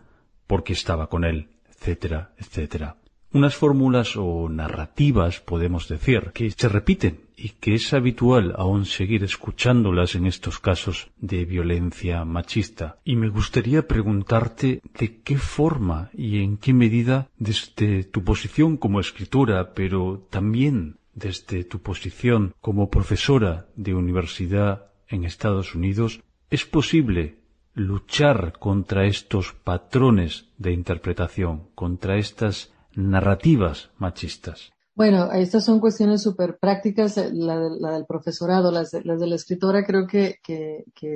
por 0.48 0.64
qué 0.64 0.74
estaba 0.74 1.08
con 1.08 1.24
él, 1.24 1.50
etcétera, 1.70 2.34
etcétera. 2.38 2.98
Unas 3.36 3.58
fórmulas 3.58 4.16
o 4.16 4.48
narrativas, 4.48 5.42
podemos 5.42 5.90
decir, 5.90 6.32
que 6.34 6.52
se 6.52 6.70
repiten 6.70 7.20
y 7.36 7.50
que 7.50 7.74
es 7.74 7.94
habitual 7.94 8.54
aún 8.56 8.86
seguir 8.86 9.26
escuchándolas 9.26 10.16
en 10.16 10.26
estos 10.26 10.60
casos 10.60 11.10
de 11.18 11.44
violencia 11.44 12.24
machista. 12.24 12.98
Y 13.04 13.18
me 13.18 13.28
gustaría 13.28 13.90
preguntarte 13.90 14.82
de 14.98 15.20
qué 15.22 15.38
forma 15.38 16.12
y 16.14 16.44
en 16.44 16.56
qué 16.56 16.72
medida 16.74 17.28
desde 17.38 18.06
tu 18.06 18.24
posición 18.24 18.78
como 18.78 19.02
escritora, 19.02 19.74
pero 19.74 20.26
también 20.30 20.96
desde 21.14 21.66
tu 21.66 21.80
posición 21.80 22.54
como 22.62 22.90
profesora 22.90 23.66
de 23.76 23.96
universidad 23.96 24.94
en 25.10 25.26
Estados 25.26 25.76
Unidos, 25.76 26.22
es 26.50 26.64
posible 26.64 27.36
luchar 27.74 28.54
contra 28.60 29.06
estos 29.06 29.52
patrones 29.52 30.48
de 30.58 30.72
interpretación, 30.72 31.68
contra 31.76 32.16
estas 32.16 32.72
narrativas 32.96 33.92
machistas. 33.98 34.76
Bueno, 34.96 35.30
estas 35.34 35.66
son 35.66 35.82
cuestiones 35.82 36.22
súper 36.22 36.58
prácticas, 36.58 37.18
eh, 37.18 37.30
la, 37.34 37.60
del 37.60 38.06
profesorado, 38.06 38.72
las 38.72 38.92
de, 38.92 39.04
la 39.04 39.36
escritora 39.36 39.86
creo 39.86 40.08
que, 40.08 40.40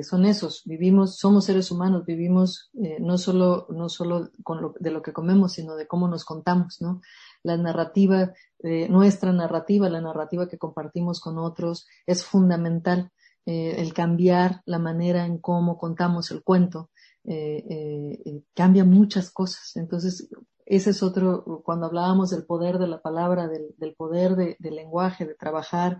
son 0.02 0.26
esos, 0.26 0.62
vivimos, 0.66 1.16
somos 1.16 1.46
seres 1.46 1.70
humanos, 1.70 2.04
vivimos 2.04 2.70
eh, 2.74 2.98
no 3.00 3.16
solo, 3.16 3.66
no 3.70 3.88
solo 3.88 4.28
de 4.78 4.90
lo 4.90 5.00
que 5.00 5.14
comemos, 5.14 5.54
sino 5.54 5.76
de 5.76 5.86
cómo 5.86 6.08
nos 6.08 6.26
contamos, 6.26 6.82
¿no? 6.82 7.00
La 7.42 7.56
narrativa, 7.56 8.34
eh, 8.62 8.86
nuestra 8.90 9.32
narrativa, 9.32 9.88
la 9.88 10.02
narrativa 10.02 10.46
que 10.46 10.58
compartimos 10.58 11.18
con 11.18 11.38
otros 11.38 11.86
es 12.06 12.22
fundamental 12.22 13.10
el 13.46 13.94
cambiar 13.94 14.60
la 14.66 14.78
manera 14.78 15.24
en 15.24 15.38
cómo 15.38 15.76
contamos 15.76 16.30
el 16.30 16.44
cuento, 16.44 16.90
cambia 18.54 18.84
muchas 18.84 19.30
cosas. 19.32 19.74
Entonces, 19.74 20.28
ese 20.70 20.90
es 20.90 21.02
otro, 21.02 21.62
cuando 21.64 21.86
hablábamos 21.86 22.30
del 22.30 22.46
poder 22.46 22.78
de 22.78 22.86
la 22.86 23.02
palabra, 23.02 23.48
del, 23.48 23.94
poder 23.96 24.36
del 24.36 24.74
lenguaje, 24.76 25.26
de 25.26 25.34
trabajar 25.34 25.98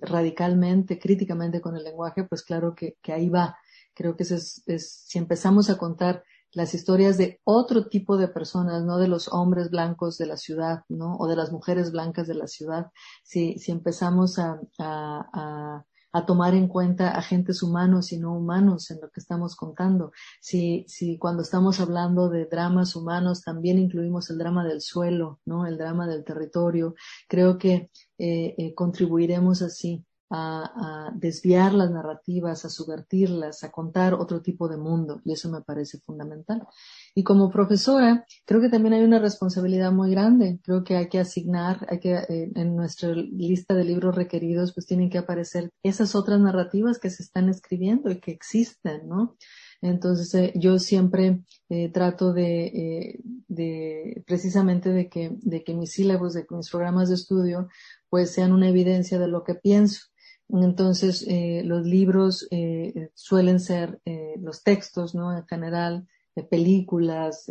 radicalmente, 0.00 0.98
críticamente 0.98 1.60
con 1.60 1.76
el 1.76 1.84
lenguaje, 1.84 2.24
pues 2.24 2.42
claro 2.42 2.74
que, 2.74 2.96
ahí 3.12 3.28
va. 3.28 3.58
Creo 3.94 4.16
que 4.16 4.22
es, 4.22 4.62
si 4.64 5.18
empezamos 5.18 5.68
a 5.68 5.76
contar 5.76 6.24
las 6.52 6.72
historias 6.72 7.18
de 7.18 7.40
otro 7.44 7.88
tipo 7.88 8.16
de 8.16 8.28
personas, 8.28 8.84
no 8.84 8.96
de 8.96 9.08
los 9.08 9.28
hombres 9.28 9.68
blancos 9.70 10.16
de 10.16 10.26
la 10.26 10.38
ciudad, 10.38 10.84
¿no? 10.88 11.16
O 11.18 11.28
de 11.28 11.36
las 11.36 11.52
mujeres 11.52 11.92
blancas 11.92 12.26
de 12.26 12.34
la 12.34 12.46
ciudad. 12.46 12.90
Si, 13.22 13.58
si 13.58 13.70
empezamos 13.70 14.38
a, 14.38 14.58
a, 14.78 15.28
a 15.32 15.86
tomar 16.26 16.54
en 16.54 16.68
cuenta 16.68 17.10
agentes 17.10 17.62
humanos 17.62 18.12
y 18.12 18.18
no 18.18 18.36
humanos 18.36 18.90
en 18.90 19.00
lo 19.00 19.10
que 19.10 19.20
estamos 19.20 19.56
contando. 19.56 20.12
Si, 20.40 20.84
si 20.88 21.18
cuando 21.18 21.42
estamos 21.42 21.80
hablando 21.80 22.28
de 22.28 22.46
dramas 22.46 22.96
humanos 22.96 23.42
también 23.42 23.78
incluimos 23.78 24.30
el 24.30 24.38
drama 24.38 24.64
del 24.64 24.80
suelo, 24.80 25.40
¿no? 25.44 25.66
El 25.66 25.78
drama 25.78 26.06
del 26.06 26.24
territorio, 26.24 26.94
creo 27.28 27.58
que 27.58 27.90
eh, 28.18 28.54
eh, 28.58 28.74
contribuiremos 28.74 29.62
así 29.62 30.04
a, 30.30 31.10
desviar 31.14 31.74
las 31.74 31.90
narrativas, 31.90 32.64
a 32.64 32.70
subvertirlas, 32.70 33.64
a 33.64 33.72
contar 33.72 34.14
otro 34.14 34.40
tipo 34.40 34.68
de 34.68 34.76
mundo, 34.76 35.20
y 35.24 35.32
eso 35.32 35.50
me 35.50 35.60
parece 35.62 35.98
fundamental. 35.98 36.66
Y 37.14 37.24
como 37.24 37.50
profesora, 37.50 38.24
creo 38.44 38.60
que 38.60 38.68
también 38.68 38.94
hay 38.94 39.02
una 39.02 39.18
responsabilidad 39.18 39.92
muy 39.92 40.10
grande. 40.10 40.60
Creo 40.62 40.84
que 40.84 40.96
hay 40.96 41.08
que 41.08 41.18
asignar, 41.18 41.86
hay 41.88 42.00
que, 42.00 42.14
eh, 42.14 42.52
en 42.54 42.76
nuestra 42.76 43.10
lista 43.14 43.74
de 43.74 43.84
libros 43.84 44.14
requeridos, 44.14 44.72
pues 44.74 44.86
tienen 44.86 45.10
que 45.10 45.18
aparecer 45.18 45.70
esas 45.82 46.14
otras 46.14 46.40
narrativas 46.40 46.98
que 46.98 47.10
se 47.10 47.22
están 47.22 47.48
escribiendo 47.48 48.10
y 48.10 48.20
que 48.20 48.30
existen, 48.30 49.08
¿no? 49.08 49.36
Entonces, 49.82 50.34
eh, 50.34 50.52
yo 50.56 50.78
siempre 50.78 51.40
eh, 51.68 51.90
trato 51.90 52.32
de, 52.32 53.18
de, 53.48 54.22
precisamente 54.26 54.90
de 54.90 55.08
que, 55.08 55.30
de 55.40 55.64
que 55.64 55.74
mis 55.74 55.92
sílabos, 55.92 56.34
de 56.34 56.46
que 56.46 56.54
mis 56.54 56.70
programas 56.70 57.08
de 57.08 57.14
estudio, 57.14 57.68
pues 58.08 58.30
sean 58.32 58.52
una 58.52 58.68
evidencia 58.68 59.18
de 59.18 59.28
lo 59.28 59.42
que 59.44 59.54
pienso. 59.54 60.10
Entonces, 60.52 61.24
eh, 61.28 61.62
los 61.64 61.86
libros 61.86 62.46
eh, 62.50 63.10
suelen 63.14 63.60
ser 63.60 64.00
eh, 64.04 64.34
los 64.40 64.62
textos, 64.62 65.14
¿no? 65.14 65.36
En 65.36 65.46
general, 65.46 66.08
películas, 66.42 67.46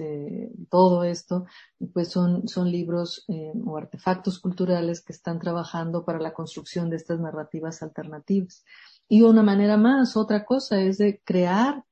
todo 0.70 1.04
esto, 1.04 1.46
pues 1.94 2.10
son, 2.10 2.48
son 2.48 2.72
libros 2.72 3.26
o 3.66 3.78
artefactos 3.78 4.40
culturales 4.40 5.02
que 5.02 5.14
están 5.14 5.40
trabajando 5.40 6.06
para 6.06 6.20
la 6.20 6.34
construcción 6.34 6.90
de 6.90 6.98
estas 6.98 7.20
narrativas 7.20 7.82
alternativas. 7.84 8.64
Y 9.08 9.24
una 9.24 9.44
manera 9.44 9.76
más, 9.76 10.16
otra 10.16 10.46
cosa, 10.46 10.80
es 10.82 10.98
de 11.00 11.22
crear 11.26 11.84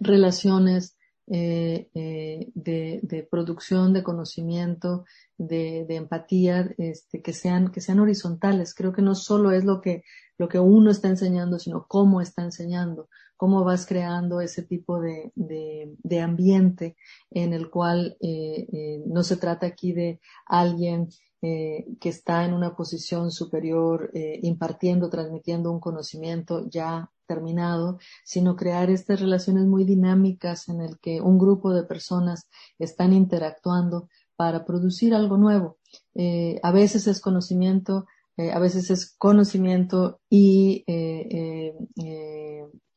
relaciones 0.00 0.96
eh, 1.32 1.88
eh, 1.94 2.50
de, 2.54 3.28
producción, 3.30 3.92
de 3.92 4.02
conocimiento, 4.02 5.04
de, 5.38 5.84
de 5.86 5.96
empatía, 5.96 6.68
este, 6.76 7.22
que 7.22 7.32
sean, 7.32 7.70
que 7.70 7.80
sean 7.80 8.00
horizontales. 8.00 8.74
Creo 8.74 8.92
que 8.92 9.02
no 9.02 9.14
solo 9.14 9.52
es 9.52 9.64
lo 9.64 9.80
que, 9.80 10.02
lo 10.38 10.48
que 10.48 10.58
uno 10.58 10.90
está 10.90 11.08
enseñando, 11.08 11.58
sino 11.58 11.86
cómo 11.86 12.20
está 12.20 12.42
enseñando, 12.42 13.08
cómo 13.40 13.64
vas 13.64 13.86
creando 13.86 14.42
ese 14.42 14.62
tipo 14.64 15.00
de, 15.00 15.32
de, 15.34 15.96
de 16.02 16.20
ambiente 16.20 16.94
en 17.30 17.54
el 17.54 17.70
cual 17.70 18.18
eh, 18.20 18.66
eh 18.70 19.02
no 19.06 19.22
se 19.22 19.38
trata 19.38 19.64
aquí 19.66 19.94
de 19.94 20.20
alguien 20.44 21.08
eh, 21.40 21.86
que 22.02 22.10
está 22.10 22.44
en 22.44 22.52
una 22.52 22.76
posición 22.76 23.30
superior, 23.30 24.10
eh, 24.12 24.40
impartiendo, 24.42 25.08
transmitiendo 25.08 25.72
un 25.72 25.80
conocimiento 25.80 26.68
ya 26.68 27.10
terminado, 27.26 27.98
sino 28.24 28.56
crear 28.56 28.90
estas 28.90 29.20
relaciones 29.20 29.64
muy 29.64 29.84
dinámicas 29.84 30.68
en 30.68 30.82
el 30.82 30.98
que 31.00 31.22
un 31.22 31.38
grupo 31.38 31.72
de 31.72 31.84
personas 31.84 32.46
están 32.78 33.14
interactuando 33.14 34.10
para 34.36 34.66
producir 34.66 35.14
algo 35.14 35.38
nuevo. 35.38 35.78
Eh, 36.14 36.60
a 36.62 36.72
veces 36.72 37.06
es 37.06 37.22
conocimiento, 37.22 38.04
a 38.36 38.58
veces 38.58 38.90
es 38.90 39.14
conocimiento 39.16 40.20
y 40.28 40.84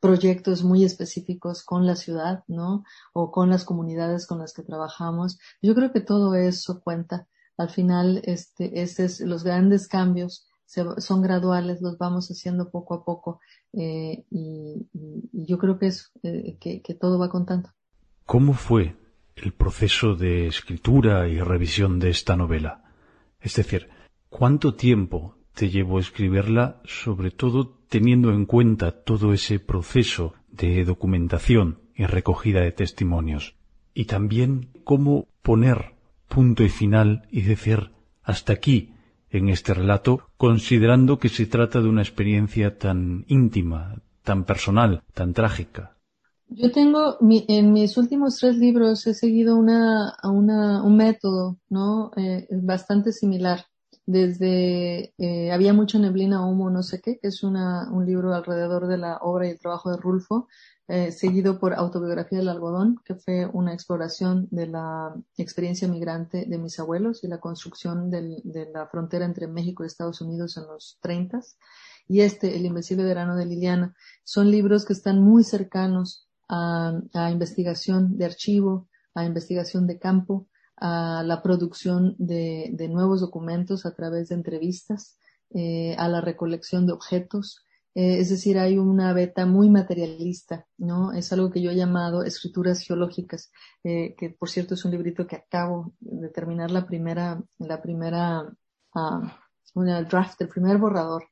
proyectos 0.04 0.66
muy 0.66 0.84
específicos 0.84 1.64
con 1.64 1.86
la 1.86 1.96
ciudad, 1.96 2.44
¿no? 2.50 2.84
O 3.14 3.32
con 3.32 3.50
las 3.50 3.64
comunidades 3.64 4.28
con 4.28 4.40
las 4.40 4.52
que 4.54 4.62
trabajamos. 4.62 5.40
Yo 5.62 5.74
creo 5.76 5.94
que 5.94 6.02
todo 6.02 6.36
eso 6.36 6.82
cuenta. 6.82 7.26
Al 7.56 7.70
final, 7.70 8.22
este, 8.26 8.82
este 8.82 9.06
es 9.06 9.22
los 9.22 9.46
grandes 9.46 9.88
cambios 9.88 10.46
son 10.98 11.22
graduales, 11.22 11.82
los 11.82 12.00
vamos 12.00 12.30
haciendo 12.30 12.72
poco 12.72 12.96
a 12.96 13.06
poco 13.06 13.40
eh, 13.74 14.26
y, 14.32 14.88
yo 15.32 15.58
creo 15.60 15.78
que, 15.78 15.86
es, 15.88 16.12
eh, 16.24 16.58
que 16.60 16.94
todo 16.96 17.20
va 17.20 17.30
contando. 17.30 17.70
¿Cómo 18.26 18.54
fue 18.54 18.96
el 19.36 19.54
proceso 19.54 20.16
de 20.16 20.48
escritura 20.48 21.28
y 21.28 21.40
revisión 21.40 22.00
de 22.00 22.10
esta 22.10 22.36
novela? 22.36 22.84
Es 23.40 23.56
decir, 23.56 23.88
¿cuánto 24.30 24.74
tiempo 24.74 25.38
te 25.54 25.70
llevó 25.70 26.00
escribirla, 26.00 26.82
sobre 26.86 27.32
todo 27.32 27.78
teniendo 27.90 28.32
en 28.32 28.46
cuenta 28.46 29.04
todo 29.04 29.34
ese 29.34 29.60
proceso 29.60 30.34
de 30.50 30.84
documentación 30.84 31.80
y 31.96 32.06
recogida 32.06 32.62
de 32.62 32.72
testimonios? 32.72 33.56
Y 33.94 34.06
también 34.06 34.70
cómo 34.84 35.28
poner 35.42 35.94
punto 36.28 36.64
y 36.64 36.70
final 36.70 37.28
y 37.30 37.42
decir 37.42 37.92
hasta 38.24 38.54
aquí 38.54 38.94
en 39.30 39.50
este 39.50 39.74
relato, 39.74 40.30
considerando 40.38 41.18
que 41.18 41.30
se 41.30 41.46
trata 41.48 41.82
de 41.82 41.90
una 41.90 42.02
experiencia 42.02 42.78
tan 42.78 43.26
íntima, 43.28 44.02
tan 44.24 44.46
personal, 44.46 45.04
tan 45.14 45.34
trágica. 45.34 45.98
Yo 46.48 46.72
tengo, 46.72 47.18
en 47.48 47.74
mis 47.74 47.98
últimos 47.98 48.38
tres 48.38 48.58
libros 48.58 49.08
he 49.08 49.16
seguido 49.16 49.56
una, 49.56 50.14
una 50.24 50.84
un 50.84 50.96
método, 50.98 51.58
¿no? 51.70 52.12
Eh, 52.16 52.48
bastante 52.62 53.12
similar. 53.12 53.66
Desde 54.06 55.14
eh, 55.18 55.52
Había 55.52 55.74
mucha 55.74 55.98
neblina, 55.98 56.46
humo, 56.46 56.70
no 56.70 56.84
sé 56.84 57.02
qué, 57.02 57.20
que 57.20 57.30
es 57.30 57.44
una, 57.44 57.90
un 57.92 58.06
libro 58.06 58.34
alrededor 58.34 58.88
de 58.88 58.98
la 58.98 59.18
obra 59.18 59.48
y 59.48 59.52
el 59.52 59.60
trabajo 59.60 59.92
de 59.92 59.98
Rulfo, 59.98 60.48
eh, 60.90 61.14
seguido 61.14 61.60
por 61.60 61.74
Autobiografía 61.74 62.40
del 62.40 62.50
Algodón, 62.50 63.00
que 63.06 63.16
fue 63.16 63.46
una 63.46 63.74
exploración 63.74 64.50
de 64.52 64.68
la 64.68 65.16
experiencia 65.38 65.88
migrante 65.88 66.46
de 66.46 66.58
mis 66.58 66.78
abuelos 66.80 67.24
y 67.24 67.28
la 67.28 67.40
construcción 67.40 68.12
del, 68.12 68.42
de 68.44 68.70
la 68.70 68.88
frontera 68.88 69.24
entre 69.24 69.48
México 69.48 69.84
y 69.84 69.88
Estados 69.88 70.20
Unidos 70.20 70.58
en 70.58 70.68
los 70.68 70.98
30 71.02 71.40
y 72.10 72.22
este, 72.22 72.58
El 72.58 72.66
Invencible 72.66 73.06
Verano 73.06 73.38
de 73.38 73.46
Liliana. 73.46 73.96
Son 74.26 74.52
libros 74.52 74.86
que 74.86 74.92
están 74.92 75.22
muy 75.22 75.46
cercanos 75.46 76.28
a, 76.50 77.00
a 77.14 77.32
investigación 77.32 78.18
de 78.18 78.26
archivo, 78.26 78.90
a 79.16 79.24
investigación 79.26 79.88
de 79.88 80.00
campo, 80.00 80.48
a 80.78 81.24
la 81.26 81.42
producción 81.42 82.16
de, 82.18 82.70
de 82.74 82.88
nuevos 82.90 83.22
documentos 83.22 83.86
a 83.86 83.94
través 83.94 84.30
de 84.30 84.36
entrevistas, 84.36 85.18
eh, 85.54 85.96
a 85.98 86.08
la 86.08 86.22
recolección 86.22 86.86
de 86.88 86.94
objetos, 86.94 87.64
eh, 87.96 88.20
es 88.20 88.30
decir, 88.30 88.58
hay 88.58 88.78
una 88.80 89.14
beta 89.14 89.46
muy 89.46 89.70
materialista, 89.70 90.66
¿no? 90.78 91.12
Es 91.14 91.32
algo 91.32 91.52
que 91.52 91.62
yo 91.62 91.72
he 91.72 91.76
llamado 91.76 92.24
escrituras 92.24 92.80
geológicas, 92.80 93.52
eh, 93.84 94.16
que 94.18 94.32
por 94.32 94.50
cierto 94.50 94.74
es 94.74 94.84
un 94.84 94.92
librito 94.92 95.28
que 95.28 95.36
acabo 95.36 95.94
de 96.00 96.30
terminar 96.30 96.72
la 96.72 96.88
primera, 96.88 97.44
la 97.60 97.82
primera, 97.82 98.52
uh, 98.96 99.28
una 99.76 100.02
draft, 100.04 100.42
el 100.42 100.48
primer 100.50 100.80
borrador, 100.80 101.26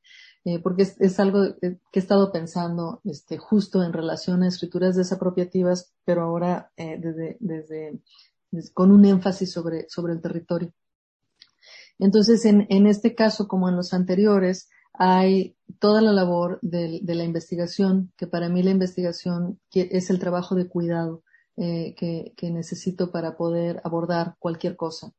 eh, 0.44 0.60
porque 0.60 0.84
es, 0.84 1.20
algo 1.20 1.56
que 1.60 1.78
he 1.94 2.00
estado 2.00 2.32
pensando, 2.32 3.02
este, 3.04 3.38
justo 3.38 3.84
en 3.84 3.94
relación 3.94 4.42
a 4.42 4.48
escrituras 4.48 4.96
desapropiativas, 4.96 5.94
pero 6.04 6.24
ahora 6.24 6.72
eh, 6.78 6.98
desde, 7.00 7.38
desde, 7.40 8.02
con 8.74 8.92
un 8.92 9.06
énfasis 9.06 9.52
sobre, 9.52 9.88
sobre 9.90 10.14
el 10.14 10.22
territorio. 10.22 10.74
Entonces, 12.00 12.46
en, 12.46 12.66
en 12.70 12.88
este 12.88 13.14
caso, 13.14 13.48
como 13.48 13.70
en 13.70 13.76
los 13.76 13.94
anteriores, 13.94 14.70
hay 14.94 15.56
toda 15.80 16.02
la 16.02 16.12
labor 16.12 16.60
de, 16.62 17.02
la 17.04 17.24
investigación, 17.24 18.12
que 18.18 18.28
para 18.28 18.50
mí 18.50 18.64
la 18.64 18.72
investigación 18.72 19.60
es 19.74 20.10
el 20.10 20.20
trabajo 20.20 20.56
de 20.56 20.68
cuidado 20.68 21.24
eh, 21.58 21.96
que, 21.96 22.34
que, 22.36 22.52
necesito 22.52 23.12
para 23.12 23.38
poder 23.38 23.82
abordar 23.84 24.36
cualquier 24.40 24.76
cosa. 24.76 25.12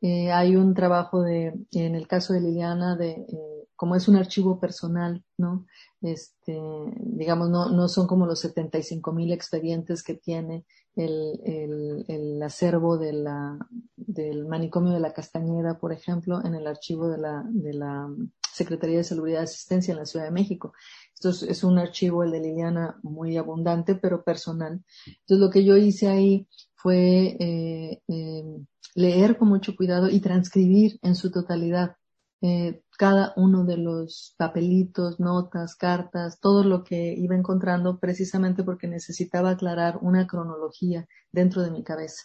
Eh, 0.00 0.32
hay 0.32 0.56
un 0.56 0.74
trabajo 0.74 1.22
de, 1.22 1.54
en 1.72 1.94
el 1.94 2.08
caso 2.08 2.32
de 2.32 2.40
Liliana, 2.40 2.96
de, 2.96 3.10
eh, 3.10 3.51
como 3.82 3.96
es 3.96 4.06
un 4.06 4.14
archivo 4.14 4.60
personal, 4.60 5.24
¿no? 5.36 5.66
Este, 6.00 6.56
digamos, 7.00 7.50
no, 7.50 7.68
no 7.68 7.88
son 7.88 8.06
como 8.06 8.26
los 8.26 8.38
75 8.38 9.12
mil 9.12 9.32
expedientes 9.32 10.04
que 10.04 10.14
tiene 10.14 10.64
el, 10.94 11.40
el, 11.44 12.04
el 12.06 12.42
acervo 12.44 12.96
de 12.96 13.12
la, 13.12 13.58
del 13.96 14.46
manicomio 14.46 14.92
de 14.92 15.00
la 15.00 15.12
Castañeda, 15.12 15.80
por 15.80 15.92
ejemplo, 15.92 16.44
en 16.44 16.54
el 16.54 16.68
archivo 16.68 17.08
de 17.08 17.18
la, 17.18 17.42
de 17.44 17.74
la 17.74 18.08
Secretaría 18.52 18.98
de 18.98 19.02
Salud 19.02 19.26
y 19.26 19.34
Asistencia 19.34 19.90
en 19.90 19.98
la 19.98 20.06
Ciudad 20.06 20.26
de 20.26 20.30
México. 20.30 20.74
Esto 21.12 21.30
es, 21.44 21.64
un 21.64 21.76
archivo, 21.80 22.22
el 22.22 22.30
de 22.30 22.38
Liliana, 22.38 23.00
muy 23.02 23.36
abundante, 23.36 23.96
pero 23.96 24.22
personal. 24.22 24.80
Entonces, 25.06 25.38
lo 25.44 25.50
que 25.50 25.64
yo 25.64 25.76
hice 25.76 26.06
ahí 26.06 26.46
fue 26.76 27.36
eh, 27.40 28.00
eh, 28.06 28.44
leer 28.94 29.36
con 29.38 29.48
mucho 29.48 29.74
cuidado 29.74 30.08
y 30.08 30.20
transcribir 30.20 31.00
en 31.02 31.16
su 31.16 31.32
totalidad 31.32 31.96
eh, 32.42 32.82
cada 33.02 33.32
uno 33.34 33.64
de 33.64 33.78
los 33.78 34.32
papelitos, 34.38 35.18
notas, 35.18 35.74
cartas, 35.74 36.38
todo 36.38 36.62
lo 36.62 36.84
que 36.84 37.12
iba 37.18 37.34
encontrando, 37.34 37.98
precisamente 37.98 38.62
porque 38.62 38.86
necesitaba 38.86 39.50
aclarar 39.50 39.98
una 40.02 40.28
cronología 40.28 41.08
dentro 41.32 41.62
de 41.62 41.72
mi 41.72 41.82
cabeza. 41.82 42.22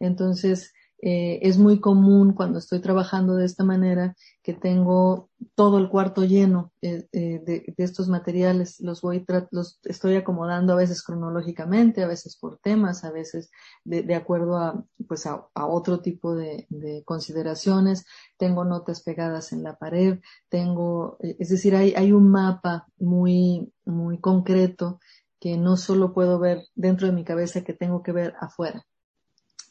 Entonces, 0.00 0.72
eh, 1.00 1.38
es 1.42 1.58
muy 1.58 1.78
común 1.78 2.32
cuando 2.32 2.58
estoy 2.58 2.80
trabajando 2.80 3.36
de 3.36 3.44
esta 3.44 3.62
manera 3.62 4.16
que 4.42 4.52
tengo 4.52 5.30
todo 5.54 5.78
el 5.78 5.88
cuarto 5.88 6.24
lleno 6.24 6.72
eh, 6.82 7.06
eh, 7.12 7.40
de, 7.44 7.74
estos 7.76 8.08
materiales. 8.08 8.80
Los 8.80 9.00
voy, 9.02 9.24
los 9.52 9.78
estoy 9.84 10.16
acomodando 10.16 10.72
a 10.72 10.76
veces 10.76 11.04
cronológicamente, 11.04 12.02
a 12.02 12.08
veces 12.08 12.36
por 12.36 12.58
temas, 12.58 13.04
a 13.04 13.12
veces 13.12 13.50
de, 13.84 14.14
acuerdo 14.16 14.56
a, 14.56 14.84
pues 15.06 15.26
a, 15.26 15.48
otro 15.54 16.00
tipo 16.00 16.34
de, 16.34 16.66
consideraciones. 17.04 18.04
Tengo 18.36 18.64
notas 18.64 19.02
pegadas 19.02 19.52
en 19.52 19.62
la 19.62 19.76
pared, 19.76 20.18
tengo, 20.48 21.16
es 21.20 21.48
decir, 21.48 21.76
hay, 21.76 21.94
hay 21.94 22.10
un 22.12 22.28
mapa 22.28 22.88
muy, 22.98 23.72
muy 23.84 24.18
concreto 24.18 24.98
que 25.38 25.56
no 25.56 25.76
solo 25.76 26.12
puedo 26.12 26.40
ver 26.40 26.64
dentro 26.74 27.06
de 27.06 27.12
mi 27.12 27.24
cabeza, 27.24 27.62
que 27.62 27.72
tengo 27.72 28.02
que 28.02 28.10
ver 28.10 28.34
afuera. 28.40 28.84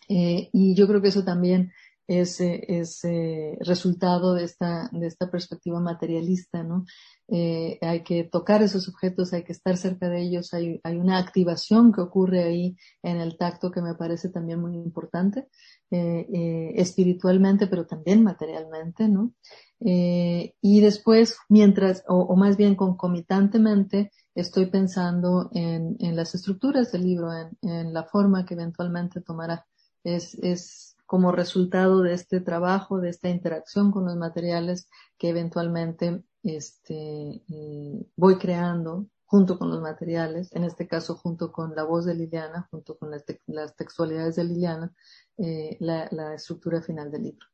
Eh, 0.07 0.49
y 0.53 0.75
yo 0.75 0.87
creo 0.87 1.01
que 1.01 1.09
eso 1.09 1.23
también 1.23 1.71
es, 2.07 2.39
eh, 2.39 2.63
es 2.69 3.03
eh, 3.03 3.57
resultado 3.61 4.33
de 4.33 4.45
esta, 4.45 4.89
de 4.93 5.07
esta 5.07 5.29
perspectiva 5.29 5.79
materialista, 5.79 6.63
¿no? 6.63 6.85
Hay 7.29 8.03
que 8.03 8.23
tocar 8.23 8.63
esos 8.63 8.87
objetos, 8.87 9.33
hay 9.33 9.43
que 9.43 9.51
estar 9.51 9.75
cerca 9.75 10.07
de 10.07 10.21
ellos, 10.21 10.53
hay, 10.53 10.79
hay 10.81 10.95
una 10.95 11.17
activación 11.17 11.91
que 11.91 11.99
ocurre 11.99 12.41
ahí 12.45 12.77
en 13.03 13.17
el 13.17 13.37
tacto 13.37 13.69
que 13.69 13.81
me 13.81 13.95
parece 13.95 14.29
también 14.29 14.61
muy 14.61 14.75
importante, 14.77 15.49
espiritualmente, 15.89 17.67
pero 17.67 17.85
también 17.85 18.23
materialmente, 18.23 19.09
¿no? 19.09 19.33
y 19.81 20.79
después, 20.79 21.37
mientras, 21.49 22.05
o, 22.07 22.33
más 22.37 22.55
bien 22.55 22.75
concomitantemente, 22.75 24.13
estoy 24.33 24.67
pensando 24.67 25.49
en, 25.53 25.97
en 25.99 26.15
las 26.15 26.33
estructuras 26.33 26.93
del 26.93 27.03
libro, 27.03 27.29
en 27.61 27.93
la 27.93 28.05
forma 28.05 28.45
que 28.45 28.53
eventualmente 28.53 29.19
tomará 29.19 29.65
es, 30.03 30.35
es 30.35 30.95
como 31.05 31.31
resultado 31.31 32.01
de 32.01 32.13
este 32.13 32.41
trabajo, 32.41 32.99
de 32.99 33.09
esta 33.09 33.29
interacción 33.29 33.91
con 33.91 34.05
los 34.05 34.15
materiales 34.15 34.89
que 35.17 35.29
eventualmente 35.29 36.23
este, 36.43 37.43
eh, 37.49 38.05
voy 38.15 38.37
creando 38.37 39.07
junto 39.25 39.57
con 39.57 39.69
los 39.69 39.81
materiales, 39.81 40.53
en 40.53 40.63
este 40.63 40.87
caso 40.87 41.15
junto 41.15 41.51
con 41.51 41.75
la 41.75 41.83
voz 41.83 42.05
de 42.05 42.15
Liliana, 42.15 42.67
junto 42.71 42.97
con 42.97 43.11
las, 43.11 43.75
textualidades 43.75 44.37
de 44.37 44.43
Liliana, 44.45 44.93
eh, 45.37 45.77
la 45.79 46.33
estructura 46.33 46.81
final 46.81 47.11
del 47.11 47.23
libro. 47.23 47.47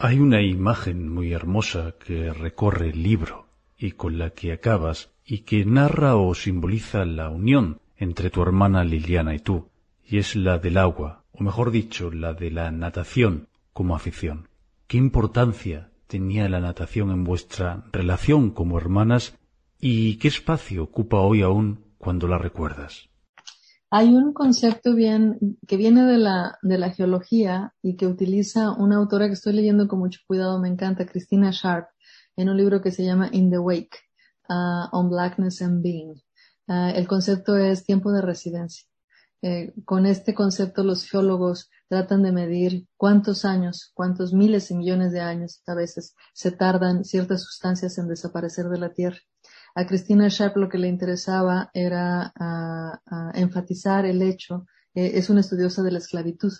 Hay 0.00 0.20
una 0.20 0.40
imagen 0.42 1.08
muy 1.08 1.32
hermosa 1.32 1.96
que 1.98 2.32
recorre 2.32 2.90
el 2.90 3.02
libro 3.02 3.48
y 3.76 3.92
con 3.92 4.16
la 4.16 4.30
que 4.30 4.52
acabas 4.52 5.10
y 5.24 5.40
que 5.40 5.64
narra 5.64 6.14
o 6.14 6.36
simboliza 6.36 7.04
la 7.04 7.30
unión 7.30 7.80
entre 7.96 8.30
tu 8.30 8.40
hermana 8.40 8.84
Liliana 8.84 9.34
y 9.34 9.40
tú, 9.40 9.70
y 10.10 10.18
es 10.18 10.34
la 10.36 10.58
del 10.58 10.78
agua, 10.78 11.24
o 11.32 11.44
mejor 11.44 11.70
dicho, 11.70 12.10
la 12.10 12.32
de 12.32 12.50
la 12.50 12.70
natación 12.70 13.48
como 13.74 13.94
afición. 13.94 14.48
¿Qué 14.86 14.96
importancia 14.96 15.90
tenía 16.06 16.48
la 16.48 16.60
natación 16.60 17.10
en 17.10 17.24
vuestra 17.24 17.84
relación 17.92 18.50
como 18.50 18.78
hermanas 18.78 19.34
y 19.78 20.16
qué 20.16 20.28
espacio 20.28 20.82
ocupa 20.82 21.18
hoy 21.18 21.42
aún 21.42 21.84
cuando 21.98 22.26
la 22.26 22.38
recuerdas? 22.38 23.10
Hay 23.90 24.08
un 24.08 24.32
concepto 24.32 24.94
bien 24.94 25.58
que 25.66 25.76
viene 25.76 26.04
de 26.04 26.16
la, 26.16 26.90
geología 26.90 27.74
y 27.82 27.96
que 27.96 28.06
utiliza 28.06 28.72
una 28.72 28.96
autora 28.96 29.26
que 29.26 29.34
estoy 29.34 29.52
leyendo 29.52 29.88
con 29.88 29.98
mucho 29.98 30.20
cuidado, 30.26 30.58
me 30.58 30.68
encanta, 30.68 31.06
Christina 31.06 31.50
Sharp, 31.52 31.88
en 32.36 32.48
un 32.48 32.56
libro 32.56 32.80
que 32.80 32.92
se 32.92 33.04
llama 33.04 33.28
In 33.32 33.50
the 33.50 33.58
Wake, 33.58 33.98
uh, 34.48 34.88
on 34.92 35.10
Blackness 35.10 35.60
and 35.60 35.82
Being. 35.82 36.14
Uh, 36.66 36.94
el 36.94 37.06
concepto 37.06 37.56
es 37.56 37.84
tiempo 37.84 38.10
de 38.12 38.22
residencia. 38.22 38.87
Eh, 39.40 39.72
con 39.84 40.04
este 40.04 40.34
concepto 40.34 40.82
los 40.82 41.04
geólogos 41.04 41.70
tratan 41.88 42.24
de 42.24 42.32
medir 42.32 42.88
cuántos 42.96 43.44
años, 43.44 43.92
cuántos 43.94 44.32
miles 44.32 44.70
y 44.72 44.74
millones 44.74 45.12
de 45.12 45.20
años 45.20 45.62
a 45.68 45.74
veces 45.74 46.16
se 46.34 46.50
tardan 46.50 47.04
ciertas 47.04 47.42
sustancias 47.42 47.98
en 47.98 48.08
desaparecer 48.08 48.68
de 48.68 48.78
la 48.78 48.92
Tierra. 48.92 49.18
A 49.76 49.86
Cristina 49.86 50.26
Sharp 50.28 50.56
lo 50.56 50.68
que 50.68 50.78
le 50.78 50.88
interesaba 50.88 51.70
era 51.72 52.32
enfatizar 53.34 54.06
el 54.06 54.22
hecho, 54.22 54.66
eh, 54.94 55.12
es 55.14 55.30
una 55.30 55.40
estudiosa 55.40 55.82
de 55.84 55.92
la 55.92 55.98
esclavitud 55.98 56.52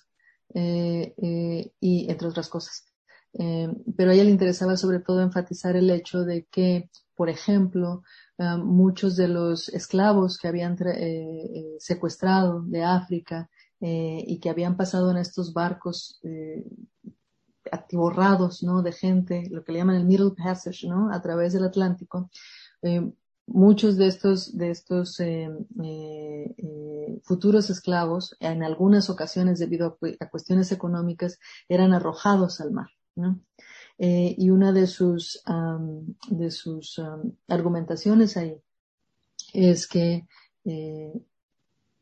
eh, 0.54 1.72
y 1.80 2.10
entre 2.10 2.28
otras 2.28 2.48
cosas. 2.48 2.84
pero 3.96 4.10
a 4.10 4.14
ella 4.14 4.24
le 4.24 4.30
interesaba 4.30 4.76
sobre 4.76 5.00
todo 5.00 5.20
enfatizar 5.20 5.74
el 5.74 5.90
hecho 5.90 6.22
de 6.24 6.46
que, 6.50 6.90
por 7.16 7.28
ejemplo, 7.28 8.02
Ah, 8.40 8.56
muchos 8.56 9.16
de 9.16 9.26
los 9.26 9.68
esclavos 9.68 10.38
que 10.38 10.46
habían 10.46 10.74
eh, 10.86 10.94
eh, 10.96 11.76
secuestrado 11.80 12.62
de 12.62 12.84
África 12.84 13.50
eh, 13.80 14.22
y 14.24 14.38
que 14.38 14.48
habían 14.48 14.76
pasado 14.76 15.10
en 15.10 15.16
estos 15.16 15.52
barcos 15.52 16.20
atiborrados 17.72 18.62
¿no? 18.62 18.82
de 18.82 18.92
gente, 18.92 19.48
lo 19.50 19.64
que 19.64 19.72
le 19.72 19.78
llaman 19.80 19.96
el 19.96 20.06
Middle 20.06 20.34
Passage, 20.36 20.86
¿no? 20.86 21.12
a 21.12 21.20
través 21.20 21.52
del 21.52 21.64
Atlántico, 21.64 22.30
muchos 23.46 23.96
de 23.96 24.06
estos, 24.06 24.56
de 24.56 24.70
estos 24.70 25.20
futuros 27.24 27.70
esclavos, 27.70 28.36
en 28.38 28.62
algunas 28.62 29.10
ocasiones 29.10 29.58
debido 29.58 29.98
a, 30.00 30.24
a, 30.24 30.30
cuestiones 30.30 30.70
económicas, 30.70 31.40
eran 31.68 31.92
arrojados 31.92 32.60
al 32.60 32.70
mar. 32.70 32.88
¿no? 33.16 33.40
Eh, 33.98 34.34
y 34.38 34.50
una 34.50 34.72
de 34.72 34.86
sus, 34.86 35.42
de 36.30 36.50
sus 36.50 37.00
argumentaciones 37.48 38.36
ahí 38.36 38.56
es 39.52 39.86
que, 39.86 40.26
eh, 40.64 41.12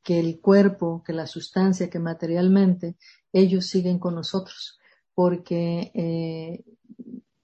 que 0.03 0.21
el 0.21 0.41
cuerpo, 0.41 1.03
que 1.05 1.13
la 1.13 1.27
sustancia, 1.27 1.91
que 1.91 1.99
materialmente 1.99 2.97
ellos 3.33 3.67
siguen 3.67 3.99
con 3.99 4.15
nosotros, 4.15 4.79
porque 5.15 5.91
eh, 5.95 6.65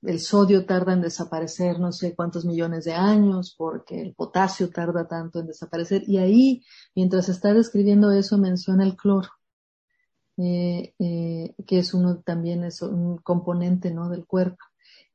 el 0.02 0.20
sodio 0.20 0.66
tarda 0.66 0.92
en 0.92 1.00
desaparecer 1.00 1.78
no 1.78 1.92
sé 1.92 2.14
cuántos 2.14 2.44
millones 2.44 2.84
de 2.84 2.94
años, 2.94 3.54
porque 3.56 4.00
el 4.00 4.14
potasio 4.14 4.70
tarda 4.70 5.06
tanto 5.06 5.40
en 5.40 5.46
desaparecer. 5.46 6.02
Y 6.06 6.18
ahí, 6.18 6.64
mientras 6.94 7.28
está 7.28 7.54
describiendo 7.54 8.10
eso, 8.10 8.38
menciona 8.38 8.84
el 8.84 8.96
cloro. 8.96 9.28
Eh, 10.44 10.92
eh, 10.98 11.54
que 11.68 11.78
es 11.78 11.94
uno 11.94 12.20
también 12.20 12.64
es 12.64 12.82
un 12.82 13.18
componente 13.18 13.92
¿no? 13.92 14.08
del 14.08 14.26
cuerpo. 14.26 14.58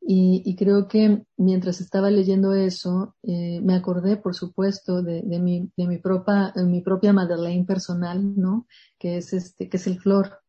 Y, 0.10 0.56
creo 0.56 0.88
que 0.88 1.24
mientras 1.36 1.82
estaba 1.82 2.10
leyendo 2.10 2.54
eso, 2.54 3.16
eh, 3.24 3.60
me 3.62 3.76
acordé, 3.76 4.16
por 4.16 4.36
supuesto, 4.36 5.02
de, 5.04 5.22
de, 5.24 5.40
mi, 5.40 5.70
de 5.76 5.86
mi, 5.86 5.98
propia, 5.98 6.54
mi 6.56 6.80
propia 6.80 7.12
Madeleine 7.12 7.66
personal, 7.66 8.40
¿no? 8.40 8.68
Que 8.98 9.18
es 9.18 9.34
este, 9.34 9.68
que 9.68 9.76
es 9.76 9.86
el 9.88 10.00
flor. 10.00 10.40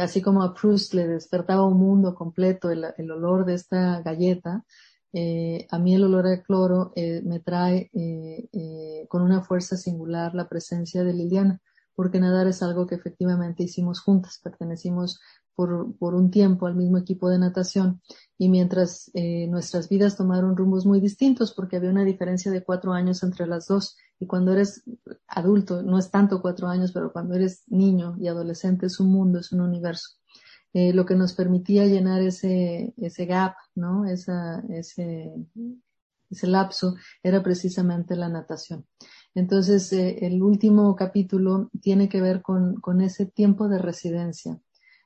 Así 0.00 0.20
como 0.20 0.42
a 0.42 0.52
Proust 0.52 0.94
le 0.94 1.06
despertaba 1.06 1.64
un 1.64 1.78
mundo 1.78 2.14
completo 2.16 2.70
el, 2.70 3.10
olor 3.12 3.44
de 3.44 3.54
esta 3.54 4.00
galleta, 4.02 4.64
a 5.70 5.78
mí 5.78 5.94
el 5.94 6.04
olor 6.04 6.26
a 6.26 6.42
cloro 6.42 6.92
me 6.96 7.38
trae 7.38 7.90
con 9.08 9.22
una 9.22 9.42
fuerza 9.42 9.76
singular 9.76 10.34
la 10.34 10.48
presencia 10.48 11.04
de 11.04 11.12
Liliana 11.12 11.60
porque 11.94 12.20
nadar 12.20 12.46
es 12.46 12.62
algo 12.62 12.86
que 12.86 12.94
efectivamente 12.94 13.62
hicimos 13.62 14.00
juntas, 14.00 14.40
pertenecimos 14.42 15.20
por, 15.54 15.96
por 15.98 16.14
un 16.14 16.30
tiempo 16.30 16.66
al 16.66 16.74
mismo 16.74 16.98
equipo 16.98 17.28
de 17.28 17.38
natación 17.38 18.00
y 18.36 18.48
mientras 18.48 19.10
eh, 19.14 19.46
nuestras 19.48 19.88
vidas 19.88 20.16
tomaron 20.16 20.56
rumbos 20.56 20.84
muy 20.84 21.00
distintos 21.00 21.52
porque 21.52 21.76
había 21.76 21.90
una 21.90 22.04
diferencia 22.04 22.50
de 22.50 22.64
cuatro 22.64 22.92
años 22.92 23.22
entre 23.22 23.46
las 23.46 23.66
dos 23.68 23.96
y 24.18 24.26
cuando 24.26 24.52
eres 24.52 24.82
adulto, 25.28 25.82
no 25.82 25.98
es 25.98 26.10
tanto 26.10 26.40
cuatro 26.40 26.68
años, 26.68 26.92
pero 26.92 27.12
cuando 27.12 27.34
eres 27.34 27.62
niño 27.68 28.16
y 28.18 28.28
adolescente 28.28 28.86
es 28.86 29.00
un 29.00 29.08
mundo, 29.08 29.38
es 29.38 29.52
un 29.52 29.60
universo. 29.60 30.16
Eh, 30.72 30.92
lo 30.92 31.06
que 31.06 31.14
nos 31.14 31.34
permitía 31.34 31.86
llenar 31.86 32.20
ese, 32.20 32.94
ese 32.96 33.26
gap, 33.26 33.54
¿no? 33.76 34.06
Esa, 34.06 34.60
ese, 34.70 35.32
ese 36.30 36.46
lapso 36.48 36.96
era 37.22 37.42
precisamente 37.42 38.16
la 38.16 38.28
natación. 38.28 38.84
Entonces, 39.34 39.92
eh, 39.92 40.18
el 40.26 40.42
último 40.42 40.94
capítulo 40.94 41.70
tiene 41.80 42.08
que 42.08 42.20
ver 42.20 42.40
con, 42.42 42.80
con 42.80 43.00
ese 43.00 43.26
tiempo 43.26 43.68
de 43.68 43.78
residencia, 43.78 44.60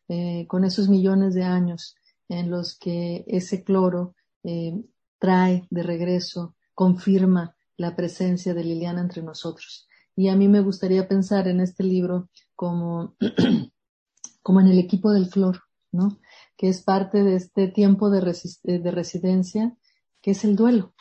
eh, 0.09 0.47
con 0.49 0.65
esos 0.65 0.89
millones 0.89 1.35
de 1.35 1.45
años 1.45 1.97
en 2.29 2.51
los 2.51 2.79
que 2.79 3.25
ese 3.27 3.65
cloro 3.65 4.15
eh, 4.45 4.75
trae 5.19 5.67
de 5.71 5.83
regreso, 5.83 6.55
confirma 6.75 7.57
la 7.77 7.97
presencia 7.97 8.53
de 8.55 8.65
Liliana 8.65 9.01
entre 9.01 9.23
nosotros. 9.23 9.89
Y 10.15 10.29
a 10.29 10.37
mí 10.37 10.49
me 10.49 10.61
gustaría 10.61 11.09
pensar 11.09 11.49
en 11.49 11.61
este 11.61 11.85
libro 11.85 12.29
como, 12.55 13.17
como 14.43 14.61
en 14.61 14.67
el 14.69 14.79
equipo 14.79 15.11
del 15.11 15.27
flor, 15.27 15.63
¿no? 15.91 16.19
Que 16.57 16.69
es 16.69 16.83
parte 16.83 17.23
de 17.23 17.37
este 17.37 17.69
tiempo 17.69 18.11
de, 18.11 18.21
de 18.63 18.91
residencia, 18.91 19.77
que 20.21 20.33
es 20.33 20.45
el 20.45 20.57
duelo. 20.57 20.93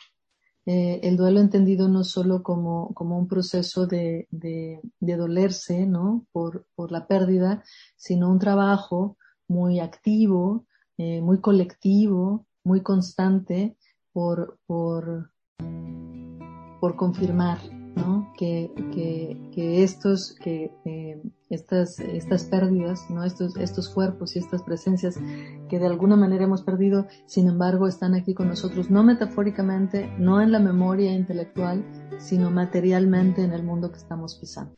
Eh, 0.70 1.00
el 1.02 1.16
duelo 1.16 1.40
entendido 1.40 1.88
no 1.88 2.04
solo 2.04 2.42
como, 2.42 2.92
como 2.92 3.18
un 3.18 3.26
proceso 3.26 3.86
de, 3.86 4.28
de, 4.30 4.82
dolerse, 5.00 5.86
¿no? 5.86 6.26
Por, 6.30 6.66
por, 6.74 6.92
la 6.92 7.06
pérdida, 7.06 7.64
sino 7.96 8.30
un 8.30 8.38
trabajo 8.38 9.16
muy 9.48 9.80
activo, 9.80 10.66
eh, 10.98 11.22
muy 11.22 11.40
colectivo, 11.40 12.44
muy 12.64 12.82
constante 12.82 13.78
por, 14.12 14.58
por, 14.66 15.30
por 16.80 16.96
confirmar, 16.96 17.60
¿no? 17.98 18.32
Que, 18.36 18.70
estos, 19.82 20.34
que 20.42 20.70
eh, 20.84 21.20
estas, 21.50 21.98
estas 22.00 22.44
pérdidas, 22.44 23.10
¿no? 23.10 23.24
Estos, 23.24 23.56
estos 23.56 23.88
cuerpos 23.88 24.36
y 24.36 24.38
estas 24.38 24.62
presencias 24.62 25.18
que 25.68 25.78
de 25.78 25.86
alguna 25.86 26.16
manera 26.16 26.44
hemos 26.44 26.62
perdido, 26.62 27.06
sin 27.26 27.48
embargo, 27.48 27.86
están 27.86 28.14
aquí 28.14 28.34
con 28.34 28.48
nosotros, 28.48 28.90
no 28.90 29.02
metafóricamente, 29.02 30.10
no 30.18 30.40
en 30.40 30.52
la 30.52 30.58
memoria 30.58 31.12
intelectual, 31.12 31.84
sino 32.18 32.50
materialmente 32.50 33.42
en 33.42 33.52
el 33.52 33.62
mundo 33.62 33.90
que 33.90 33.98
estamos 33.98 34.36
pisando. 34.36 34.74